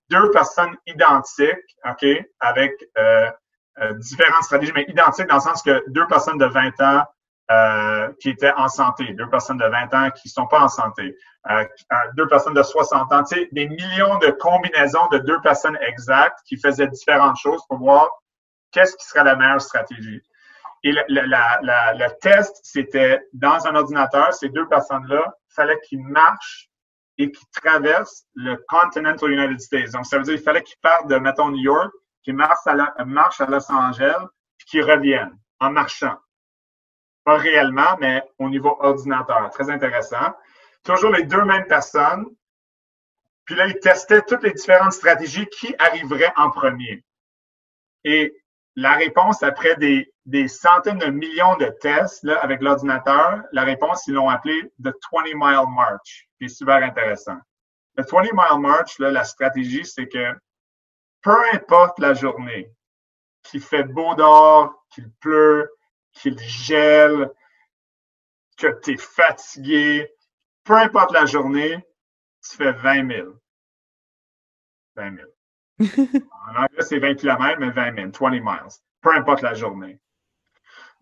deux 0.09 0.31
personnes 0.31 0.77
identiques, 0.87 1.77
OK, 1.85 2.07
avec 2.39 2.73
différentes 3.97 4.45
stratégies, 4.45 4.73
mais 4.73 4.85
identiques 4.89 5.27
dans 5.27 5.35
le 5.35 5.41
sens 5.41 5.63
que 5.63 5.83
deux 5.89 6.07
personnes 6.07 6.39
de 6.39 6.47
20 6.47 6.81
ans 6.81 7.05
euh, 7.51 8.13
qui 8.21 8.31
étaient 8.31 8.53
en 8.57 8.69
santé, 8.69 9.13
deux 9.13 9.29
personnes 9.31 9.59
de 9.59 9.67
20 9.67 9.95
ans 9.95 10.11
qui 10.11 10.29
sont 10.29 10.47
pas 10.47 10.61
en 10.61 10.69
santé, 10.69 11.17
euh, 11.49 11.65
deux 12.17 12.27
personnes 12.27 12.55
de 12.55 12.63
60 12.63 13.13
ans, 13.13 13.23
tu 13.23 13.37
sais, 13.37 13.49
des 13.53 13.69
millions 13.69 14.19
de 14.19 14.31
combinaisons 14.41 15.07
de 15.13 15.19
deux 15.19 15.41
personnes 15.43 15.79
exactes 15.81 16.41
qui 16.45 16.57
faisaient 16.57 16.89
différentes 16.89 17.37
choses 17.37 17.63
pour 17.69 17.79
voir 17.79 18.11
qu'est-ce 18.73 18.97
qui 18.97 19.07
serait 19.07 19.25
la 19.25 19.37
meilleure 19.37 19.61
stratégie. 19.61 20.21
Et 20.83 20.93
le, 20.93 21.03
la, 21.09 21.61
la, 21.63 21.95
le 21.95 22.07
test, 22.21 22.59
c'était 22.63 23.21
dans 23.33 23.67
un 23.67 23.77
ordinateur, 23.77 24.33
ces 24.35 24.49
deux 24.49 24.67
personnes-là, 24.69 25.25
il 25.51 25.55
fallait 25.55 25.81
qu'ils 25.89 26.03
marchent 26.03 26.69
et 27.19 27.31
qu'ils 27.31 27.49
traversent 27.55 28.25
le 28.35 28.57
continental 28.69 29.31
United 29.31 29.61
States. 29.61 29.93
Donc, 29.93 30.07
ça 30.07 30.19
veut 30.19 30.25
dire 30.25 30.35
qu'il 30.35 30.43
fallait 30.43 30.63
qu'ils 30.63 30.79
partent 30.83 31.09
de, 31.09 31.17
mettons, 31.17 31.49
New 31.51 31.63
York, 31.63 31.93
qu'ils 32.23 32.35
marchent 32.35 32.67
à, 32.67 32.75
la, 32.75 32.95
marchent 33.05 33.41
à 33.41 33.47
Los 33.47 33.71
Angeles, 33.71 34.27
puis 34.59 34.67
qu'ils 34.69 34.83
reviennent 34.83 35.39
en 35.61 35.71
marchant. 35.71 36.17
Pas 37.27 37.39
réellement, 37.39 37.97
mais 37.99 38.23
au 38.39 38.49
niveau 38.49 38.77
ordinateur. 38.79 39.51
Très 39.51 39.69
intéressant. 39.69 40.33
Toujours 40.85 41.11
les 41.11 41.25
deux 41.25 41.43
mêmes 41.43 41.67
personnes. 41.67 42.25
Puis 43.45 43.57
là, 43.57 43.67
ils 43.67 43.81
testaient 43.81 44.23
toutes 44.23 44.45
les 44.45 44.53
différentes 44.53 44.93
stratégies 44.93 45.47
qui 45.47 45.75
arriveraient 45.81 46.33
en 46.37 46.51
premier. 46.51 47.05
Et 48.05 48.33
la 48.77 48.93
réponse 48.93 49.43
après 49.43 49.75
des, 49.75 50.09
des, 50.25 50.47
centaines 50.47 50.99
de 50.99 51.07
millions 51.07 51.57
de 51.57 51.67
tests 51.81 52.23
là, 52.23 52.39
avec 52.45 52.61
l'ordinateur, 52.61 53.43
la 53.51 53.65
réponse, 53.65 54.07
ils 54.07 54.15
l'ont 54.15 54.29
appelé 54.29 54.63
The 54.85 54.93
20 55.13 55.35
Mile 55.35 55.75
March, 55.75 56.29
qui 56.39 56.45
est 56.45 56.49
super 56.49 56.77
intéressant. 56.77 57.39
Le 57.97 58.05
20 58.05 58.23
Mile 58.35 58.61
March, 58.61 59.01
là, 59.01 59.11
la 59.11 59.25
stratégie, 59.25 59.85
c'est 59.85 60.07
que 60.07 60.33
peu 61.23 61.37
importe 61.53 61.99
la 61.99 62.15
journée, 62.15 62.71
qu'il 63.43 63.63
fait 63.63 63.83
beau 63.83 64.15
dehors, 64.15 64.87
qu'il 64.91 65.11
pleut, 65.21 65.76
qu'il 66.17 66.39
gèle, 66.39 67.31
que 68.57 68.81
tu 68.83 68.93
es 68.93 68.97
fatigué, 68.97 70.11
peu 70.65 70.75
importe 70.75 71.13
la 71.13 71.27
journée, 71.27 71.85
tu 72.43 72.57
fais 72.57 72.73
20 72.73 73.09
000. 73.09 73.33
20 74.97 75.17
000. 75.17 75.29
en 76.49 76.63
anglais, 76.63 76.83
c'est 76.83 76.99
20 76.99 77.15
km, 77.17 77.61
mais 77.61 77.71
20 77.71 77.95
000, 77.95 78.11
20 78.19 78.31
miles. 78.31 78.73
Peu 79.01 79.15
importe 79.15 79.43
la 79.43 79.55
journée. 79.55 80.01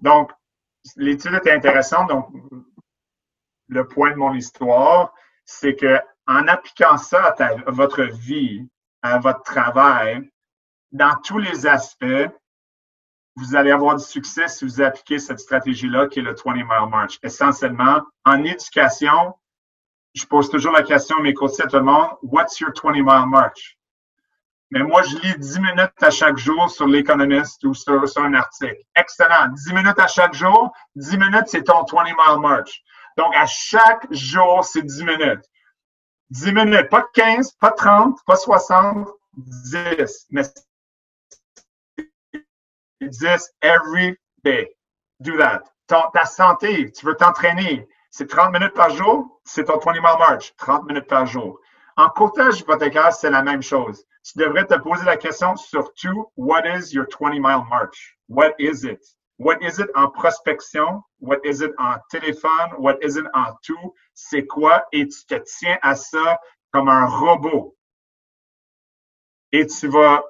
Donc, 0.00 0.33
l'étude 0.96 1.35
est 1.35 1.50
intéressante. 1.50 2.09
Donc, 2.09 2.29
le 3.68 3.88
point 3.88 4.11
de 4.11 4.16
mon 4.16 4.35
histoire, 4.35 5.14
c'est 5.44 5.77
que 5.77 6.00
en 6.27 6.48
appliquant 6.48 6.96
ça 6.96 7.35
à, 7.38 7.44
à 7.44 7.70
votre 7.70 8.03
vie, 8.03 8.68
à 9.03 9.18
votre 9.18 9.42
travail, 9.42 10.31
dans 10.90 11.14
tous 11.22 11.38
les 11.38 11.66
aspects, 11.66 12.29
vous 13.36 13.56
allez 13.56 13.70
avoir 13.70 13.96
du 13.96 14.04
succès 14.04 14.48
si 14.48 14.64
vous 14.64 14.80
appliquez 14.80 15.18
cette 15.18 15.40
stratégie-là 15.40 16.06
qui 16.08 16.20
est 16.20 16.22
le 16.22 16.34
20 16.34 16.54
mile 16.54 16.66
march. 16.90 17.18
Essentiellement, 17.22 18.00
en 18.24 18.44
éducation, 18.44 19.34
je 20.14 20.24
pose 20.26 20.48
toujours 20.48 20.72
la 20.72 20.82
question 20.82 21.16
à 21.18 21.22
mes 21.22 21.34
courtiers 21.34 21.64
à 21.64 21.66
tout 21.66 21.76
le 21.76 21.82
monde, 21.82 22.10
what's 22.22 22.60
your 22.60 22.72
20 22.82 22.92
mile 22.92 23.26
march? 23.26 23.76
Mais 24.70 24.82
moi, 24.82 25.02
je 25.02 25.16
lis 25.18 25.38
10 25.38 25.60
minutes 25.60 26.02
à 26.02 26.10
chaque 26.10 26.36
jour 26.36 26.68
sur 26.70 26.86
l'économiste 26.86 27.62
ou 27.64 27.74
sur, 27.74 28.02
un 28.16 28.34
article. 28.34 28.82
Excellent. 28.96 29.48
10 29.52 29.72
minutes 29.72 29.98
à 29.98 30.08
chaque 30.08 30.34
jour. 30.34 30.72
10 30.96 31.16
minutes, 31.16 31.46
c'est 31.46 31.62
ton 31.62 31.84
20 31.84 32.04
mile 32.04 32.40
march. 32.40 32.82
Donc, 33.16 33.34
à 33.36 33.46
chaque 33.46 34.06
jour, 34.10 34.64
c'est 34.64 34.82
10 34.82 35.04
minutes. 35.04 35.44
10 36.30 36.52
minutes, 36.52 36.88
pas 36.88 37.04
15, 37.14 37.52
pas 37.60 37.70
30, 37.70 38.18
pas 38.26 38.36
60, 38.36 39.08
10. 39.36 40.26
Mais 40.30 40.42
10 43.10 43.50
every 43.62 44.16
day. 44.42 44.68
Do 45.20 45.36
that. 45.38 45.62
ta 45.86 46.24
santé, 46.24 46.90
tu 46.92 47.06
veux 47.06 47.14
t'entraîner, 47.14 47.86
c'est 48.10 48.28
30 48.28 48.52
minutes 48.52 48.74
par 48.74 48.90
jour, 48.90 49.40
c'est 49.44 49.64
ton 49.64 49.78
20 49.78 49.92
mile 49.92 50.02
march, 50.02 50.54
30 50.56 50.86
minutes 50.86 51.08
par 51.08 51.26
jour. 51.26 51.60
En 51.96 52.08
courtage 52.08 52.60
hypothécaire, 52.60 53.12
c'est 53.12 53.30
la 53.30 53.42
même 53.42 53.62
chose. 53.62 54.04
Tu 54.24 54.38
devrais 54.38 54.66
te 54.66 54.74
poser 54.74 55.04
la 55.04 55.16
question 55.16 55.56
surtout, 55.56 56.30
what 56.36 56.62
is 56.64 56.92
your 56.92 57.06
20 57.06 57.40
mile 57.40 57.64
march? 57.68 58.16
What 58.28 58.54
is 58.58 58.84
it? 58.84 59.00
What 59.38 59.58
is 59.60 59.78
it 59.78 59.90
en 59.94 60.10
prospection? 60.10 61.02
What 61.18 61.40
is 61.44 61.60
it 61.60 61.72
en 61.78 61.96
téléphone? 62.10 62.74
What 62.78 62.98
is 63.02 63.16
it 63.16 63.26
en 63.34 63.52
tout? 63.62 63.94
C'est 64.14 64.46
quoi? 64.46 64.84
Et 64.92 65.08
tu 65.08 65.26
te 65.26 65.34
tiens 65.58 65.78
à 65.82 65.96
ça 65.96 66.40
comme 66.72 66.88
un 66.88 67.06
robot. 67.06 67.76
Et 69.52 69.66
tu 69.66 69.88
vas 69.88 70.22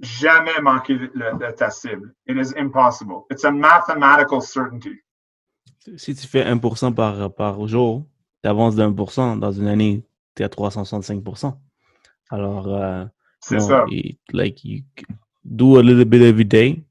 jamais 0.00 0.60
manquer 0.62 0.94
de, 0.94 1.50
ta 1.56 1.70
cible. 1.70 2.14
It 2.26 2.36
is 2.36 2.54
impossible. 2.56 3.26
It's 3.30 3.44
a 3.44 3.50
mathematical 3.50 4.42
certainty. 4.42 5.02
Si 5.96 6.14
tu 6.14 6.26
fais 6.26 6.44
1% 6.44 6.94
par, 6.94 7.32
par 7.34 7.66
jour, 7.68 8.04
tu 8.42 8.48
avances 8.48 8.74
d'un 8.74 8.92
pour 8.92 9.12
cent 9.12 9.36
dans 9.36 9.52
une 9.52 9.68
année, 9.68 10.04
tu 10.34 10.42
es 10.42 10.44
à 10.44 10.48
365%. 10.48 11.56
Alors, 12.30 12.74
euh, 12.74 13.04
c'est 13.40 13.60
ça. 13.60 13.84
like, 14.32 14.64
you 14.64 14.82
do 15.44 15.78
a 15.78 15.82
little 15.82 16.04
bit 16.04 16.22
every 16.22 16.44
day, 16.44 16.84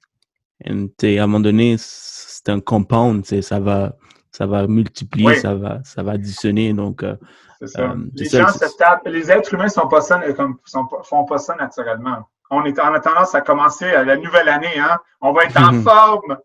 and 0.66 0.88
à 1.04 1.08
un 1.08 1.28
moment 1.28 1.42
donné, 1.42 1.76
c'est 1.78 2.48
un 2.48 2.62
compound, 2.62 3.26
ça 3.26 3.60
va, 3.60 3.98
ça 4.32 4.46
va 4.46 4.66
multiplier, 4.68 5.36
ça, 5.36 5.56
va, 5.56 5.82
ça 5.84 6.04
va 6.04 6.14
additionner. 6.14 6.74
Donc, 6.74 7.04
euh, 7.04 7.18
c'est 7.60 7.68
ça. 7.68 7.92
Euh, 7.92 7.96
les 8.14 8.30
gens 8.30 8.48
se 8.48 8.78
tapent, 8.78 9.08
les 9.08 9.30
êtres 9.30 9.54
humains 9.54 9.68
sont 9.68 9.88
pas 9.90 10.02
ça, 10.02 10.22
comme, 10.34 10.58
sont, 10.64 10.88
font 11.04 11.26
pas 11.26 11.38
ça 11.38 11.56
naturellement. 11.56 12.26
On, 12.52 12.64
est, 12.66 12.80
on 12.80 12.94
a 12.94 13.00
tendance 13.00 13.36
à 13.36 13.42
commencer 13.42 13.92
à 13.94 14.04
la 14.04 14.18
nouvelle 14.18 14.50
année, 14.50 14.80
hein? 14.80 15.00
On 15.22 15.34
va 15.34 15.44
être 15.44 15.60
en 15.60 15.82
forme. 15.82 16.38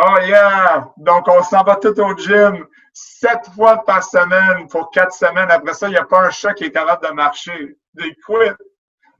Oh 0.00 0.16
yeah! 0.22 0.88
Donc, 0.96 1.26
on 1.28 1.42
s'en 1.42 1.62
va 1.62 1.76
tout 1.76 1.98
au 2.00 2.16
gym 2.16 2.66
sept 2.92 3.48
fois 3.54 3.84
par 3.84 4.02
semaine 4.02 4.68
pour 4.68 4.90
quatre 4.90 5.12
semaines. 5.12 5.50
Après 5.50 5.74
ça, 5.74 5.88
il 5.88 5.92
n'y 5.92 5.96
a 5.96 6.04
pas 6.04 6.26
un 6.26 6.30
chat 6.30 6.54
qui 6.54 6.64
est 6.64 6.72
capable 6.72 7.06
de 7.06 7.12
marcher. 7.12 7.76
Des 7.94 8.14
quits. 8.14 8.54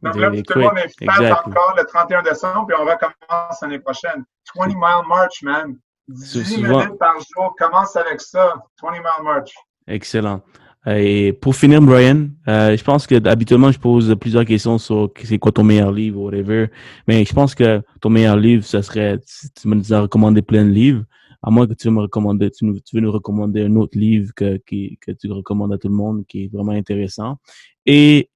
Donc 0.02 0.14
là, 0.16 0.30
tout 0.30 0.54
le 0.54 0.60
monde 0.60 0.78
est 0.78 1.04
fat 1.04 1.42
encore 1.44 1.74
le 1.76 1.84
31 1.84 2.22
décembre, 2.22 2.66
puis 2.66 2.76
on 2.78 2.84
recommence 2.84 3.60
l'année 3.62 3.80
prochaine. 3.80 4.24
20 4.56 4.66
mile 4.66 5.08
march, 5.08 5.42
man. 5.42 5.76
10 6.08 6.62
minutes 6.62 6.98
par 6.98 7.14
jour, 7.18 7.54
commence 7.58 7.96
avec 7.96 8.20
ça. 8.20 8.54
20 8.82 8.92
mile 8.92 9.02
march. 9.22 9.52
Excellent. 9.86 10.42
Et 10.86 11.32
pour 11.32 11.54
finir, 11.54 11.82
Brian, 11.82 12.28
euh, 12.46 12.76
je 12.76 12.82
pense 12.84 13.06
que 13.06 13.26
habituellement 13.28 13.70
je 13.72 13.78
pose 13.78 14.14
plusieurs 14.18 14.44
questions 14.44 14.78
sur 14.78 15.12
c'est 15.22 15.38
quoi 15.38 15.52
ton 15.52 15.64
meilleur 15.64 15.92
livre, 15.92 16.20
whatever. 16.20 16.68
Mais 17.06 17.24
je 17.24 17.32
pense 17.34 17.54
que 17.54 17.82
ton 18.00 18.10
meilleur 18.10 18.36
livre, 18.36 18.64
ça 18.64 18.82
serait, 18.82 19.18
tu 19.60 19.68
me 19.68 19.92
as 19.92 20.00
recommandé 20.00 20.40
plein 20.40 20.64
de 20.64 20.70
livres, 20.70 21.04
à 21.42 21.50
moins 21.50 21.66
que 21.66 21.74
tu 21.74 21.90
me 21.90 22.00
recommander, 22.00 22.50
tu, 22.50 22.64
veux 22.66 23.00
nous 23.00 23.12
recommander 23.12 23.62
un 23.62 23.76
autre 23.76 23.98
livre 23.98 24.32
que, 24.34 24.56
que 24.66 25.12
tu 25.12 25.30
recommandes 25.30 25.72
à 25.72 25.78
tout 25.78 25.88
le 25.88 25.94
monde, 25.94 26.24
qui 26.26 26.44
est 26.44 26.52
vraiment 26.52 26.72
intéressant. 26.72 27.38
Et, 27.84 28.30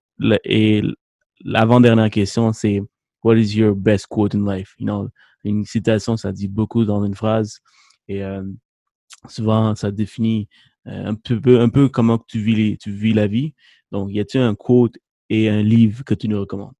et 0.44 0.82
l'avant-dernière 1.44 2.10
question, 2.10 2.52
c'est 2.52 2.82
What 3.22 3.36
is 3.36 3.56
your 3.56 3.74
best 3.76 4.08
quote 4.08 4.34
in 4.34 4.44
life? 4.44 4.74
You 4.78 4.86
know, 4.86 5.08
une 5.44 5.64
citation, 5.64 6.16
ça 6.16 6.32
dit 6.32 6.48
beaucoup 6.48 6.84
dans 6.84 7.04
une 7.04 7.14
phrase. 7.14 7.60
Et 8.08 8.22
euh, 8.22 8.42
souvent, 9.28 9.74
ça 9.76 9.90
définit 9.90 10.48
euh, 10.48 10.71
un 10.86 11.14
peu, 11.14 11.60
un 11.60 11.68
peu 11.68 11.88
comment 11.88 12.18
tu 12.18 12.38
vis, 12.38 12.78
tu 12.78 12.90
vis 12.90 13.12
la 13.12 13.26
vie. 13.26 13.54
Donc, 13.90 14.10
y 14.10 14.20
a-t-il 14.20 14.42
un 14.42 14.54
quote 14.54 14.96
et 15.28 15.48
un 15.48 15.62
livre 15.62 16.04
que 16.04 16.14
tu 16.14 16.28
nous 16.28 16.40
recommandes? 16.40 16.74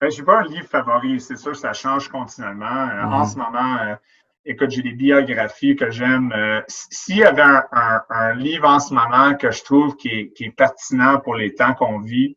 Ben, 0.00 0.10
je 0.10 0.18
n'ai 0.18 0.24
pas 0.24 0.40
un 0.40 0.44
livre 0.44 0.66
favori, 0.66 1.20
c'est 1.20 1.36
sûr, 1.36 1.56
ça 1.56 1.72
change 1.72 2.08
continuellement. 2.08 2.66
Euh, 2.66 3.02
en 3.04 3.22
mm-hmm. 3.22 3.32
ce 3.32 3.38
moment, 3.38 3.96
écoute, 4.44 4.70
j'ai 4.70 4.82
des 4.82 4.92
biographies 4.92 5.76
que 5.76 5.90
j'aime. 5.90 6.34
S'il 6.68 7.18
y 7.18 7.24
avait 7.24 7.42
un, 7.42 8.34
livre 8.34 8.68
en 8.68 8.80
ce 8.80 8.92
moment 8.92 9.34
que 9.34 9.50
je 9.50 9.62
trouve 9.62 9.96
qui 9.96 10.08
est, 10.08 10.32
qui 10.32 10.44
est 10.44 10.50
pertinent 10.50 11.20
pour 11.20 11.36
les 11.36 11.54
temps 11.54 11.74
qu'on 11.74 12.00
vit, 12.00 12.36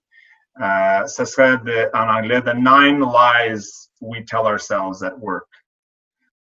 euh, 0.62 1.06
ce 1.06 1.26
serait 1.26 1.60
en 1.94 2.10
anglais 2.10 2.42
The 2.42 2.56
Nine 2.56 3.00
Lies 3.00 3.90
We 4.02 4.24
Tell 4.26 4.46
Ourselves 4.46 5.04
at 5.04 5.16
Work. 5.20 5.48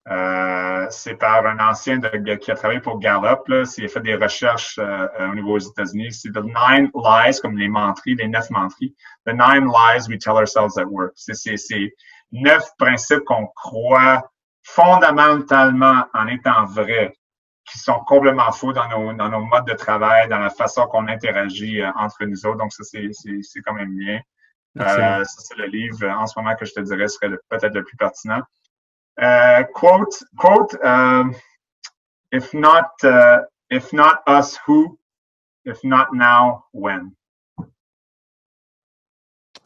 Euh, 0.10 0.86
c'est 0.90 1.16
par 1.16 1.46
un 1.46 1.60
ancien 1.60 1.98
de, 1.98 2.36
qui 2.36 2.52
a 2.52 2.56
travaillé 2.56 2.82
pour 2.82 3.00
Gallup. 3.00 3.48
Là, 3.48 3.64
il 3.78 3.86
a 3.86 3.88
fait 3.88 4.02
des 4.02 4.16
recherches 4.16 4.78
euh, 4.78 5.08
au 5.32 5.36
niveau 5.36 5.58
des 5.58 5.68
États-Unis. 5.68 6.12
C'est 6.12 6.32
The 6.32 6.44
Nine 6.44 6.92
Lies, 6.94 7.40
comme 7.42 7.58
les 7.58 7.70
menteries, 7.70 8.16
les 8.16 8.28
neuf 8.28 8.50
menteries. 8.50 8.94
The 9.26 9.32
Nine 9.32 9.66
Lies 9.66 10.08
We 10.10 10.20
Tell 10.20 10.34
Ourselves 10.34 10.78
at 10.78 10.86
Work. 10.86 11.14
C'est 11.16 11.94
neuf 12.32 12.66
principes 12.78 13.24
qu'on 13.26 13.48
croit 13.48 14.30
fondamentalement 14.64 16.06
en 16.14 16.28
étant 16.28 16.66
vrais 16.66 17.14
qui 17.66 17.78
sont 17.78 18.00
complètement 18.02 18.52
faux 18.52 18.74
dans 18.74 18.90
nos, 18.90 19.14
dans 19.14 19.30
nos 19.30 19.46
modes 19.46 19.66
de 19.66 19.74
travail, 19.74 20.28
dans 20.28 20.40
la 20.40 20.50
façon 20.50 20.86
qu'on 20.88 21.08
interagit 21.08 21.82
euh, 21.82 21.92
entre 21.96 22.26
nous 22.26 22.46
autres. 22.46 22.58
Donc, 22.58 22.74
ça, 22.74 22.84
c'est 22.84 23.62
quand 23.62 23.74
même 23.74 23.96
bien. 23.98 24.20
Euh, 24.80 25.24
ça, 25.24 25.24
c'est 25.24 25.58
le 25.58 25.68
livre 25.68 26.06
en 26.10 26.28
ce 26.28 26.38
moment 26.38 26.56
que 26.56 26.66
je 26.66 26.74
te 26.74 26.80
dirais 26.82 27.08
serait 27.08 27.30
peut-être 27.48 27.74
le 27.74 27.84
plus 27.84 27.96
pertinent. 27.96 28.42
Quote, 29.18 30.24
quote, 30.38 30.74
uh, 30.84 31.26
if 32.32 32.54
not, 32.54 32.92
uh, 33.04 33.40
if 33.70 33.94
not 33.94 34.24
us, 34.28 34.58
who? 34.66 34.98
If 35.66 35.84
not 35.84 36.14
now, 36.14 36.66
when? 36.74 37.16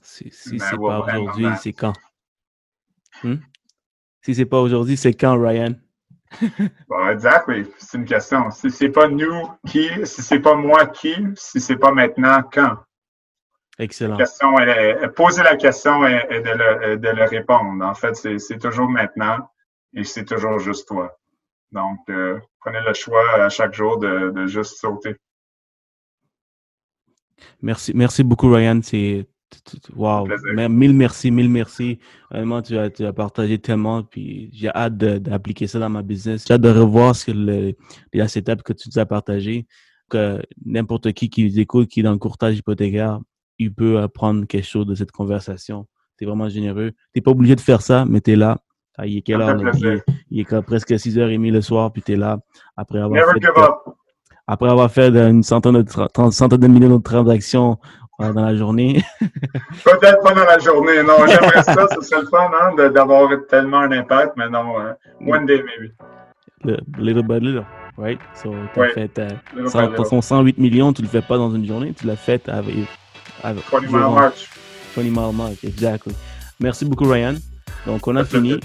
Si, 0.04 0.30
si 0.32 0.60
c'est 0.60 0.78
pas 0.78 1.00
aujourd'hui, 1.00 1.48
c'est 1.60 1.74
quand? 1.74 1.94
Hmm? 3.24 3.38
Si 4.22 4.36
c'est 4.36 4.46
pas 4.46 4.60
aujourd'hui, 4.60 4.98
c'est 4.98 5.14
quand, 5.14 5.40
Ryan? 5.40 5.76
bon, 6.88 7.08
exactly. 7.10 7.66
C'est 7.78 7.98
une 7.98 8.06
question. 8.06 8.52
Si 8.52 8.70
c'est 8.70 8.90
pas 8.90 9.08
nous, 9.08 9.48
qui? 9.68 9.90
Si 10.06 10.22
c'est 10.22 10.40
pas 10.40 10.56
moi, 10.56 10.86
qui? 10.88 11.16
Si 11.36 11.60
c'est 11.60 11.78
pas 11.78 11.92
maintenant, 11.92 12.44
quand? 12.44 12.78
Excellent. 13.80 14.18
La 14.18 14.26
question 14.26 14.48
poser 15.16 15.44
la 15.44 15.56
question 15.56 16.06
et, 16.08 16.42
de, 16.42 16.50
le, 16.50 16.98
de, 16.98 17.10
le, 17.10 17.24
répondre. 17.26 17.86
En 17.86 17.94
fait, 17.94 18.16
c'est 18.16 18.58
toujours 18.58 18.90
maintenant 18.90 19.50
et 19.94 20.04
c'est 20.04 20.26
toujours 20.26 20.60
juste 20.60 20.88
toi. 20.88 21.18
Donc, 21.72 22.00
euh, 22.10 22.40
prenez 22.60 22.80
le 22.82 22.94
choix 22.94 23.34
à 23.34 23.50
chaque 23.50 23.74
jour 23.74 23.98
de, 24.00 24.32
de 24.32 24.48
juste 24.48 24.80
sauter. 24.80 25.16
Merci, 27.62 27.92
merci 27.94 28.24
beaucoup, 28.24 28.52
Ryan. 28.52 28.80
C'est 28.82 29.28
Wow, 29.96 30.28
mille 30.70 30.94
merci, 30.94 31.32
mille 31.32 31.50
merci. 31.50 32.00
Vraiment, 32.30 32.62
tu 32.62 32.78
as, 32.78 32.90
tu 32.90 33.06
as 33.06 33.14
partagé 33.14 33.58
tellement, 33.58 34.04
puis 34.04 34.50
j'ai 34.54 34.70
hâte 34.70 34.98
d'appliquer 34.98 35.68
ça 35.68 35.80
dans 35.80 35.90
ma 35.90 36.02
business. 36.04 36.46
J'ai 36.48 36.54
hâte 36.54 36.62
de 36.62 36.70
revoir 36.70 37.16
ce 37.16 37.26
que 37.26 37.32
le, 37.32 37.74
les 38.14 38.20
que 38.20 38.74
tu 38.74 38.90
nous 38.90 39.00
as 39.00 39.06
partagé. 39.06 39.66
Que 40.10 40.42
n'importe 40.66 41.12
qui 41.14 41.30
qui 41.30 41.60
écoute, 41.60 41.90
qui 41.90 42.02
est 42.02 42.04
dans 42.04 42.12
le 42.12 42.18
courtage 42.18 42.58
hypothécaire, 42.58 43.20
il 43.60 43.74
peut 43.74 44.00
apprendre 44.00 44.46
quelque 44.46 44.66
chose 44.68 44.86
de 44.86 44.96
cette 44.96 45.12
conversation. 45.12 45.88
Tu 46.18 46.24
es 46.24 46.28
vraiment 46.28 46.50
généreux. 46.50 46.92
Tu 46.92 46.98
n'es 47.18 47.22
pas 47.22 47.32
obligé 47.32 47.56
de 47.56 47.62
faire 47.62 47.82
ça, 47.82 48.06
mais 48.08 48.22
tu 48.22 48.32
es 48.32 48.36
là. 48.36 48.58
Ah, 48.98 49.06
il 49.06 49.18
est 49.18 49.22
quelle 49.22 49.42
heure? 49.42 49.56
là? 49.56 49.72
Il, 49.76 49.86
est- 49.88 50.04
il 50.32 50.40
est 50.42 50.62
presque 50.64 50.92
6h30 50.92 51.52
le 51.52 51.62
soir, 51.62 51.92
puis 51.94 52.02
tu 52.02 52.14
es 52.14 52.16
là 52.16 52.40
après 52.76 53.00
avoir 53.00 53.12
Never 53.22 53.34
fait, 53.34 53.42
give 53.46 53.64
up. 53.64 53.76
après 54.48 54.70
avoir 54.70 54.90
fait 54.92 55.10
une 55.16 55.44
centaine 55.44 55.74
de, 55.74 55.84
tra- 55.84 56.10
trente- 56.12 56.34
centaine 56.34 56.60
de 56.62 56.68
millions 56.68 56.98
de 56.98 57.04
transactions 57.04 57.78
euh, 58.22 58.34
dans 58.34 58.44
la 58.46 58.56
journée. 58.56 59.04
Peut-être 59.86 60.22
pas 60.24 60.34
dans 60.34 60.46
la 60.46 60.58
journée, 60.60 61.04
non. 61.04 61.14
J'aimerais 61.28 61.62
ça, 61.64 61.88
ce 61.94 62.02
serait 62.02 62.22
le 62.22 62.28
fun, 62.28 62.50
hein, 62.60 62.90
d'avoir 62.90 63.30
tellement 63.50 63.80
un 63.82 63.92
impact, 63.92 64.34
mais 64.38 64.50
non. 64.50 64.80
euh, 64.80 64.94
one 65.26 65.46
day, 65.46 65.64
maybe. 65.64 65.92
Le- 66.64 66.78
little 66.98 67.22
by 67.24 67.40
little, 67.40 67.66
right? 67.98 68.20
So, 68.34 68.52
tu 68.74 68.80
Ouais. 68.80 68.90
fait 68.94 69.20
euh, 69.20 69.30
Little 69.56 69.70
cent- 69.70 69.80
by 69.84 69.92
little. 69.92 70.10
ton 70.10 70.22
108 70.22 70.58
millions, 70.58 70.92
tu 70.92 71.04
le 71.04 71.08
fais 71.08 71.22
pas 71.22 71.38
dans 71.38 71.52
une 71.54 71.66
journée, 71.66 71.94
tu 71.94 72.08
l'as 72.08 72.16
fait 72.16 72.50
avec, 72.50 72.74
avec 73.44 73.64
20 73.72 73.82
mile 73.82 73.92
march. 74.14 74.50
20 74.96 75.04
mile 75.04 75.34
mark, 75.34 75.64
exactly. 75.64 76.14
Merci 76.60 76.86
beaucoup, 76.86 77.06
Ryan. 77.06 77.36
Donc, 77.86 78.08
on 78.08 78.16
a 78.16 78.26
fini. 78.26 78.60